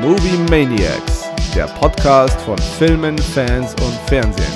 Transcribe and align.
Movie 0.00 0.38
Maniacs, 0.48 1.28
der 1.54 1.66
Podcast 1.66 2.40
von 2.40 2.56
Filmen, 2.56 3.18
Fans 3.18 3.74
und 3.82 3.92
Fernsehen. 4.06 4.46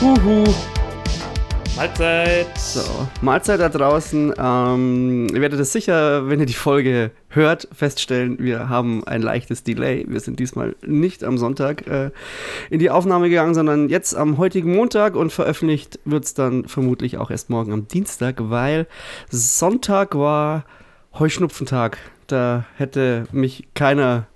Huhu. 0.00 0.44
Mahlzeit. 1.78 2.58
So, 2.58 3.08
Mahlzeit 3.20 3.60
da 3.60 3.68
draußen. 3.68 4.34
Ähm, 4.36 5.28
ihr 5.32 5.40
werdet 5.40 5.60
es 5.60 5.72
sicher, 5.72 6.28
wenn 6.28 6.40
ihr 6.40 6.46
die 6.46 6.52
Folge 6.52 7.12
hört, 7.28 7.68
feststellen, 7.72 8.40
wir 8.40 8.68
haben 8.68 9.06
ein 9.06 9.22
leichtes 9.22 9.62
Delay. 9.62 10.04
Wir 10.08 10.18
sind 10.18 10.40
diesmal 10.40 10.74
nicht 10.84 11.22
am 11.22 11.38
Sonntag 11.38 11.86
äh, 11.86 12.10
in 12.68 12.80
die 12.80 12.90
Aufnahme 12.90 13.28
gegangen, 13.28 13.54
sondern 13.54 13.88
jetzt 13.88 14.16
am 14.16 14.38
heutigen 14.38 14.74
Montag 14.74 15.14
und 15.14 15.32
veröffentlicht 15.32 16.00
wird 16.04 16.24
es 16.24 16.34
dann 16.34 16.66
vermutlich 16.66 17.16
auch 17.16 17.30
erst 17.30 17.48
morgen 17.48 17.72
am 17.72 17.86
Dienstag, 17.86 18.38
weil 18.40 18.88
Sonntag 19.30 20.16
war 20.16 20.64
Heuschnupfentag. 21.16 21.98
Da 22.26 22.64
hätte 22.76 23.28
mich 23.30 23.68
keiner 23.74 24.26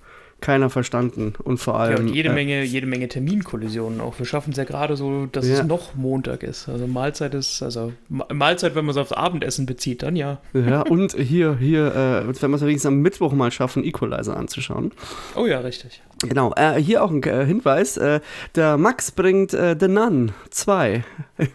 keiner 0.43 0.69
verstanden 0.69 1.33
und 1.43 1.57
vor 1.59 1.81
allem. 1.81 1.93
Ja, 1.93 1.99
und 2.01 2.09
jede 2.09 2.29
äh, 2.29 2.33
Menge, 2.35 2.63
jede 2.65 2.87
Menge 2.87 3.09
Terminkollisionen 3.09 4.01
auch. 4.01 4.19
Wir 4.19 4.27
schaffen 4.27 4.51
es 4.51 4.57
ja 4.59 4.65
gerade 4.65 4.97
so, 4.97 5.27
dass 5.27 5.49
Ja. 5.49 5.61
es 5.61 5.65
noch 5.65 5.95
Montag 5.95 6.43
ist. 6.43 6.69
Also 6.69 6.87
Mahlzeit 6.87 7.33
ist, 7.35 7.63
also 7.63 7.93
Ma- 8.11 8.27
Mahlzeit, 8.33 8.75
wenn 8.75 8.85
man 8.85 8.91
es 8.93 8.97
aufs 8.99 9.13
Abendessen 9.13 9.65
bezieht, 9.65 10.03
dann 10.03 10.17
ja. 10.17 10.41
Ja, 10.53 10.83
und 10.89 11.15
hier, 11.15 11.57
hier, 11.59 11.87
äh, 12.27 12.27
wenn 12.43 12.51
wir 12.51 12.57
es 12.57 12.63
wenigstens 12.63 12.87
am 12.89 13.01
Mittwoch 13.01 13.33
mal 13.33 13.51
schaffen, 13.51 13.83
Equalizer 13.85 14.37
anzuschauen. 14.37 14.93
Oh 15.37 15.47
ja, 15.47 15.61
richtig. 15.61 16.03
Genau, 16.29 16.53
äh, 16.57 16.75
hier 16.81 17.03
auch 17.03 17.11
ein 17.11 17.23
äh, 17.25 17.45
Hinweis. 17.47 17.97
Äh, 17.97 18.21
der 18.55 18.77
Max 18.77 19.11
bringt 19.11 19.55
äh, 19.55 19.77
The 19.79 19.89
Nun 19.89 20.33
2 20.51 21.05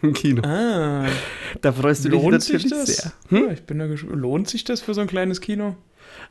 im 0.02 0.14
Kino. 0.14 0.42
Ah, 0.46 1.06
Da 1.62 1.72
freust 1.72 2.04
du 2.06 2.10
dich 2.10 2.22
lohnt 2.22 2.42
sich 2.42 2.54
natürlich 2.64 2.72
das? 2.72 2.86
sehr. 2.98 3.12
Hm? 3.30 3.48
Ja, 3.48 3.54
ich 3.54 3.64
bin 3.64 3.80
da 3.80 3.86
Lohnt 3.86 4.50
sich 4.50 4.64
das 4.64 4.82
für 4.82 4.94
so 4.94 5.02
ein 5.02 5.08
kleines 5.08 5.40
Kino? 5.42 5.76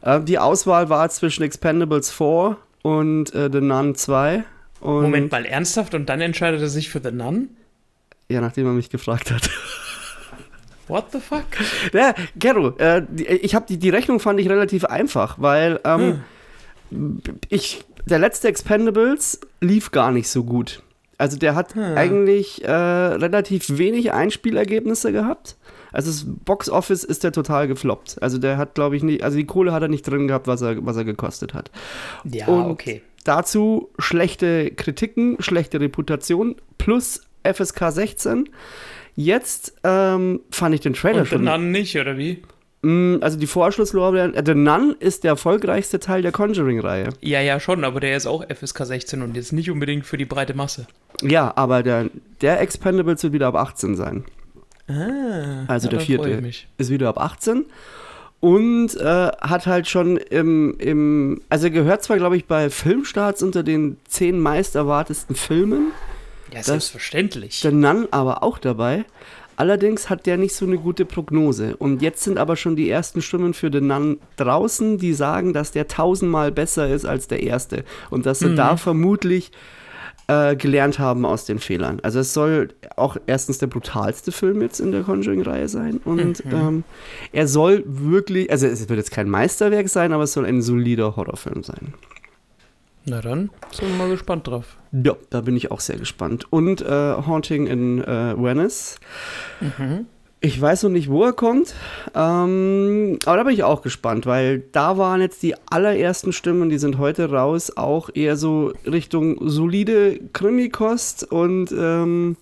Äh, 0.02 0.20
die 0.20 0.38
Auswahl 0.38 0.88
war 0.88 1.08
zwischen 1.10 1.42
Expendables 1.42 2.10
4 2.12 2.56
und 2.82 3.34
äh, 3.34 3.50
The 3.52 3.60
Nun 3.60 3.94
2. 3.94 4.44
Und, 4.80 5.02
Moment 5.02 5.32
mal, 5.32 5.44
ernsthaft? 5.44 5.94
Und 5.94 6.08
dann 6.08 6.20
entscheidet 6.20 6.60
er 6.60 6.68
sich 6.68 6.90
für 6.90 7.00
The 7.02 7.10
Nun? 7.10 7.48
Ja, 8.28 8.40
nachdem 8.40 8.66
er 8.66 8.72
mich 8.72 8.90
gefragt 8.90 9.30
hat. 9.30 9.48
What 10.88 11.06
the 11.12 11.18
fuck? 11.18 11.44
Ja, 11.92 12.14
Gero, 12.36 12.68
äh, 12.78 13.02
die, 13.08 13.26
ich 13.26 13.54
habe 13.56 13.66
die, 13.68 13.76
die 13.76 13.90
Rechnung 13.90 14.20
fand 14.20 14.38
ich 14.38 14.48
relativ 14.48 14.84
einfach, 14.84 15.36
weil 15.40 15.80
ähm, 15.84 16.20
ich, 17.48 17.84
der 18.04 18.20
letzte 18.20 18.46
Expendables 18.48 19.40
lief 19.60 19.90
gar 19.90 20.12
nicht 20.12 20.28
so 20.28 20.44
gut. 20.44 20.82
Also 21.18 21.38
der 21.38 21.54
hat 21.56 21.74
Hm. 21.74 21.96
eigentlich 21.96 22.64
äh, 22.64 22.70
relativ 22.70 23.78
wenig 23.78 24.12
Einspielergebnisse 24.12 25.10
gehabt. 25.12 25.56
Also 25.96 26.10
das 26.10 26.26
Box 26.44 26.68
Office 26.68 27.04
ist 27.04 27.24
der 27.24 27.32
total 27.32 27.66
gefloppt. 27.68 28.22
Also 28.22 28.36
der 28.36 28.58
hat, 28.58 28.74
glaube 28.74 28.96
ich, 28.96 29.02
nicht, 29.02 29.22
also 29.22 29.36
die 29.38 29.46
Kohle 29.46 29.72
hat 29.72 29.80
er 29.82 29.88
nicht 29.88 30.02
drin 30.02 30.28
gehabt, 30.28 30.46
was 30.46 30.60
er, 30.60 30.84
was 30.84 30.96
er 30.96 31.04
gekostet 31.04 31.54
hat. 31.54 31.70
Ja, 32.24 32.46
Und 32.48 32.66
okay. 32.70 33.00
Dazu 33.24 33.88
schlechte 33.98 34.70
Kritiken, 34.72 35.36
schlechte 35.40 35.80
Reputation 35.80 36.56
plus 36.78 37.22
FSK 37.44 37.90
16. 37.90 38.48
Jetzt 39.14 39.74
ähm, 39.84 40.40
fand 40.50 40.74
ich 40.74 40.82
den 40.82 40.92
Trailer 40.92 41.20
Und 41.20 41.24
The 41.28 41.30
schon. 41.36 41.44
Nun 41.44 41.70
nicht, 41.70 41.96
oder 41.98 42.18
wie? 42.18 42.42
Mm, 42.82 43.16
Also 43.22 43.38
die 43.38 43.46
Vorschlusslorbeeren. 43.46 44.34
äh, 44.34 44.42
The 44.44 44.54
Nun 44.54 44.94
ist 45.00 45.24
der 45.24 45.30
erfolgreichste 45.30 45.98
Teil 45.98 46.20
der 46.22 46.32
Conjuring-Reihe. 46.32 47.08
Ja, 47.22 47.40
ja, 47.40 47.58
schon, 47.58 47.84
aber 47.84 48.00
der 48.00 48.16
ist 48.16 48.26
auch 48.26 48.44
FSK 48.48 48.84
16 48.84 49.22
und 49.22 49.34
jetzt 49.34 49.52
nicht 49.54 49.70
unbedingt 49.70 50.04
für 50.04 50.18
die 50.18 50.26
breite 50.26 50.54
Masse. 50.54 50.86
Ja, 51.22 51.52
aber 51.56 51.82
der, 51.82 52.10
der 52.42 52.60
Expendables 52.60 53.22
wird 53.22 53.32
wieder 53.32 53.46
ab 53.48 53.54
18 53.56 53.96
sein. 53.96 54.24
Ah, 54.88 55.64
Also 55.66 55.88
der 55.88 56.00
vierte. 56.00 56.42
Ist 56.78 56.90
wieder 56.90 57.08
ab 57.08 57.18
18. 57.18 57.64
Und 58.40 58.94
äh, 58.96 59.28
hat 59.40 59.66
halt 59.66 59.88
schon 59.88 60.18
im, 60.18 60.76
im. 60.78 61.40
Also 61.48 61.66
er 61.66 61.70
gehört 61.70 62.02
zwar, 62.02 62.18
glaube 62.18 62.36
ich, 62.36 62.44
bei 62.44 62.70
Filmstarts 62.70 63.42
unter 63.42 63.62
den 63.62 63.96
zehn 64.06 64.38
meist 64.38 64.74
erwartesten 64.76 65.34
Filmen. 65.34 65.92
Ja, 66.52 66.62
selbstverständlich. 66.62 67.60
Der 67.62 67.72
Nun 67.72 68.06
aber 68.10 68.42
auch 68.42 68.58
dabei. 68.58 69.04
Allerdings 69.56 70.10
hat 70.10 70.26
der 70.26 70.36
nicht 70.36 70.54
so 70.54 70.66
eine 70.66 70.76
gute 70.76 71.06
Prognose. 71.06 71.76
Und 71.78 72.02
jetzt 72.02 72.22
sind 72.24 72.38
aber 72.38 72.56
schon 72.56 72.76
die 72.76 72.90
ersten 72.90 73.22
Stimmen 73.22 73.54
für 73.54 73.70
den 73.70 73.86
Nun 73.86 74.20
draußen, 74.36 74.98
die 74.98 75.14
sagen, 75.14 75.54
dass 75.54 75.72
der 75.72 75.88
tausendmal 75.88 76.52
besser 76.52 76.88
ist 76.88 77.06
als 77.06 77.26
der 77.26 77.42
erste. 77.42 77.84
Und 78.10 78.26
dass 78.26 78.40
sie 78.40 78.54
da 78.54 78.76
vermutlich 78.76 79.50
äh, 80.28 80.56
gelernt 80.56 80.98
haben 80.98 81.24
aus 81.24 81.44
den 81.44 81.58
Fehlern. 81.58 82.00
Also 82.02 82.20
es 82.20 82.34
soll 82.34 82.68
auch 82.96 83.16
erstens 83.26 83.58
der 83.58 83.68
brutalste 83.68 84.32
Film 84.32 84.60
jetzt 84.62 84.80
in 84.80 84.92
der 84.92 85.02
Conjuring-Reihe 85.02 85.68
sein. 85.68 86.00
Und 86.04 86.44
ähm, 86.50 86.84
er 87.32 87.46
soll 87.46 87.84
wirklich, 87.86 88.50
also 88.50 88.66
es 88.66 88.88
wird 88.88 88.98
jetzt 88.98 89.10
kein 89.10 89.28
Meisterwerk 89.28 89.88
sein, 89.88 90.12
aber 90.12 90.24
es 90.24 90.32
soll 90.32 90.44
ein 90.44 90.62
solider 90.62 91.16
Horrorfilm 91.16 91.62
sein. 91.62 91.94
Na 93.08 93.20
dann, 93.20 93.50
sind 93.70 93.88
wir 93.88 93.96
mal 93.96 94.10
gespannt 94.10 94.48
drauf. 94.48 94.76
Ja, 94.90 95.14
da 95.30 95.40
bin 95.40 95.56
ich 95.56 95.70
auch 95.70 95.78
sehr 95.78 95.96
gespannt. 95.96 96.50
Und 96.50 96.82
äh, 96.82 96.86
Haunting 96.88 97.68
in 97.68 98.02
äh, 98.02 98.34
Venice. 98.36 98.98
Ich 100.46 100.60
weiß 100.60 100.84
noch 100.84 100.90
nicht, 100.90 101.10
wo 101.10 101.24
er 101.24 101.32
kommt, 101.32 101.74
ähm, 102.14 103.18
aber 103.24 103.36
da 103.36 103.42
bin 103.42 103.52
ich 103.52 103.64
auch 103.64 103.82
gespannt, 103.82 104.26
weil 104.26 104.60
da 104.70 104.96
waren 104.96 105.20
jetzt 105.20 105.42
die 105.42 105.56
allerersten 105.72 106.32
Stimmen, 106.32 106.68
die 106.68 106.78
sind 106.78 106.98
heute 106.98 107.32
raus, 107.32 107.76
auch 107.76 108.10
eher 108.14 108.36
so 108.36 108.72
Richtung 108.86 109.38
solide 109.40 110.20
Krimikost 110.32 111.24
und 111.32 111.72
ähm, 111.72 112.36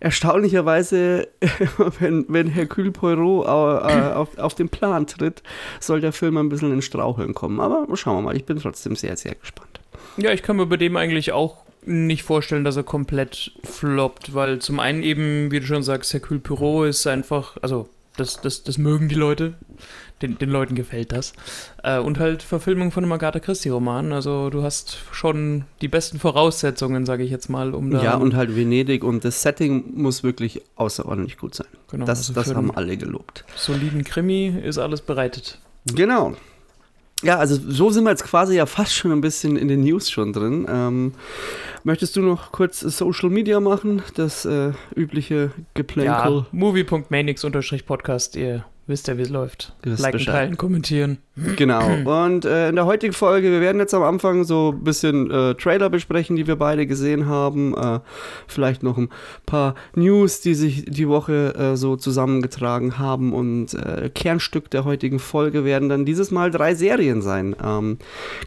erstaunlicherweise, 0.00 1.28
wenn, 2.00 2.24
wenn 2.26 2.48
Hercule 2.48 2.90
Poirot 2.90 3.46
äh, 3.46 3.96
äh, 3.96 4.12
auf, 4.14 4.36
auf 4.38 4.56
den 4.56 4.68
Plan 4.68 5.06
tritt, 5.06 5.44
soll 5.78 6.00
der 6.00 6.12
Film 6.12 6.38
ein 6.38 6.48
bisschen 6.48 6.72
in 6.72 6.82
Straucheln 6.82 7.32
kommen. 7.32 7.60
Aber 7.60 7.86
schauen 7.96 8.16
wir 8.16 8.22
mal, 8.22 8.36
ich 8.36 8.44
bin 8.44 8.58
trotzdem 8.58 8.96
sehr, 8.96 9.16
sehr 9.16 9.36
gespannt. 9.36 9.78
Ja, 10.16 10.32
ich 10.32 10.42
kann 10.42 10.56
mir 10.56 10.66
bei 10.66 10.78
dem 10.78 10.96
eigentlich 10.96 11.30
auch 11.30 11.65
nicht 11.86 12.22
vorstellen, 12.22 12.64
dass 12.64 12.76
er 12.76 12.82
komplett 12.82 13.52
floppt, 13.64 14.34
weil 14.34 14.58
zum 14.58 14.80
einen 14.80 15.02
eben, 15.02 15.50
wie 15.50 15.60
du 15.60 15.66
schon 15.66 15.82
sagst, 15.82 16.12
Hercule 16.12 16.40
Poirot 16.40 16.88
ist 16.88 17.06
einfach, 17.06 17.56
also 17.62 17.88
das, 18.16 18.40
das, 18.40 18.62
das 18.64 18.78
mögen 18.78 19.08
die 19.08 19.14
Leute, 19.14 19.54
den, 20.22 20.38
den 20.38 20.48
Leuten 20.50 20.74
gefällt 20.74 21.12
das. 21.12 21.34
Äh, 21.82 21.98
und 21.98 22.18
halt 22.18 22.42
Verfilmung 22.42 22.90
von 22.90 23.04
einem 23.04 23.12
Agatha 23.12 23.38
Christie-Roman, 23.40 24.12
also 24.12 24.48
du 24.50 24.62
hast 24.62 24.98
schon 25.12 25.64
die 25.82 25.88
besten 25.88 26.18
Voraussetzungen, 26.18 27.04
sage 27.04 27.22
ich 27.24 27.30
jetzt 27.30 27.48
mal, 27.50 27.74
um 27.74 27.90
da... 27.90 28.02
Ja, 28.02 28.14
und 28.16 28.34
halt 28.34 28.56
Venedig 28.56 29.04
und 29.04 29.24
das 29.24 29.42
Setting 29.42 29.92
muss 29.94 30.22
wirklich 30.22 30.62
außerordentlich 30.76 31.36
gut 31.36 31.54
sein. 31.54 31.66
genau, 31.90 32.06
Das, 32.06 32.18
also 32.20 32.32
das 32.32 32.54
haben 32.54 32.70
alle 32.74 32.96
gelobt. 32.96 33.44
soliden 33.54 34.02
Krimi 34.04 34.46
ist 34.48 34.78
alles 34.78 35.02
bereitet. 35.02 35.60
Genau. 35.94 36.34
Ja, 37.22 37.38
also 37.38 37.56
so 37.56 37.90
sind 37.90 38.04
wir 38.04 38.10
jetzt 38.10 38.24
quasi 38.24 38.56
ja 38.56 38.66
fast 38.66 38.94
schon 38.94 39.10
ein 39.10 39.22
bisschen 39.22 39.56
in 39.56 39.68
den 39.68 39.80
News 39.80 40.10
schon 40.10 40.32
drin. 40.34 40.66
Ähm, 40.68 41.12
möchtest 41.82 42.14
du 42.16 42.20
noch 42.20 42.52
kurz 42.52 42.80
Social 42.80 43.30
Media 43.30 43.58
machen? 43.58 44.02
Das 44.14 44.44
äh, 44.44 44.72
übliche 44.94 45.50
Geplänkel. 45.74 46.12
Ja, 46.12 46.46
movie.manix-podcast, 46.52 48.36
ihr 48.36 48.66
wisst 48.86 49.08
ja, 49.08 49.18
wie 49.18 49.22
es 49.22 49.28
läuft. 49.28 49.74
Liken, 49.82 50.12
Bescheid. 50.12 50.34
teilen, 50.34 50.56
kommentieren. 50.56 51.18
Genau. 51.56 51.86
Und 52.24 52.44
äh, 52.44 52.68
in 52.68 52.76
der 52.76 52.86
heutigen 52.86 53.12
Folge, 53.12 53.50
wir 53.50 53.60
werden 53.60 53.78
jetzt 53.78 53.94
am 53.94 54.02
Anfang 54.02 54.44
so 54.44 54.72
ein 54.72 54.84
bisschen 54.84 55.30
äh, 55.30 55.54
Trailer 55.54 55.90
besprechen, 55.90 56.36
die 56.36 56.46
wir 56.46 56.56
beide 56.56 56.86
gesehen 56.86 57.26
haben. 57.26 57.76
Äh, 57.76 58.00
vielleicht 58.46 58.82
noch 58.82 58.96
ein 58.96 59.08
paar 59.44 59.74
News, 59.94 60.40
die 60.40 60.54
sich 60.54 60.84
die 60.84 61.08
Woche 61.08 61.54
äh, 61.54 61.76
so 61.76 61.96
zusammengetragen 61.96 62.98
haben. 62.98 63.32
Und 63.32 63.74
äh, 63.74 64.10
Kernstück 64.14 64.70
der 64.70 64.84
heutigen 64.84 65.18
Folge 65.18 65.64
werden 65.64 65.88
dann 65.88 66.04
dieses 66.04 66.30
Mal 66.30 66.50
drei 66.50 66.74
Serien 66.74 67.22
sein. 67.22 67.56
Ähm, 67.62 67.98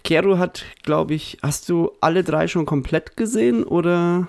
Kero 0.04 0.38
hat, 0.38 0.64
glaube 0.84 1.14
ich, 1.14 1.38
hast 1.42 1.70
du 1.70 1.92
alle 2.02 2.24
drei 2.24 2.48
schon 2.48 2.66
komplett 2.66 3.18
gesehen 3.18 3.64
oder? 3.64 4.28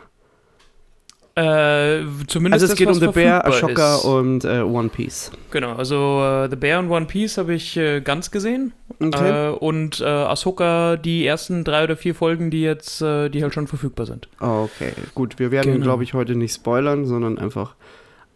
Äh, 1.37 2.03
zumindest 2.27 2.55
Also 2.63 2.65
es 2.67 2.71
das, 2.71 2.79
geht 2.79 2.89
um 2.89 2.95
The 2.95 3.07
Bear, 3.09 3.47
Ashoka 3.47 3.97
ist. 3.97 4.05
und 4.05 4.45
äh, 4.45 4.61
One 4.63 4.89
Piece. 4.89 5.31
Genau, 5.51 5.75
also 5.75 6.23
äh, 6.23 6.51
The 6.51 6.57
Bear 6.57 6.81
und 6.81 6.91
One 6.91 7.07
Piece 7.07 7.39
habe 7.39 7.55
ich 7.55 7.77
äh, 7.77 8.01
ganz 8.01 8.31
gesehen. 8.31 8.73
Okay. 9.01 9.49
Äh, 9.49 9.51
und 9.51 10.01
äh, 10.01 10.05
Ahsoka 10.05 10.97
die 10.97 11.25
ersten 11.25 11.63
drei 11.65 11.85
oder 11.85 11.97
vier 11.97 12.15
Folgen, 12.15 12.51
die 12.51 12.63
jetzt, 12.63 13.01
die 13.01 13.43
halt 13.43 13.55
schon 13.55 13.67
verfügbar 13.69 14.07
sind. 14.07 14.29
Okay, 14.41 14.93
gut. 15.15 15.39
Wir 15.39 15.51
werden, 15.51 15.73
Genau. 15.73 15.85
glaube 15.85 16.03
ich, 16.03 16.15
heute 16.15 16.35
nicht 16.35 16.55
spoilern, 16.55 17.07
sondern 17.07 17.39
einfach 17.39 17.75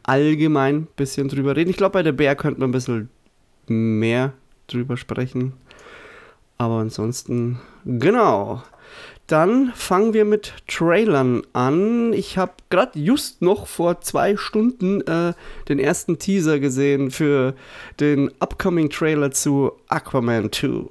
allgemein 0.05 0.75
ein 0.77 0.89
bisschen 0.97 1.29
drüber 1.29 1.57
reden. 1.57 1.71
Ich 1.71 1.77
glaube, 1.77 1.93
bei 1.95 2.03
der 2.03 2.13
Bär 2.13 2.37
könnte 2.37 2.61
man 2.61 2.69
ein 2.71 2.73
bisschen 2.73 3.09
mehr 3.67 4.33
drüber 4.69 4.97
sprechen. 4.97 5.55
Aber 6.59 6.75
ansonsten, 6.77 7.59
genau. 7.85 8.63
Dann 9.27 9.73
fangen 9.75 10.13
wir 10.13 10.27
mit 10.27 10.53
Trailern 10.69 11.43
an. 11.55 12.13
Ich 12.13 12.37
habe 12.37 12.53
gerade 12.69 12.99
just 12.99 13.41
noch 13.41 13.67
vor 13.67 14.03
zwei 14.03 14.37
Stunden 14.37 15.01
äh, 15.03 15.33
den 15.69 15.79
ersten 15.79 16.19
Teaser 16.19 16.59
gesehen 16.59 17.11
für 17.11 17.55
den 18.01 18.31
upcoming 18.41 18.91
Trailer 18.91 19.31
zu 19.31 19.73
Aquaman 19.89 20.53
2. 20.53 20.85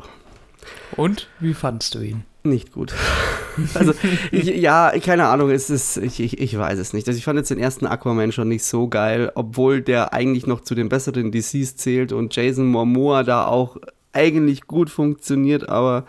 Und 0.96 1.28
wie 1.40 1.54
fandst 1.54 1.94
du 1.94 2.00
ihn? 2.00 2.24
Nicht 2.44 2.74
gut. 2.74 2.94
also, 3.76 3.94
ich, 4.32 4.46
ja, 4.46 4.92
keine 5.00 5.28
Ahnung, 5.28 5.52
es 5.52 5.70
ist, 5.70 5.98
ich, 5.98 6.20
ich, 6.20 6.40
ich 6.40 6.58
weiß 6.58 6.80
es 6.80 6.92
nicht. 6.92 7.08
Also, 7.08 7.18
ich 7.18 7.24
fand 7.24 7.38
jetzt 7.38 7.52
den 7.52 7.60
ersten 7.60 7.86
Aquaman 7.86 8.32
schon 8.32 8.50
nicht 8.50 8.66
so 8.66 8.88
geil, 8.88 9.32
obwohl 9.36 9.82
der 9.82 10.12
eigentlich 10.12 10.48
noch 10.48 10.62
zu 10.62 10.74
den 10.76 10.90
besseren 10.90 11.32
DCs 11.32 11.78
zählt 11.78 12.12
und 12.12 12.36
Jason 12.36 12.66
Momoa 12.66 13.24
da 13.24 13.46
auch 13.46 13.78
eigentlich 14.12 14.68
gut 14.68 14.90
funktioniert, 14.90 15.70
aber 15.70 16.06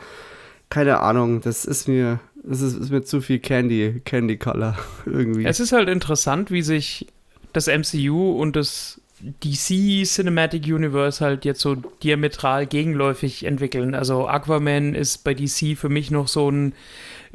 keine 0.74 0.98
Ahnung, 0.98 1.40
das 1.40 1.64
ist 1.64 1.86
mir, 1.86 2.18
das 2.42 2.60
ist, 2.60 2.76
ist 2.76 2.90
mir 2.90 3.04
zu 3.04 3.20
viel 3.20 3.38
Candy, 3.38 4.02
Candy 4.04 4.36
Color 4.36 4.76
irgendwie. 5.06 5.44
Es 5.44 5.60
ist 5.60 5.70
halt 5.70 5.88
interessant, 5.88 6.50
wie 6.50 6.62
sich 6.62 7.06
das 7.52 7.68
MCU 7.68 8.32
und 8.32 8.56
das 8.56 9.00
DC 9.20 10.04
Cinematic 10.04 10.66
Universe 10.66 11.24
halt 11.24 11.44
jetzt 11.44 11.60
so 11.60 11.76
diametral 12.02 12.66
gegenläufig 12.66 13.44
entwickeln. 13.44 13.94
Also 13.94 14.26
Aquaman 14.26 14.96
ist 14.96 15.22
bei 15.22 15.32
DC 15.32 15.78
für 15.78 15.88
mich 15.88 16.10
noch 16.10 16.26
so 16.26 16.50
ein 16.50 16.74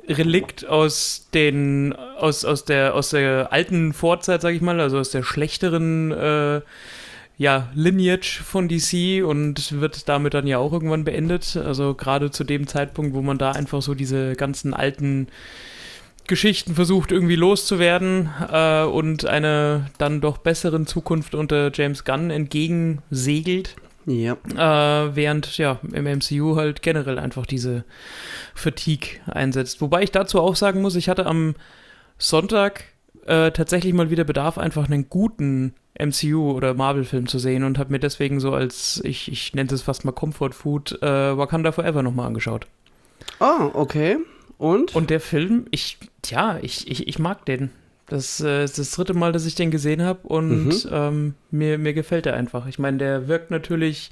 Relikt 0.09 0.67
aus 0.67 1.29
den 1.33 1.93
aus, 1.93 2.43
aus 2.43 2.65
der 2.65 2.93
aus 2.93 3.11
der 3.11 3.53
alten 3.53 3.93
Vorzeit, 3.93 4.41
sag 4.41 4.53
ich 4.53 4.61
mal, 4.61 4.81
also 4.81 4.97
aus 4.97 5.11
der 5.11 5.23
schlechteren 5.23 6.11
äh, 6.11 6.59
ja, 7.39 7.69
Lineage 7.73 8.43
von 8.43 8.67
DC 8.67 9.23
und 9.25 9.79
wird 9.79 10.09
damit 10.09 10.33
dann 10.33 10.45
ja 10.45 10.57
auch 10.57 10.73
irgendwann 10.73 11.05
beendet. 11.05 11.55
Also 11.55 11.93
gerade 11.93 12.31
zu 12.31 12.43
dem 12.43 12.67
Zeitpunkt, 12.67 13.15
wo 13.15 13.21
man 13.21 13.37
da 13.37 13.53
einfach 13.53 13.81
so 13.81 13.95
diese 13.95 14.35
ganzen 14.35 14.73
alten 14.73 15.27
Geschichten 16.27 16.75
versucht 16.75 17.13
irgendwie 17.13 17.37
loszuwerden 17.37 18.29
äh, 18.51 18.83
und 18.83 19.25
einer 19.25 19.89
dann 19.97 20.19
doch 20.19 20.39
besseren 20.39 20.85
Zukunft 20.85 21.33
unter 21.33 21.71
James 21.73 22.03
Gunn 22.03 22.29
entgegensegelt. 22.29 23.77
Ja. 24.05 24.33
Äh, 24.33 25.15
während 25.15 25.57
ja 25.57 25.79
im 25.93 26.03
MCU 26.03 26.57
halt 26.57 26.81
generell 26.81 27.17
einfach 27.17 27.45
diese 27.45 27.85
Fatigue 28.53 29.11
einsetzt. 29.27 29.79
Wobei 29.79 30.03
ich 30.03 30.11
dazu 30.11 30.41
auch 30.41 30.57
sagen 30.57 30.81
muss, 30.81 30.97
ich 30.97 31.07
hatte 31.07 31.25
am 31.25 31.55
Sonntag 32.17 32.83
äh, 33.25 33.51
tatsächlich 33.51 33.93
mal 33.93 34.09
wieder 34.09 34.23
Bedarf, 34.23 34.57
einfach 34.57 34.89
einen 34.89 35.09
guten 35.09 35.73
MCU 35.99 36.51
oder 36.51 36.73
Marvel-Film 36.73 37.27
zu 37.27 37.39
sehen 37.39 37.63
und 37.63 37.77
habe 37.77 37.91
mir 37.91 37.99
deswegen 37.99 38.39
so 38.39 38.53
als, 38.53 39.01
ich, 39.03 39.31
ich 39.31 39.53
nenne 39.53 39.71
es 39.71 39.81
fast 39.81 40.05
mal 40.05 40.11
Comfort 40.11 40.51
Food, 40.51 41.01
äh, 41.01 41.37
Wakanda 41.37 41.71
Forever 41.71 42.03
nochmal 42.03 42.27
angeschaut. 42.27 42.67
Ah, 43.39 43.69
okay. 43.73 44.17
Und? 44.57 44.95
Und 44.95 45.09
der 45.09 45.19
Film, 45.19 45.65
ich, 45.71 45.97
tja, 46.21 46.59
ich, 46.61 46.89
ich, 46.89 47.07
ich 47.07 47.19
mag 47.19 47.45
den. 47.45 47.71
Das 48.07 48.41
äh, 48.41 48.63
ist 48.63 48.79
das 48.79 48.91
dritte 48.91 49.13
Mal, 49.13 49.31
dass 49.31 49.45
ich 49.45 49.55
den 49.55 49.71
gesehen 49.71 50.01
habe 50.01 50.27
und 50.27 50.67
mhm. 50.67 50.89
ähm, 50.91 51.33
mir, 51.51 51.77
mir 51.77 51.93
gefällt 51.93 52.25
er 52.25 52.33
einfach. 52.33 52.65
Ich 52.65 52.79
meine, 52.79 52.97
der 52.97 53.27
wirkt 53.27 53.51
natürlich, 53.51 54.09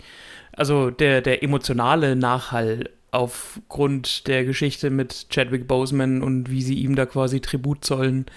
also 0.54 0.92
der, 0.92 1.22
der 1.22 1.44
emotionale 1.44 2.16
Nachhall 2.16 2.90
aufgrund 3.12 4.28
der 4.28 4.46
Geschichte 4.46 4.90
mit 4.90 5.28
Chadwick 5.30 5.68
Boseman 5.68 6.22
und 6.22 6.52
wie 6.52 6.62
sie 6.62 6.76
ihm 6.76 6.96
da 6.96 7.06
quasi 7.06 7.40
Tribut 7.40 7.84
zollen 7.84 8.28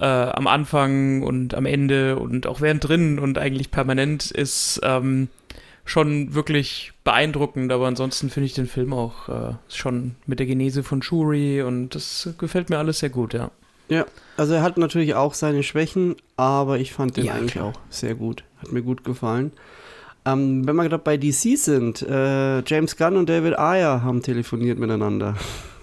äh, 0.00 0.04
am 0.04 0.46
Anfang 0.46 1.22
und 1.22 1.54
am 1.54 1.66
Ende 1.66 2.16
und 2.18 2.46
auch 2.46 2.60
während 2.60 2.86
drin 2.86 3.18
und 3.18 3.38
eigentlich 3.38 3.70
permanent 3.70 4.30
ist 4.30 4.80
ähm, 4.82 5.28
schon 5.84 6.34
wirklich 6.34 6.92
beeindruckend, 7.04 7.70
aber 7.72 7.86
ansonsten 7.86 8.30
finde 8.30 8.46
ich 8.46 8.54
den 8.54 8.66
Film 8.66 8.92
auch 8.92 9.28
äh, 9.28 9.54
schon 9.68 10.16
mit 10.26 10.38
der 10.38 10.46
Genese 10.46 10.82
von 10.82 11.02
Shuri 11.02 11.62
und 11.62 11.94
das 11.94 12.30
gefällt 12.38 12.70
mir 12.70 12.78
alles 12.78 13.00
sehr 13.00 13.10
gut, 13.10 13.34
ja. 13.34 13.50
Ja, 13.90 14.06
also 14.38 14.54
er 14.54 14.62
hat 14.62 14.78
natürlich 14.78 15.14
auch 15.14 15.34
seine 15.34 15.62
Schwächen, 15.62 16.16
aber 16.38 16.78
ich 16.78 16.92
fand 16.94 17.18
den 17.18 17.26
Ja, 17.26 17.34
eigentlich 17.34 17.52
klar. 17.52 17.66
auch 17.66 17.80
sehr 17.90 18.14
gut. 18.14 18.42
Hat 18.62 18.72
mir 18.72 18.80
gut 18.80 19.04
gefallen. 19.04 19.52
Ähm, 20.24 20.66
wenn 20.66 20.74
wir 20.76 20.84
gerade 20.88 21.02
bei 21.04 21.18
DC 21.18 21.58
sind, 21.58 22.00
äh, 22.00 22.60
James 22.64 22.96
Gunn 22.96 23.18
und 23.18 23.28
David 23.28 23.58
Ayer 23.58 24.02
haben 24.02 24.22
telefoniert 24.22 24.78
miteinander. 24.78 25.36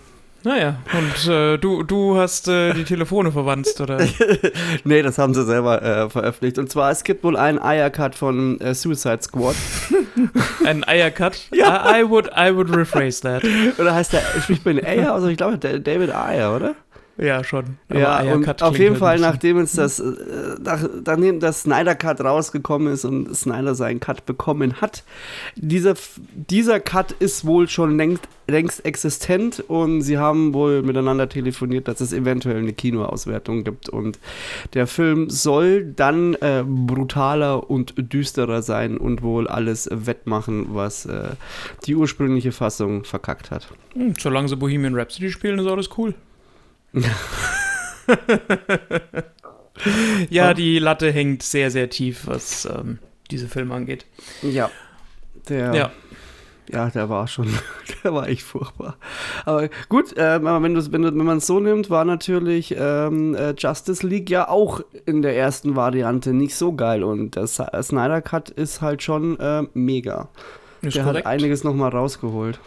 Naja, 0.44 0.78
und 0.94 1.32
äh, 1.32 1.58
du, 1.58 1.84
du 1.84 2.18
hast 2.18 2.48
äh, 2.48 2.74
die 2.74 2.84
Telefone 2.84 3.32
verwandt, 3.32 3.80
oder? 3.80 4.00
nee, 4.84 5.02
das 5.04 5.20
haben 5.20 5.36
sie 5.36 5.46
selber 5.46 5.82
äh, 5.82 6.10
veröffentlicht. 6.10 6.58
Und 6.58 6.72
zwar, 6.72 6.90
es 6.90 7.04
gibt 7.04 7.24
wohl 7.24 7.38
einen 7.38 7.60
Ayer-Cut 7.60 8.16
von 8.16 8.60
äh, 8.60 8.74
Suicide 8.74 9.20
Squad. 9.22 9.56
Ein 10.66 10.88
Eiercut? 10.88 11.40
Ja. 11.52 11.92
I, 11.92 12.02
I, 12.02 12.10
would, 12.10 12.30
I 12.36 12.56
would 12.56 12.70
rephrase 12.74 13.22
that. 13.22 13.44
Oder 13.78 13.94
heißt 13.94 14.14
der, 14.14 14.22
spricht 14.42 14.66
man 14.66 14.80
Ayer? 14.80 15.14
Also 15.14 15.28
ich 15.28 15.38
glaube, 15.38 15.58
David 15.58 16.12
Ayer, 16.12 16.56
oder? 16.56 16.76
Ja, 17.18 17.44
schon. 17.44 17.78
Aber 17.90 18.00
ja, 18.00 18.34
und 18.34 18.64
auf 18.64 18.78
jeden 18.78 18.92
halt 18.92 19.00
Fall, 19.00 19.20
nachdem 19.20 19.60
jetzt 19.60 19.78
das, 19.78 20.00
äh, 20.00 20.14
nach, 20.64 20.84
nachdem 21.06 21.40
das 21.40 21.62
Snyder 21.62 21.94
Cut 21.94 22.22
rausgekommen 22.22 22.92
ist 22.92 23.06
und 23.06 23.36
Snyder 23.36 23.76
seinen 23.76 24.00
Cut 24.00 24.26
bekommen 24.26 24.82
hat, 24.82 25.04
dieser, 25.56 25.96
dieser 26.34 26.80
Cut 26.80 27.12
ist 27.12 27.46
wohl 27.46 27.68
schon 27.68 27.98
längst, 27.98 28.24
längst 28.48 28.86
existent 28.86 29.64
und 29.68 30.02
sie 30.02 30.18
haben 30.18 30.54
wohl 30.54 30.82
miteinander 30.82 31.30
telefoniert, 31.30 31.88
dass 31.88 32.02
es 32.02 32.14
eventuell 32.14 32.58
eine 32.58 32.74
Kinoauswertung 32.74 33.64
gibt 33.64 33.90
und 33.90 34.18
der 34.74 34.88
Film 34.88 35.30
soll 35.30 35.84
dann 35.84 36.36
äh, 36.36 36.64
brutaler 36.66 37.70
und 37.70 37.94
düsterer 37.98 38.62
sein 38.62 38.98
und 38.98 39.22
wohl 39.22 39.48
alles 39.48 39.90
wettmachen, 39.92 40.68
was 40.70 41.06
äh, 41.06 41.30
die 41.86 41.96
ursprüngliche 41.96 42.52
Fassung 42.52 43.04
verkackt 43.04 43.52
hat. 43.52 43.68
Hm, 43.94 44.16
solange 44.18 44.48
sie 44.48 44.56
Bohemian 44.56 44.96
Rhapsody 44.96 45.30
spielen, 45.30 45.60
ist 45.60 45.68
alles 45.68 45.90
cool. 45.98 46.16
ja, 50.30 50.54
die 50.54 50.80
Latte 50.80 51.12
hängt 51.12 51.44
sehr, 51.44 51.72
sehr 51.72 51.90
tief, 51.90 52.28
was 52.28 52.66
ähm, 52.66 53.00
diese 53.30 53.48
Filme 53.48 53.74
angeht. 53.76 54.06
Ja. 54.42 54.70
Der, 55.50 55.74
Ja. 55.74 55.92
ja, 56.70 56.90
der 56.90 57.10
war 57.10 57.28
schon, 57.28 57.48
der 58.04 58.14
war 58.14 58.28
echt 58.28 58.44
furchtbar. 58.44 58.98
Aber 59.46 59.70
gut, 59.90 60.14
ähm, 60.18 60.44
wenn, 60.46 60.76
wenn, 60.92 61.04
wenn 61.04 61.26
man 61.26 61.38
es 61.38 61.48
so 61.48 61.60
nimmt, 61.60 61.90
war 61.90 62.06
natürlich 62.06 62.76
ähm, 62.78 63.34
äh, 63.36 63.54
Justice 63.58 64.06
League 64.06 64.30
ja 64.30 64.48
auch 64.50 64.82
in 65.06 65.22
der 65.22 65.36
ersten 65.36 65.76
Variante 65.76 66.34
nicht 66.34 66.56
so 66.56 66.74
geil 66.74 67.04
und 67.04 67.36
der 67.36 67.48
Sa- 67.48 67.82
Snyder 67.82 68.22
Cut 68.22 68.50
ist 68.50 68.82
halt 68.82 69.02
schon 69.04 69.40
äh, 69.40 69.64
mega. 69.74 70.30
Ist 70.82 70.96
der 70.98 71.04
korrekt. 71.06 71.26
hat 71.26 71.32
einiges 71.34 71.64
nochmal 71.64 71.92
rausgeholt. 71.92 72.60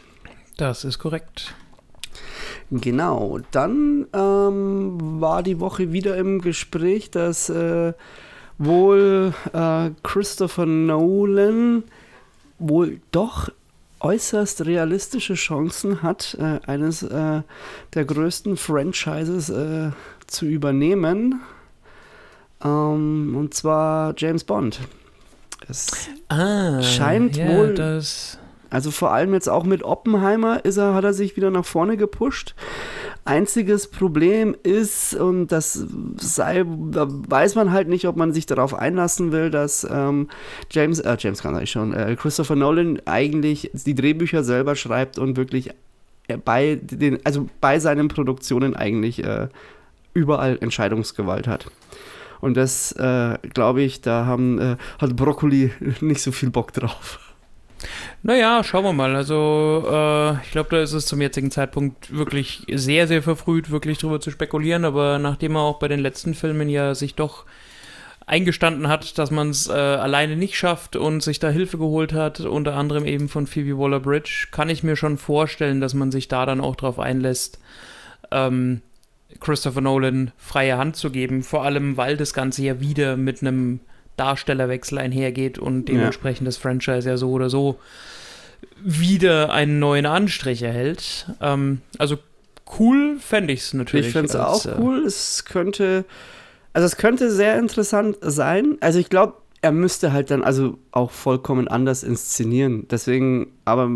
das 0.57 0.85
ist 0.85 0.99
korrekt. 0.99 1.55
Genau, 2.71 3.39
dann 3.51 4.07
ähm, 4.13 5.21
war 5.21 5.43
die 5.43 5.61
Woche 5.61 5.93
wieder 5.93 6.17
im 6.17 6.41
Gespräch, 6.41 7.11
dass 7.11 7.49
äh, 7.51 7.93
wohl 8.59 9.33
äh, 9.53 9.91
Christopher 10.03 10.67
Nolan 10.67 11.85
wohl 12.59 13.01
doch 13.11 13.51
äußerst 14.01 14.67
realistische 14.67 15.35
Chancen 15.35 16.03
hat, 16.03 16.37
äh, 16.39 16.61
eines 16.67 17.03
äh, 17.03 17.43
der 17.95 18.05
größten 18.05 18.57
Franchises 18.57 19.49
äh, 19.51 19.91
zu 20.27 20.47
übernehmen. 20.47 21.41
Ähm, 22.63 23.35
und 23.37 23.55
zwar 23.55 24.15
James 24.17 24.45
Bond. 24.45 24.81
Es 25.69 26.09
Ah, 26.29 26.83
Scheint 26.83 27.37
ja, 27.37 27.49
wohl- 27.49 27.75
Das, 27.75 28.39
also 28.75 28.91
vor 28.91 29.13
allem 29.13 29.33
jetzt 29.35 29.49
auch 29.49 29.63
mit 29.63 29.85
Oppenheimer 29.85 30.65
ist 30.65 30.79
er, 30.79 30.95
hat 30.95 31.05
er 31.05 31.15
sich 31.15 31.37
wieder 31.37 31.53
nach 31.53 31.65
vorne 31.65 31.97
gepusht. 31.97 32.57
Einziges 33.25 33.89
Problem 33.89 34.57
ist, 34.65 35.15
und 35.15 35.53
das 35.53 35.87
sei, 36.17 36.65
da 36.91 37.07
weiß 37.09 37.55
man 37.55 37.71
halt 37.71 37.87
nicht, 37.87 38.09
ob 38.09 38.17
man 38.17 38.33
sich 38.33 38.47
darauf 38.47 38.75
einlassen 38.75 39.31
will, 39.31 39.53
dass 39.53 39.87
ähm, 39.89 40.29
James, 40.73 40.99
äh, 40.99 41.17
James 41.21 41.41
kann 41.41 41.63
ich 41.63 41.71
schon, 41.71 41.93
äh, 41.93 42.17
Christopher 42.17 42.57
Nolan 42.57 43.01
eigentlich 43.05 43.71
die 43.73 43.95
Drehbücher 43.95 44.43
selber 44.43 44.75
schreibt 44.75 45.21
und 45.21 45.37
wirklich 45.37 45.71
äh, 46.27 46.37
bei 46.37 46.81
den, 46.83 47.21
also 47.25 47.49
bei 47.61 47.79
seinen 47.79 48.09
Produktionen 48.09 48.75
eigentlich 48.75 49.23
äh, 49.23 49.47
überall 50.15 50.59
Entscheidungsgewalt 50.61 51.47
hat. 51.47 51.71
Und 52.41 52.57
das, 52.57 52.91
äh, 52.91 53.39
glaube 53.55 53.83
ich, 53.83 54.01
da 54.01 54.27
haben, 54.27 54.59
äh, 54.59 54.77
hat 54.99 55.15
Broccoli 55.15 55.71
nicht 56.01 56.23
so 56.23 56.33
viel 56.33 56.51
Bock 56.51 56.73
drauf. 56.73 57.34
Naja, 58.23 58.63
schauen 58.65 58.85
wir 58.85 58.93
mal. 58.93 59.15
Also, 59.17 59.85
äh, 59.87 60.33
ich 60.45 60.51
glaube, 60.51 60.71
da 60.71 60.83
ist 60.83 60.93
es 60.93 61.07
zum 61.07 61.21
jetzigen 61.21 61.51
Zeitpunkt 61.51 62.15
wirklich 62.15 62.65
sehr, 62.71 63.07
sehr 63.07 63.23
verfrüht, 63.23 63.71
wirklich 63.71 63.99
drüber 63.99 64.21
zu 64.21 64.31
spekulieren. 64.31 64.85
Aber 64.85 65.19
nachdem 65.19 65.57
er 65.57 65.63
auch 65.63 65.79
bei 65.79 65.89
den 65.89 66.01
letzten 66.01 66.35
Filmen 66.35 66.69
ja 66.69 66.95
sich 66.95 67.15
doch 67.15 67.45
eingestanden 68.27 68.89
hat, 68.89 69.19
dass 69.19 69.31
man 69.31 69.51
es 69.51 69.69
äh, 69.69 69.73
alleine 69.73 70.37
nicht 70.37 70.57
schafft 70.57 70.97
und 70.97 71.23
sich 71.23 71.39
da 71.39 71.51
Hilfe 71.51 71.79
geholt 71.79 72.13
hat, 72.13 72.41
unter 72.41 72.75
anderem 72.75 73.05
eben 73.05 73.29
von 73.29 73.47
Phoebe 73.47 73.79
Waller-Bridge, 73.79 74.49
kann 74.51 74.71
ich 74.71 74.83
mir 74.83 74.97
schon 74.97 75.19
vorstellen, 75.19 75.81
dass 75.81 75.95
man 75.95 76.11
sich 76.11 76.29
da 76.29 76.47
dann 76.47 76.61
auch 76.61 76.77
drauf 76.77 76.99
einlässt, 76.99 77.59
ähm, 78.31 78.81
Christopher 79.41 79.81
Nolan 79.81 80.33
freie 80.39 80.79
Hand 80.79 80.97
zu 80.97 81.11
geben, 81.11 81.43
vor 81.43 81.65
allem 81.65 81.97
weil 81.97 82.17
das 82.17 82.33
Ganze 82.33 82.63
ja 82.63 82.81
wieder 82.81 83.17
mit 83.17 83.43
einem 83.43 83.81
Darstellerwechsel 84.17 84.99
einhergeht 84.99 85.59
und 85.59 85.89
Ja. 85.89 85.95
dementsprechend 85.95 86.47
das 86.47 86.57
Franchise 86.57 87.09
ja 87.09 87.17
so 87.17 87.31
oder 87.31 87.51
so 87.51 87.79
wieder 88.83 89.53
einen 89.53 89.79
neuen 89.79 90.07
Anstrich 90.07 90.63
erhält. 90.63 91.27
Ähm, 91.41 91.81
also 91.99 92.19
cool 92.79 93.19
fände 93.21 93.53
ich 93.53 93.61
es 93.61 93.75
natürlich. 93.75 94.07
Ich 94.09 94.13
finde 94.13 94.29
es 94.29 94.37
auch 94.37 94.65
äh, 94.67 94.75
cool. 94.79 95.05
Es 95.05 95.45
könnte, 95.45 96.05
also 96.73 96.87
es 96.87 96.97
könnte 96.97 97.31
sehr 97.31 97.59
interessant 97.59 98.17
sein. 98.21 98.77
Also 98.81 98.99
ich 98.99 99.11
glaube, 99.11 99.35
er 99.65 99.73
müsste 99.73 100.13
halt 100.13 100.31
dann 100.31 100.45
also 100.45 100.77
auch 100.93 101.11
vollkommen 101.11 101.69
anders 101.69 102.03
inszenieren. 102.03 102.87
Deswegen, 102.91 103.47
aber 103.65 103.91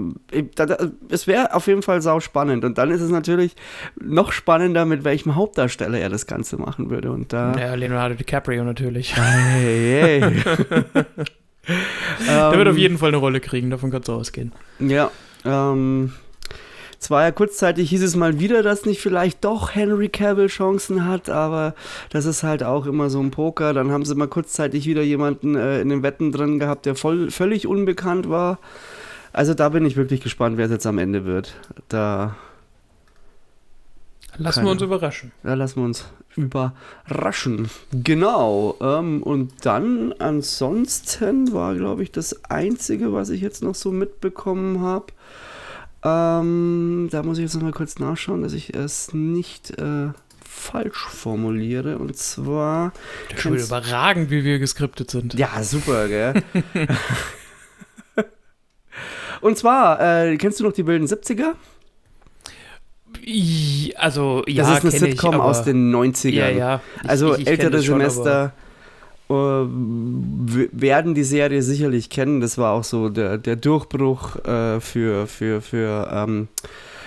es 1.10 1.26
wäre 1.26 1.54
auf 1.54 1.66
jeden 1.66 1.82
Fall 1.82 2.00
sau 2.00 2.20
spannend. 2.20 2.64
Und 2.64 2.78
dann 2.78 2.90
ist 2.90 3.02
es 3.02 3.10
natürlich 3.10 3.54
noch 4.00 4.32
spannender, 4.32 4.86
mit 4.86 5.04
welchem 5.04 5.34
Hauptdarsteller 5.34 5.98
er 5.98 6.08
das 6.08 6.26
Ganze 6.26 6.56
machen 6.56 6.88
würde. 6.88 7.12
Und 7.12 7.34
da. 7.34 7.54
Ja, 7.58 7.74
Leonardo 7.74 8.14
DiCaprio 8.14 8.64
natürlich. 8.64 9.14
Hey, 9.14 10.20
hey. 10.22 10.42
Der 12.26 12.56
wird 12.56 12.68
auf 12.68 12.78
jeden 12.78 12.96
Fall 12.96 13.08
eine 13.08 13.18
Rolle 13.18 13.40
kriegen, 13.40 13.68
davon 13.68 13.90
kannst 13.90 14.08
du 14.08 14.14
ausgehen. 14.14 14.52
Ja, 14.78 15.10
ähm, 15.44 16.14
zwar 16.98 17.22
ja 17.22 17.30
kurzzeitig 17.30 17.90
hieß 17.90 18.02
es 18.02 18.16
mal 18.16 18.40
wieder, 18.40 18.62
dass 18.62 18.84
nicht 18.84 19.00
vielleicht 19.00 19.44
doch 19.44 19.74
Henry 19.74 20.08
Cavill 20.08 20.48
Chancen 20.48 21.06
hat, 21.06 21.30
aber 21.30 21.74
das 22.10 22.24
ist 22.24 22.42
halt 22.42 22.62
auch 22.62 22.86
immer 22.86 23.10
so 23.10 23.20
ein 23.20 23.30
Poker. 23.30 23.72
Dann 23.72 23.90
haben 23.90 24.04
sie 24.04 24.14
mal 24.14 24.28
kurzzeitig 24.28 24.86
wieder 24.86 25.02
jemanden 25.02 25.54
äh, 25.54 25.80
in 25.80 25.88
den 25.88 26.02
Wetten 26.02 26.32
drin 26.32 26.58
gehabt, 26.58 26.86
der 26.86 26.94
voll, 26.94 27.30
völlig 27.30 27.66
unbekannt 27.66 28.28
war. 28.28 28.58
Also 29.32 29.54
da 29.54 29.68
bin 29.68 29.84
ich 29.84 29.96
wirklich 29.96 30.20
gespannt, 30.20 30.56
wer 30.56 30.66
es 30.66 30.72
jetzt 30.72 30.86
am 30.86 30.98
Ende 30.98 31.24
wird. 31.24 31.54
Da. 31.88 32.36
Lassen 34.36 34.56
Keine. 34.56 34.66
wir 34.66 34.72
uns 34.72 34.82
überraschen. 34.82 35.32
Da 35.42 35.54
lassen 35.54 35.80
wir 35.80 35.84
uns 35.84 36.06
überraschen. 36.36 37.68
Genau. 37.92 38.76
Ähm, 38.80 39.22
und 39.22 39.52
dann 39.64 40.14
ansonsten 40.18 41.52
war, 41.52 41.74
glaube 41.74 42.02
ich, 42.02 42.12
das 42.12 42.44
Einzige, 42.44 43.12
was 43.12 43.30
ich 43.30 43.40
jetzt 43.40 43.62
noch 43.62 43.74
so 43.74 43.90
mitbekommen 43.90 44.80
habe. 44.80 45.06
Ähm, 46.04 47.08
da 47.10 47.22
muss 47.22 47.38
ich 47.38 47.42
jetzt 47.44 47.54
noch 47.54 47.62
mal 47.62 47.72
kurz 47.72 47.98
nachschauen, 47.98 48.42
dass 48.42 48.52
ich 48.52 48.74
es 48.74 49.12
nicht 49.14 49.70
äh, 49.78 50.08
falsch 50.48 51.06
formuliere. 51.08 51.98
Und 51.98 52.16
zwar. 52.16 52.92
Schon 53.36 53.56
überragend, 53.56 54.30
wie 54.30 54.44
wir 54.44 54.58
geskriptet 54.58 55.10
sind. 55.10 55.34
Ja, 55.34 55.62
super, 55.62 56.08
gell? 56.08 56.34
Und 59.40 59.56
zwar, 59.56 60.00
äh, 60.24 60.36
kennst 60.36 60.58
du 60.58 60.64
noch 60.64 60.72
die 60.72 60.84
wilden 60.86 61.06
70er? 61.06 61.52
I- 63.24 63.94
Also, 63.96 64.42
ja, 64.48 64.64
das 64.64 64.82
ist 64.82 64.94
eine 64.96 65.06
ich, 65.08 65.12
Sitcom 65.12 65.34
aber- 65.36 65.44
aus 65.44 65.62
den 65.62 65.94
90ern. 65.94 66.30
Ja, 66.34 66.48
ja. 66.48 66.80
Ich- 67.04 67.08
Also 67.10 67.34
ich- 67.34 67.42
ich 67.42 67.48
ältere 67.48 67.82
schon, 67.82 68.00
Semester 68.00 68.52
werden 69.28 71.14
die 71.14 71.24
Serie 71.24 71.62
sicherlich 71.62 72.10
kennen. 72.10 72.40
Das 72.40 72.58
war 72.58 72.72
auch 72.72 72.84
so 72.84 73.08
der, 73.08 73.38
der 73.38 73.56
Durchbruch 73.56 74.36
äh, 74.44 74.80
für, 74.80 75.26
für, 75.26 75.60
für 75.60 76.08
ähm, 76.12 76.48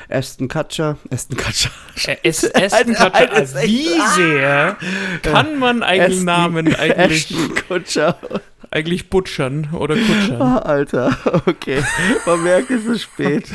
Aston 0.10 0.48
Kutcher. 0.48 0.98
Aston 1.10 1.38
Kutcher. 1.38 1.70
Äh, 2.06 2.18
Aston 2.30 2.94
Kutcher, 2.96 3.42
echt- 3.42 3.56
wie 3.64 3.88
sehr 4.16 4.78
kann 5.24 5.58
man 5.60 5.84
einen 5.84 6.12
Aston- 6.12 6.26
Namen 6.26 6.76
eigentlich, 6.80 7.34
Kutcher. 7.68 8.18
eigentlich 8.70 9.10
butchern 9.10 9.70
oder 9.74 9.96
kutschern? 9.96 10.42
Ah, 10.42 10.60
Alter, 10.60 11.18
okay. 11.46 11.82
Man 12.26 12.44
merkt, 12.44 12.70
es 12.72 12.86
ist 12.86 13.02
spät. 13.04 13.46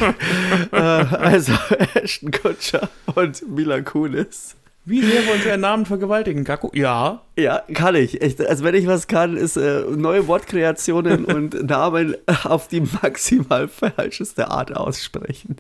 äh, 0.72 0.76
also 0.76 1.52
Ashton 1.94 2.30
Kutcher 2.30 2.88
und 3.14 3.48
Mila 3.48 3.80
Kunis. 3.80 4.56
Wie 4.88 5.02
sehr 5.02 5.26
wollen 5.26 5.42
Sie 5.42 5.50
einen 5.50 5.62
Namen 5.62 5.84
vergewaltigen, 5.84 6.44
Gaku? 6.44 6.70
Ja. 6.72 7.20
Ja, 7.36 7.62
kann 7.74 7.96
ich. 7.96 8.22
Echt. 8.22 8.40
Also 8.40 8.62
wenn 8.62 8.76
ich 8.76 8.86
was 8.86 9.08
kann, 9.08 9.36
ist 9.36 9.56
äh, 9.56 9.82
neue 9.90 10.28
Wortkreationen 10.28 11.24
und 11.26 11.68
Namen 11.68 12.14
auf 12.44 12.68
die 12.68 12.80
maximal 12.80 13.66
falscheste 13.66 14.48
Art 14.48 14.76
aussprechen. 14.76 15.56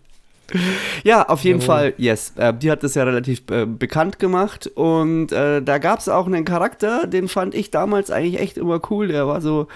Ja, 1.02 1.28
auf 1.28 1.42
jeden 1.42 1.60
Jawohl. 1.60 1.66
Fall, 1.66 1.94
yes. 1.96 2.34
Äh, 2.36 2.54
die 2.54 2.70
hat 2.70 2.84
das 2.84 2.94
ja 2.94 3.02
relativ 3.02 3.42
äh, 3.50 3.66
bekannt 3.66 4.20
gemacht 4.20 4.68
und 4.76 5.32
äh, 5.32 5.60
da 5.60 5.78
gab 5.78 5.98
es 5.98 6.08
auch 6.08 6.26
einen 6.26 6.44
Charakter, 6.44 7.08
den 7.08 7.26
fand 7.26 7.52
ich 7.52 7.72
damals 7.72 8.12
eigentlich 8.12 8.40
echt 8.40 8.56
immer 8.56 8.80
cool. 8.90 9.08
Der 9.08 9.26
war 9.26 9.40
so, 9.40 9.66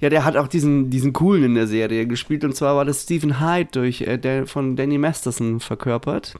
ja, 0.00 0.10
der 0.10 0.26
hat 0.26 0.36
auch 0.36 0.46
diesen, 0.46 0.90
diesen 0.90 1.14
coolen 1.14 1.44
in 1.44 1.54
der 1.54 1.66
Serie 1.66 2.06
gespielt 2.06 2.44
und 2.44 2.54
zwar 2.54 2.76
war 2.76 2.84
das 2.84 3.04
Stephen 3.04 3.40
Hyde 3.40 3.70
durch, 3.72 4.02
äh, 4.02 4.18
der 4.18 4.46
von 4.46 4.76
Danny 4.76 4.98
Masterson 4.98 5.58
verkörpert. 5.58 6.34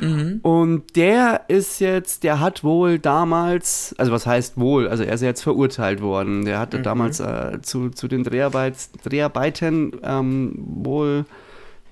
Mhm. 0.00 0.40
Und 0.42 0.96
der 0.96 1.42
ist 1.48 1.80
jetzt, 1.80 2.22
der 2.24 2.40
hat 2.40 2.62
wohl 2.64 2.98
damals, 2.98 3.94
also 3.98 4.12
was 4.12 4.26
heißt 4.26 4.58
wohl, 4.58 4.88
also 4.88 5.02
er 5.02 5.14
ist 5.14 5.22
jetzt 5.22 5.42
verurteilt 5.42 6.00
worden. 6.00 6.44
Der 6.44 6.58
hatte 6.58 6.78
Mhm. 6.78 6.82
damals 6.84 7.20
äh, 7.20 7.58
zu, 7.62 7.90
zu 7.90 8.08
den 8.08 8.24
Dreharbeit, 8.24 8.74
Dreharbeiten 9.04 9.92
ähm, 10.02 10.52
wohl 10.56 11.24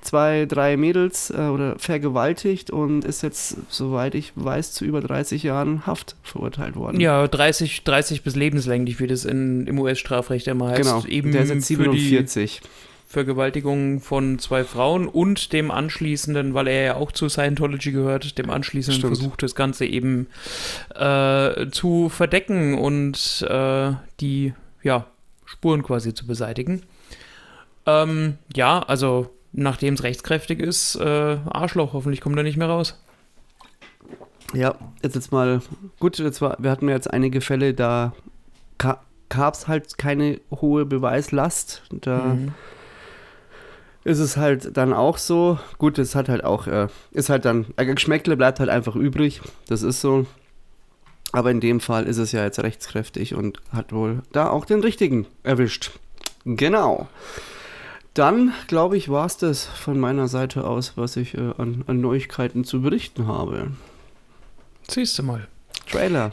zwei, 0.03 0.47
drei 0.47 0.77
Mädels 0.77 1.31
äh, 1.31 1.49
oder 1.49 1.77
vergewaltigt 1.79 2.71
und 2.71 3.05
ist 3.05 3.23
jetzt, 3.23 3.57
soweit 3.69 4.15
ich 4.15 4.33
weiß, 4.37 4.73
zu 4.73 4.85
über 4.85 5.01
30 5.01 5.43
Jahren 5.43 5.85
Haft 5.85 6.15
verurteilt 6.23 6.77
worden. 6.77 7.01
Ja, 7.01 7.27
30, 7.27 7.83
30 7.83 8.23
bis 8.23 8.37
lebenslänglich, 8.37 9.01
wie 9.01 9.09
das 9.09 9.25
in, 9.25 9.67
im 9.67 9.79
US-Strafrecht 9.81 10.47
immer 10.47 10.69
heißt. 10.69 10.83
genau. 10.83 11.05
Eben 11.07 11.33
der 11.33 11.43
ist 11.43 11.49
jetzt 11.51 11.67
für 11.67 11.89
die 11.89 11.99
47. 11.99 12.61
Vergewaltigung 13.09 14.01
von 14.01 14.39
zwei 14.41 14.65
Frauen 14.65 15.07
und 15.07 15.53
dem 15.53 15.71
anschließenden, 15.71 16.55
weil 16.55 16.67
er 16.67 16.83
ja 16.83 16.95
auch 16.97 17.13
zu 17.13 17.29
Scientology 17.29 17.93
gehört, 17.93 18.37
dem 18.37 18.51
anschließenden 18.51 18.99
Stimmt. 18.99 19.17
Versuch, 19.17 19.37
das 19.37 19.55
Ganze 19.55 19.87
eben 19.87 20.27
äh, 20.95 21.71
zu 21.71 22.09
verdecken 22.09 22.75
und 22.77 23.47
äh, 23.49 23.93
die 24.21 24.55
ja, 24.83 25.07
Spuren 25.45 25.85
quasi 25.85 26.15
zu 26.15 26.27
beseitigen. 26.27 26.83
Ähm, 27.87 28.39
ja, 28.55 28.81
also 28.81 29.31
nachdem 29.53 29.95
es 29.95 30.03
rechtskräftig 30.03 30.59
ist, 30.59 30.97
äh, 30.97 31.39
Arschloch, 31.47 31.93
hoffentlich 31.93 32.21
kommt 32.21 32.37
er 32.37 32.43
nicht 32.43 32.57
mehr 32.57 32.69
raus. 32.69 33.01
Ja, 34.53 34.75
jetzt 35.03 35.15
jetzt 35.15 35.31
mal, 35.31 35.61
gut, 36.01 36.19
jetzt 36.19 36.41
war, 36.43 36.57
wir 36.59 36.71
hatten 36.73 36.89
ja 36.89 36.95
jetzt 36.95 37.11
einige 37.11 37.41
Fälle, 37.41 37.73
da 37.73 38.13
gab 38.79 39.55
es 39.55 39.69
halt 39.69 39.97
keine 39.97 40.41
hohe 40.51 40.85
Beweislast. 40.87 41.83
Da 41.91 42.35
Mhm. 42.35 42.53
Ist 44.07 44.21
es 44.21 44.37
halt 44.37 44.77
dann 44.77 44.93
auch 44.93 45.19
so. 45.19 45.59
Gut, 45.79 45.99
es 45.99 46.15
hat 46.15 46.29
halt 46.29 46.45
auch, 46.45 46.69
äh, 46.69 46.87
ist 47.11 47.29
halt 47.29 47.45
dann, 47.45 47.67
äh, 47.77 47.85
Geschmäckle 47.85 48.37
bleibt 48.37 48.61
halt 48.61 48.71
einfach 48.71 48.95
übrig. 48.95 49.41
Das 49.69 49.83
ist 49.83 50.01
so. 50.01 50.27
Aber 51.33 51.51
in 51.51 51.61
dem 51.61 51.81
Fall 51.81 52.07
ist 52.07 52.19
es 52.19 52.31
ja 52.31 52.45
jetzt 52.45 52.63
rechtskräftig 52.63 53.35
und 53.35 53.61
hat 53.73 53.93
wohl 53.93 54.23
da 54.31 54.49
auch 54.49 54.65
den 54.65 54.81
richtigen 54.81 55.27
erwischt. 55.43 55.91
Genau. 56.45 57.09
Dann, 58.15 58.53
glaube 58.69 58.97
ich, 58.97 59.09
war 59.09 59.27
es 59.27 59.39
das 59.39 59.65
von 59.65 59.99
meiner 59.99 60.29
Seite 60.29 60.65
aus, 60.65 60.93
was 60.95 61.17
ich 61.17 61.37
äh, 61.37 61.53
an, 61.59 61.83
an 61.89 62.01
Neuigkeiten 62.01 62.63
zu 62.63 62.81
berichten 62.81 63.27
habe. 63.27 63.73
Siehst 64.89 65.19
du 65.19 65.25
mal. 65.25 65.49
Trailer. 65.91 66.31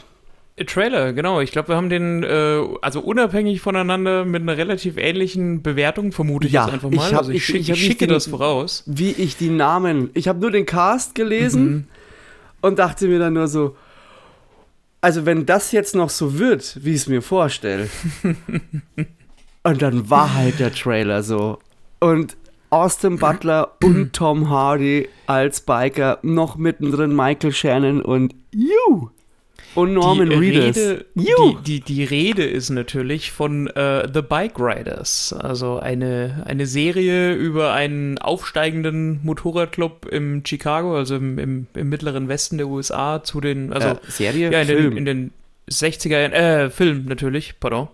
Trailer, 0.66 1.12
genau. 1.12 1.40
Ich 1.40 1.50
glaube, 1.50 1.68
wir 1.68 1.76
haben 1.76 1.88
den, 1.90 2.22
äh, 2.22 2.60
also 2.80 3.00
unabhängig 3.00 3.60
voneinander 3.60 4.24
mit 4.24 4.42
einer 4.42 4.56
relativ 4.56 4.96
ähnlichen 4.98 5.62
Bewertung, 5.62 6.12
vermute 6.12 6.46
ich 6.46 6.52
Ja, 6.52 6.64
jetzt 6.66 6.74
einfach 6.74 6.90
mal. 6.90 6.96
ich 7.08 7.12
hab- 7.12 7.18
also 7.22 7.32
ich, 7.32 7.52
ich- 7.52 7.70
ich 7.70 7.80
schicke 7.80 8.06
den- 8.06 8.10
das 8.14 8.28
voraus. 8.28 8.84
Wie 8.86 9.10
ich 9.10 9.36
die 9.36 9.50
Namen. 9.50 10.10
Ich 10.14 10.28
habe 10.28 10.38
nur 10.40 10.50
den 10.52 10.64
Cast 10.66 11.14
gelesen. 11.14 11.64
Mhm. 11.72 11.84
und 12.60 12.78
dachte 12.78 13.08
mir 13.08 13.18
dann 13.18 13.34
nur 13.34 13.46
so, 13.48 13.76
also 15.02 15.26
wenn 15.26 15.44
das 15.44 15.70
jetzt 15.72 15.94
noch 15.94 16.08
so 16.08 16.38
wird, 16.38 16.78
wie 16.82 16.90
ich 16.90 16.96
es 17.02 17.08
mir 17.08 17.20
vorstelle, 17.20 17.90
und 19.64 19.82
dann 19.82 20.08
war 20.08 20.34
halt 20.34 20.60
der 20.60 20.72
Trailer 20.72 21.22
so. 21.22 21.58
Und 22.00 22.36
Austin 22.70 23.18
Butler 23.18 23.72
und 23.82 24.12
Tom 24.14 24.48
Hardy 24.50 25.08
als 25.26 25.60
Biker, 25.60 26.18
noch 26.22 26.56
mittendrin 26.56 27.14
Michael 27.14 27.52
Shannon 27.52 28.00
und 28.00 28.34
you. 28.52 29.08
Und 29.74 29.92
Norman 29.92 30.30
die 30.30 30.36
Reedus. 30.36 30.76
Rede, 30.76 31.04
die, 31.14 31.56
die, 31.66 31.80
die 31.80 32.04
Rede 32.04 32.44
ist 32.44 32.70
natürlich 32.70 33.32
von 33.32 33.66
äh, 33.68 34.08
The 34.12 34.22
Bike 34.22 34.58
Riders, 34.58 35.32
also 35.32 35.78
eine, 35.80 36.44
eine 36.46 36.66
Serie 36.66 37.34
über 37.34 37.72
einen 37.72 38.18
aufsteigenden 38.18 39.20
Motorradclub 39.24 40.06
im 40.06 40.44
Chicago, 40.46 40.96
also 40.96 41.16
im, 41.16 41.38
im, 41.38 41.66
im 41.74 41.88
mittleren 41.88 42.28
Westen 42.28 42.58
der 42.58 42.68
USA, 42.68 43.22
zu 43.24 43.40
den, 43.40 43.72
also 43.72 43.88
äh, 43.88 43.96
Serie? 44.08 44.52
ja, 44.52 44.60
in 44.60 44.66
Film. 44.66 44.90
den, 44.90 44.96
in 44.98 45.04
den 45.04 45.30
60er 45.70 46.18
Jahren, 46.18 46.32
äh, 46.32 46.70
Film 46.70 47.06
natürlich, 47.06 47.54
pardon, 47.58 47.88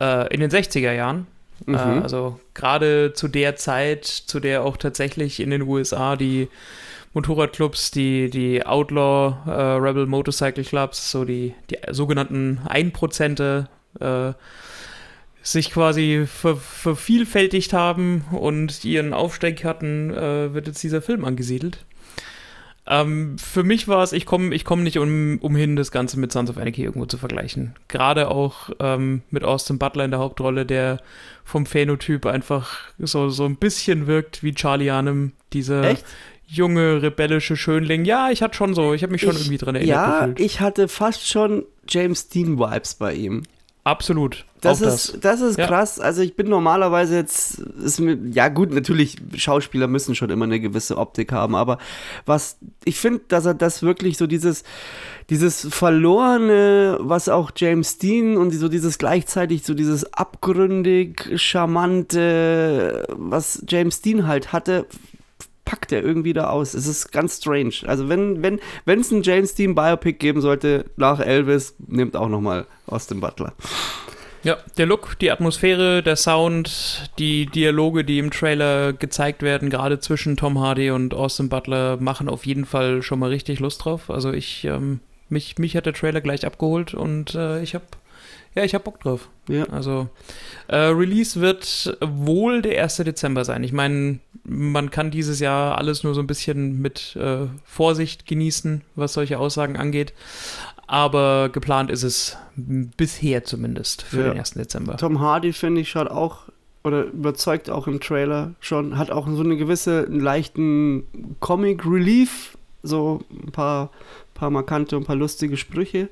äh, 0.00 0.32
in 0.32 0.40
den 0.40 0.50
60er 0.50 0.92
Jahren. 0.92 1.26
Mhm. 1.66 1.74
Äh, 1.74 1.78
also 1.78 2.38
gerade 2.54 3.12
zu 3.14 3.28
der 3.28 3.56
Zeit, 3.56 4.04
zu 4.04 4.40
der 4.40 4.62
auch 4.62 4.76
tatsächlich 4.76 5.40
in 5.40 5.50
den 5.50 5.62
USA 5.62 6.16
die 6.16 6.48
Motorradclubs, 7.18 7.90
die, 7.90 8.30
die 8.30 8.64
Outlaw 8.64 9.34
äh, 9.44 9.50
Rebel 9.50 10.06
Motorcycle 10.06 10.62
Clubs, 10.62 11.10
so 11.10 11.24
die, 11.24 11.52
die 11.68 11.78
sogenannten 11.90 12.60
Einprozente, 12.68 13.68
äh, 13.98 14.32
sich 15.42 15.72
quasi 15.72 16.26
ver 16.26 16.56
vervielfältigt 16.56 17.72
haben 17.72 18.24
und 18.30 18.84
ihren 18.84 19.14
Aufstieg 19.14 19.64
hatten, 19.64 20.10
äh, 20.10 20.54
wird 20.54 20.68
jetzt 20.68 20.82
dieser 20.82 21.02
Film 21.02 21.24
angesiedelt. 21.24 21.84
Ähm, 22.86 23.36
für 23.36 23.64
mich 23.64 23.88
war 23.88 24.04
es, 24.04 24.12
ich 24.12 24.24
komme 24.24 24.54
ich 24.54 24.64
komm 24.64 24.84
nicht 24.84 24.98
um, 24.98 25.38
umhin, 25.40 25.74
das 25.74 25.90
Ganze 25.90 26.20
mit 26.20 26.32
Sons 26.32 26.50
of 26.50 26.56
Anarchy 26.56 26.84
irgendwo 26.84 27.06
zu 27.06 27.18
vergleichen. 27.18 27.74
Gerade 27.88 28.30
auch 28.30 28.70
ähm, 28.78 29.22
mit 29.30 29.42
Austin 29.42 29.78
Butler 29.78 30.04
in 30.04 30.12
der 30.12 30.20
Hauptrolle, 30.20 30.64
der 30.64 31.00
vom 31.44 31.66
Phänotyp 31.66 32.26
einfach 32.26 32.78
so, 32.98 33.28
so 33.28 33.44
ein 33.44 33.56
bisschen 33.56 34.06
wirkt 34.06 34.44
wie 34.44 34.54
Charlie 34.54 34.90
Hunnam, 34.90 35.32
dieser 35.52 35.82
Echt? 35.82 36.04
Junge, 36.48 37.02
rebellische 37.02 37.56
Schönling. 37.56 38.04
Ja, 38.04 38.30
ich 38.30 38.42
hatte 38.42 38.54
schon 38.56 38.74
so, 38.74 38.94
ich 38.94 39.02
habe 39.02 39.12
mich 39.12 39.20
schon 39.20 39.30
Ich- 39.32 39.40
irgendwie 39.42 39.58
dran 39.58 39.74
erinnert 39.74 39.96
Ja, 39.96 40.18
gefühlt. 40.20 40.40
ich 40.40 40.60
hatte 40.60 40.88
fast 40.88 41.28
schon 41.28 41.64
James 41.88 42.28
Dean-Vibes 42.28 42.94
bei 42.94 43.14
ihm. 43.14 43.42
Absolut. 43.84 44.44
Das 44.60 44.82
ist, 44.82 45.14
das. 45.14 45.20
das. 45.20 45.40
ist 45.40 45.58
ja. 45.58 45.66
krass. 45.66 45.98
Also 45.98 46.20
ich 46.20 46.36
bin 46.36 46.48
normalerweise 46.48 47.16
jetzt, 47.16 47.58
ist 47.58 48.00
mir, 48.00 48.18
ja 48.32 48.48
gut, 48.48 48.70
natürlich, 48.72 49.16
Schauspieler 49.36 49.86
müssen 49.86 50.14
schon 50.14 50.28
immer 50.28 50.44
eine 50.44 50.60
gewisse 50.60 50.98
Optik 50.98 51.32
haben, 51.32 51.54
aber 51.54 51.78
was, 52.26 52.58
ich 52.84 52.98
finde, 52.98 53.20
dass 53.28 53.46
er 53.46 53.54
das 53.54 53.82
wirklich 53.82 54.18
so 54.18 54.26
dieses, 54.26 54.64
dieses 55.30 55.66
Verlorene, 55.70 56.98
was 57.00 57.30
auch 57.30 57.50
James 57.56 57.96
Dean 57.96 58.36
und 58.36 58.50
so 58.50 58.68
dieses 58.68 58.98
gleichzeitig 58.98 59.64
so 59.64 59.72
dieses 59.72 60.12
abgründig 60.12 61.30
charmante, 61.36 63.06
was 63.16 63.62
James 63.68 64.02
Dean 64.02 64.26
halt 64.26 64.52
hatte, 64.52 64.86
packt 65.68 65.92
er 65.92 66.02
irgendwie 66.02 66.32
da 66.32 66.48
aus. 66.48 66.72
Es 66.72 66.86
ist 66.86 67.12
ganz 67.12 67.36
strange. 67.36 67.74
Also 67.86 68.08
wenn 68.08 68.42
wenn 68.42 68.58
wenn 68.86 69.00
es 69.00 69.10
ein 69.10 69.22
James 69.22 69.54
Dean 69.54 69.74
Biopic 69.74 70.18
geben 70.18 70.40
sollte 70.40 70.86
nach 70.96 71.20
Elvis, 71.20 71.74
nimmt 71.86 72.16
auch 72.16 72.30
noch 72.30 72.40
mal 72.40 72.66
Austin 72.86 73.20
Butler. 73.20 73.52
Ja, 74.44 74.56
der 74.78 74.86
Look, 74.86 75.18
die 75.18 75.30
Atmosphäre, 75.30 76.02
der 76.02 76.16
Sound, 76.16 77.10
die 77.18 77.44
Dialoge, 77.44 78.02
die 78.02 78.18
im 78.18 78.30
Trailer 78.30 78.94
gezeigt 78.94 79.42
werden, 79.42 79.68
gerade 79.68 79.98
zwischen 79.98 80.38
Tom 80.38 80.58
Hardy 80.58 80.90
und 80.90 81.12
Austin 81.12 81.50
Butler, 81.50 81.98
machen 81.98 82.30
auf 82.30 82.46
jeden 82.46 82.64
Fall 82.64 83.02
schon 83.02 83.18
mal 83.18 83.28
richtig 83.28 83.60
Lust 83.60 83.84
drauf. 83.84 84.08
Also 84.08 84.32
ich, 84.32 84.64
ähm, 84.64 85.00
mich, 85.28 85.58
mich 85.58 85.76
hat 85.76 85.84
der 85.84 85.92
Trailer 85.92 86.22
gleich 86.22 86.46
abgeholt 86.46 86.94
und 86.94 87.34
äh, 87.34 87.60
ich 87.62 87.74
habe 87.74 87.84
ja, 88.54 88.64
ich 88.64 88.74
habe 88.74 88.82
Bock 88.84 89.00
drauf. 89.00 89.28
Ja. 89.48 89.64
Also, 89.68 90.08
äh, 90.66 90.76
Release 90.76 91.40
wird 91.40 91.96
wohl 92.00 92.62
der 92.62 92.82
1. 92.82 92.96
Dezember 92.96 93.44
sein. 93.44 93.62
Ich 93.62 93.72
meine, 93.72 94.18
man 94.48 94.90
kann 94.90 95.10
dieses 95.10 95.40
Jahr 95.40 95.78
alles 95.78 96.02
nur 96.02 96.14
so 96.14 96.20
ein 96.20 96.26
bisschen 96.26 96.80
mit 96.80 97.16
äh, 97.16 97.46
Vorsicht 97.64 98.26
genießen, 98.26 98.82
was 98.96 99.12
solche 99.12 99.38
Aussagen 99.38 99.76
angeht. 99.76 100.12
Aber 100.86 101.50
geplant 101.50 101.90
ist 101.90 102.02
es 102.02 102.38
bisher 102.56 103.44
zumindest 103.44 104.02
für 104.02 104.20
ja. 104.20 104.30
den 104.30 104.38
1. 104.38 104.52
Dezember. 104.52 104.96
Tom 104.96 105.20
Hardy, 105.20 105.52
finde 105.52 105.82
ich, 105.82 105.90
schaut 105.90 106.10
auch 106.10 106.44
oder 106.84 107.04
überzeugt 107.04 107.68
auch 107.68 107.86
im 107.86 108.00
Trailer 108.00 108.54
schon, 108.60 108.96
hat 108.96 109.10
auch 109.10 109.28
so 109.28 109.42
eine 109.42 109.56
gewisse 109.56 110.02
leichten 110.02 111.04
Comic 111.40 111.84
Relief, 111.84 112.56
so 112.82 113.20
ein 113.30 113.52
paar, 113.52 113.90
paar 114.34 114.50
markante 114.50 114.96
und 114.96 115.02
ein 115.02 115.06
paar 115.06 115.16
lustige 115.16 115.56
Sprüche. 115.56 116.08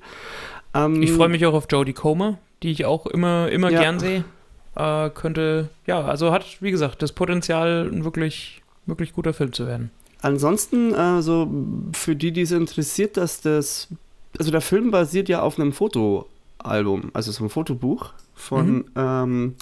Ähm, 0.74 1.02
ich 1.02 1.12
freue 1.12 1.28
mich 1.28 1.46
auch 1.46 1.54
auf 1.54 1.66
Jodie 1.70 1.94
Comer, 1.94 2.38
die 2.62 2.70
ich 2.70 2.84
auch 2.84 3.06
immer, 3.06 3.48
immer 3.48 3.70
ja. 3.70 3.80
gern 3.80 3.98
sehe. 3.98 4.24
Äh, 4.76 5.11
könnte, 5.11 5.71
ja, 5.87 6.04
also 6.04 6.33
hat, 6.33 6.61
wie 6.61 6.71
gesagt, 6.71 7.00
das 7.00 7.12
Potenzial, 7.12 7.88
ein 7.90 8.04
wirklich, 8.04 8.62
wirklich 8.85 9.14
guter 9.14 9.33
Film 9.33 9.52
zu 9.52 9.66
werden. 9.66 9.90
Ansonsten, 10.21 10.95
also 10.95 11.50
für 11.92 12.14
die, 12.14 12.30
die 12.33 12.42
es 12.42 12.50
interessiert, 12.50 13.16
dass 13.16 13.40
das, 13.40 13.88
also 14.38 14.50
der 14.50 14.61
Film 14.61 14.90
basiert 14.90 15.28
ja 15.28 15.40
auf 15.40 15.59
einem 15.59 15.73
Fotoalbum, 15.73 17.11
also 17.14 17.33
so 17.33 17.45
ein 17.45 17.50
Fotobuch 17.50 18.12
von 18.35 18.76
mhm. 18.76 18.85
ähm, 18.97 19.54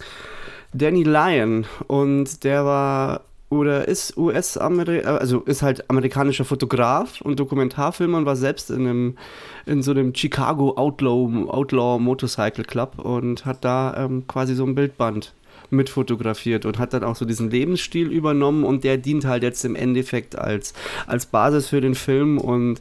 Danny 0.73 1.05
Lyon 1.05 1.67
und 1.87 2.43
der 2.43 2.65
war 2.65 3.21
oder 3.55 3.89
ist 3.89 4.17
äh, 4.17 5.03
also 5.05 5.41
ist 5.41 5.63
halt 5.63 5.89
amerikanischer 5.91 6.45
Fotograf 6.45 7.21
und 7.21 7.39
Dokumentarfilmer 7.41 8.19
und 8.19 8.27
war 8.27 8.37
selbst 8.37 8.71
in 8.71 8.87
einem 8.87 9.19
in 9.67 9.83
so 9.83 9.93
einem 9.93 10.15
Chicago 10.15 10.75
Outlaw, 10.77 11.49
Outlaw 11.49 11.99
Motorcycle 11.99 12.65
Club 12.65 12.99
und 12.99 13.45
hat 13.45 13.65
da 13.65 13.95
ähm, 13.97 14.27
quasi 14.27 14.55
so 14.55 14.65
ein 14.65 14.75
Bildband 14.75 15.33
mitfotografiert 15.71 16.67
und 16.67 16.79
hat 16.79 16.93
dann 16.93 17.05
auch 17.05 17.17
so 17.17 17.25
diesen 17.25 17.51
Lebensstil 17.51 18.11
übernommen 18.11 18.65
und 18.65 18.85
der 18.85 18.97
dient 18.97 19.25
halt 19.25 19.43
jetzt 19.43 19.65
im 19.65 19.77
Endeffekt 19.77 20.37
als, 20.37 20.75
als 21.07 21.27
Basis 21.27 21.69
für 21.69 21.81
den 21.81 21.95
Film 21.95 22.39
und 22.39 22.81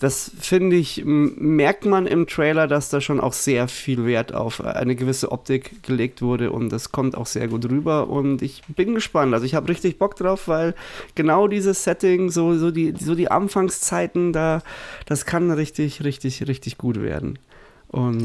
das 0.00 0.30
finde 0.38 0.76
ich, 0.76 1.02
merkt 1.04 1.84
man 1.84 2.06
im 2.06 2.26
Trailer, 2.26 2.66
dass 2.66 2.88
da 2.88 3.00
schon 3.00 3.20
auch 3.20 3.32
sehr 3.32 3.68
viel 3.68 4.04
Wert 4.06 4.34
auf 4.34 4.64
eine 4.64 4.96
gewisse 4.96 5.32
Optik 5.32 5.82
gelegt 5.82 6.22
wurde 6.22 6.50
und 6.50 6.70
das 6.70 6.92
kommt 6.92 7.16
auch 7.16 7.26
sehr 7.26 7.48
gut 7.48 7.68
rüber 7.70 8.08
und 8.08 8.42
ich 8.42 8.62
bin 8.68 8.94
gespannt, 8.94 9.34
also 9.34 9.46
ich 9.46 9.54
habe 9.54 9.68
richtig 9.68 9.98
Bock 9.98 10.16
drauf, 10.16 10.48
weil 10.48 10.74
genau 11.14 11.48
dieses 11.48 11.84
Setting, 11.84 12.30
so, 12.30 12.56
so, 12.56 12.70
die, 12.70 12.94
so 12.98 13.14
die 13.14 13.30
Anfangszeiten, 13.30 14.32
da, 14.32 14.62
das 15.06 15.26
kann 15.26 15.50
richtig, 15.50 16.04
richtig, 16.04 16.46
richtig 16.48 16.78
gut 16.78 17.00
werden 17.02 17.38
und. 17.88 18.24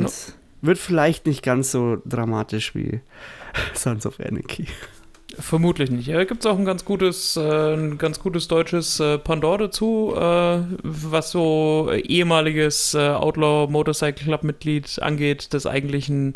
Wird 0.61 0.77
vielleicht 0.77 1.25
nicht 1.25 1.43
ganz 1.43 1.71
so 1.71 2.01
dramatisch 2.05 2.75
wie 2.75 3.01
Sons 3.73 4.05
of 4.05 4.19
Anarchy. 4.19 4.67
Vermutlich 5.39 5.91
nicht. 5.91 6.07
Ja, 6.07 6.23
gibt 6.23 6.39
es 6.39 6.45
auch 6.47 6.57
ein 6.57 6.65
ganz 6.65 6.83
gutes, 6.83 7.37
äh, 7.37 7.73
ein 7.75 7.97
ganz 7.99 8.19
gutes 8.19 8.47
deutsches 8.47 8.99
äh, 8.99 9.19
Pandor 9.19 9.59
dazu, 9.59 10.13
äh, 10.15 10.59
was 10.83 11.31
so 11.31 11.91
ehemaliges 11.91 12.95
äh, 12.95 13.09
Outlaw 13.09 13.69
Motorcycle 13.69 14.25
Club 14.25 14.43
Mitglied 14.43 14.99
angeht, 15.01 15.53
das 15.53 15.67
eigentlich 15.67 16.09
ein 16.09 16.33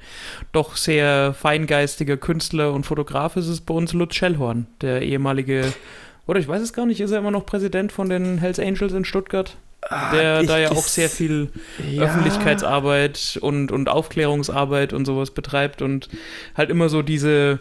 doch 0.52 0.76
sehr 0.76 1.34
feingeistiger 1.34 2.18
Künstler 2.18 2.74
und 2.74 2.86
Fotograf 2.86 3.38
ist, 3.38 3.48
ist 3.48 3.62
bei 3.62 3.74
uns 3.74 3.94
Lutz 3.94 4.16
Schellhorn, 4.16 4.68
der 4.82 5.02
ehemalige, 5.02 5.74
oder 6.28 6.40
ich 6.40 6.48
weiß 6.48 6.62
es 6.62 6.74
gar 6.74 6.86
nicht, 6.86 7.02
ist 7.02 7.12
er 7.12 7.20
immer 7.20 7.32
noch 7.32 7.46
Präsident 7.46 7.92
von 7.92 8.08
den 8.08 8.38
Hells 8.38 8.60
Angels 8.60 8.94
in 8.94 9.06
Stuttgart? 9.06 9.56
Ah, 9.90 10.12
der 10.12 10.42
ich, 10.42 10.48
da 10.48 10.60
ja 10.60 10.72
auch 10.72 10.84
sehr 10.84 11.10
viel 11.10 11.50
ja. 11.92 12.04
Öffentlichkeitsarbeit 12.04 13.40
und, 13.42 13.72
und 13.72 13.90
Aufklärungsarbeit 13.90 14.94
und 14.94 15.06
sowas 15.06 15.32
betreibt 15.32 15.82
und 15.82 16.08
halt 16.56 16.70
immer 16.70 16.88
so 16.88 17.02
diese, 17.02 17.60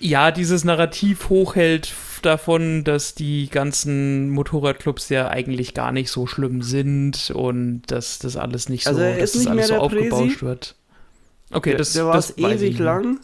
ja, 0.00 0.30
dieses 0.32 0.64
Narrativ 0.64 1.28
hochhält 1.28 1.94
davon, 2.22 2.82
dass 2.82 3.14
die 3.14 3.48
ganzen 3.48 4.30
Motorradclubs 4.30 5.08
ja 5.08 5.28
eigentlich 5.28 5.74
gar 5.74 5.92
nicht 5.92 6.10
so 6.10 6.26
schlimm 6.26 6.62
sind 6.62 7.30
und 7.30 7.82
dass 7.86 8.18
das 8.18 8.36
alles 8.36 8.68
nicht 8.68 8.86
also 8.86 9.00
so, 9.00 9.06
dass 9.06 9.32
das 9.32 9.46
alles 9.46 9.68
so 9.68 9.76
aufgebauscht 9.76 10.42
wird. 10.42 10.74
Okay, 11.52 11.70
der, 11.70 11.78
das, 11.78 11.92
der 11.92 12.06
war 12.06 12.16
es 12.16 12.36
ewig 12.36 12.78
lang. 12.78 13.20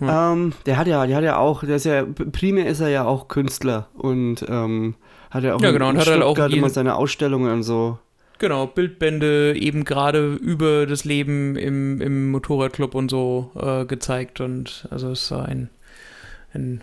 Ja. 0.00 0.32
Ähm, 0.32 0.52
der 0.66 0.76
hat 0.76 0.88
ja, 0.88 1.06
der 1.06 1.16
hat 1.16 1.24
ja 1.24 1.36
auch, 1.38 1.62
der 1.62 1.76
ist 1.76 1.84
ja, 1.84 2.04
primär 2.04 2.66
ist 2.66 2.80
er 2.80 2.88
ja 2.88 3.04
auch 3.04 3.28
Künstler 3.28 3.88
und 3.94 4.44
ähm, 4.48 4.96
hat 5.30 5.44
er 5.44 5.56
auch 5.56 5.62
ja, 5.62 5.70
genau, 5.70 5.88
in, 5.90 5.96
in 5.96 6.00
hat 6.00 6.08
auch 6.22 6.38
immer 6.48 6.70
seine 6.70 6.96
Ausstellungen 6.96 7.52
und 7.52 7.62
so. 7.62 7.98
Genau, 8.38 8.66
Bildbände 8.66 9.54
eben 9.56 9.84
gerade 9.84 10.34
über 10.34 10.86
das 10.86 11.04
Leben 11.04 11.56
im, 11.56 12.00
im 12.00 12.30
Motorradclub 12.30 12.94
und 12.94 13.10
so 13.10 13.50
äh, 13.54 13.84
gezeigt 13.84 14.40
und 14.40 14.88
also 14.90 15.10
es 15.10 15.30
war 15.30 15.44
ein, 15.46 15.68
ein 16.54 16.80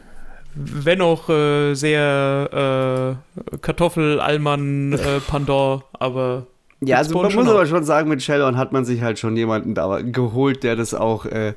wenn 0.54 1.02
auch 1.02 1.30
äh, 1.30 1.74
sehr 1.74 3.20
äh, 3.52 3.58
Kartoffel-Allmann-Pandor, 3.58 5.78
äh, 5.78 5.82
aber 6.00 6.46
ja, 6.80 6.98
also 6.98 7.20
man 7.20 7.34
muss 7.34 7.48
aber 7.48 7.66
schon 7.66 7.84
sagen, 7.84 8.08
mit 8.08 8.22
Shellon 8.22 8.56
hat 8.56 8.72
man 8.72 8.86
sich 8.86 9.02
halt 9.02 9.18
schon 9.18 9.36
jemanden 9.36 9.74
da 9.74 10.00
geholt, 10.02 10.62
der 10.62 10.76
das 10.76 10.94
auch 10.94 11.26
äh, 11.26 11.56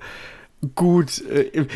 gut, 0.75 1.25
äh, 1.29 1.67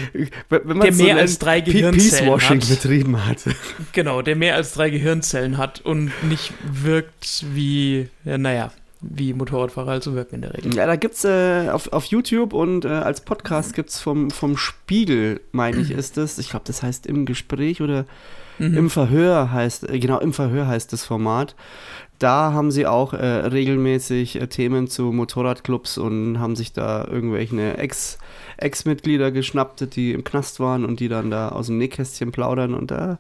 wenn 0.49 0.66
man 0.66 0.81
der 0.81 0.92
so 0.92 1.05
mehr 1.05 1.16
als 1.16 1.38
drei 1.38 1.61
Gehirnzellen 1.61 2.25
Peacewashing 2.27 2.61
hat. 2.61 2.68
betrieben 2.68 3.27
hat. 3.27 3.44
Genau, 3.92 4.23
der 4.23 4.37
mehr 4.37 4.55
als 4.55 4.75
drei 4.75 4.90
Gehirnzellen 4.90 5.57
hat 5.57 5.81
und 5.81 6.12
nicht 6.29 6.53
wirkt 6.70 7.47
wie, 7.53 8.09
ja, 8.25 8.38
naja, 8.38 8.73
wie 9.01 9.35
Motorradfahrer 9.35 9.90
halt 9.90 10.03
so 10.03 10.14
wirken 10.14 10.37
in 10.37 10.42
der 10.42 10.55
Regel. 10.55 10.75
Ja, 10.75 10.87
da 10.87 10.97
gibt's 10.97 11.25
äh, 11.25 11.68
auf, 11.70 11.92
auf 11.92 12.05
YouTube 12.07 12.53
und 12.53 12.85
äh, 12.85 12.88
als 12.88 13.20
Podcast 13.20 13.75
gibt's 13.75 14.01
vom, 14.01 14.31
vom 14.31 14.57
Spiegel, 14.57 15.40
meine 15.53 15.79
ich, 15.79 15.90
ist 15.97 16.16
das. 16.16 16.38
Ich 16.38 16.51
glaube, 16.51 16.64
das 16.66 16.83
heißt 16.83 17.07
im 17.07 17.27
Gespräch 17.27 17.81
oder 17.81 18.07
mhm. 18.59 18.77
im 18.77 18.90
Verhör 18.90 19.53
heißt, 19.53 19.88
äh, 19.88 19.99
genau, 19.99 20.18
im 20.20 20.33
Verhör 20.33 20.66
heißt 20.66 20.92
das 20.92 21.05
Format 21.05 21.55
da 22.18 22.53
haben 22.53 22.70
sie 22.70 22.87
auch 22.87 23.12
äh, 23.12 23.27
regelmäßig 23.27 24.40
äh, 24.40 24.47
Themen 24.47 24.88
zu 24.88 25.12
Motorradclubs 25.12 25.99
und 25.99 26.38
haben 26.38 26.57
sich 26.57 26.73
da 26.73 27.07
irgendwelche 27.07 27.77
Ex- 27.77 28.18
Ex-Mitglieder 28.64 29.31
geschnappt, 29.31 29.94
die 29.94 30.12
im 30.12 30.24
Knast 30.24 30.59
waren 30.61 30.85
und 30.85 31.00
die 31.00 31.09
dann 31.09 31.31
da 31.31 31.50
aus 31.50 31.66
dem 31.66 31.79
Nähkästchen 31.79 32.33
plaudern 32.33 32.74
und 32.74 32.90
da 32.90 33.18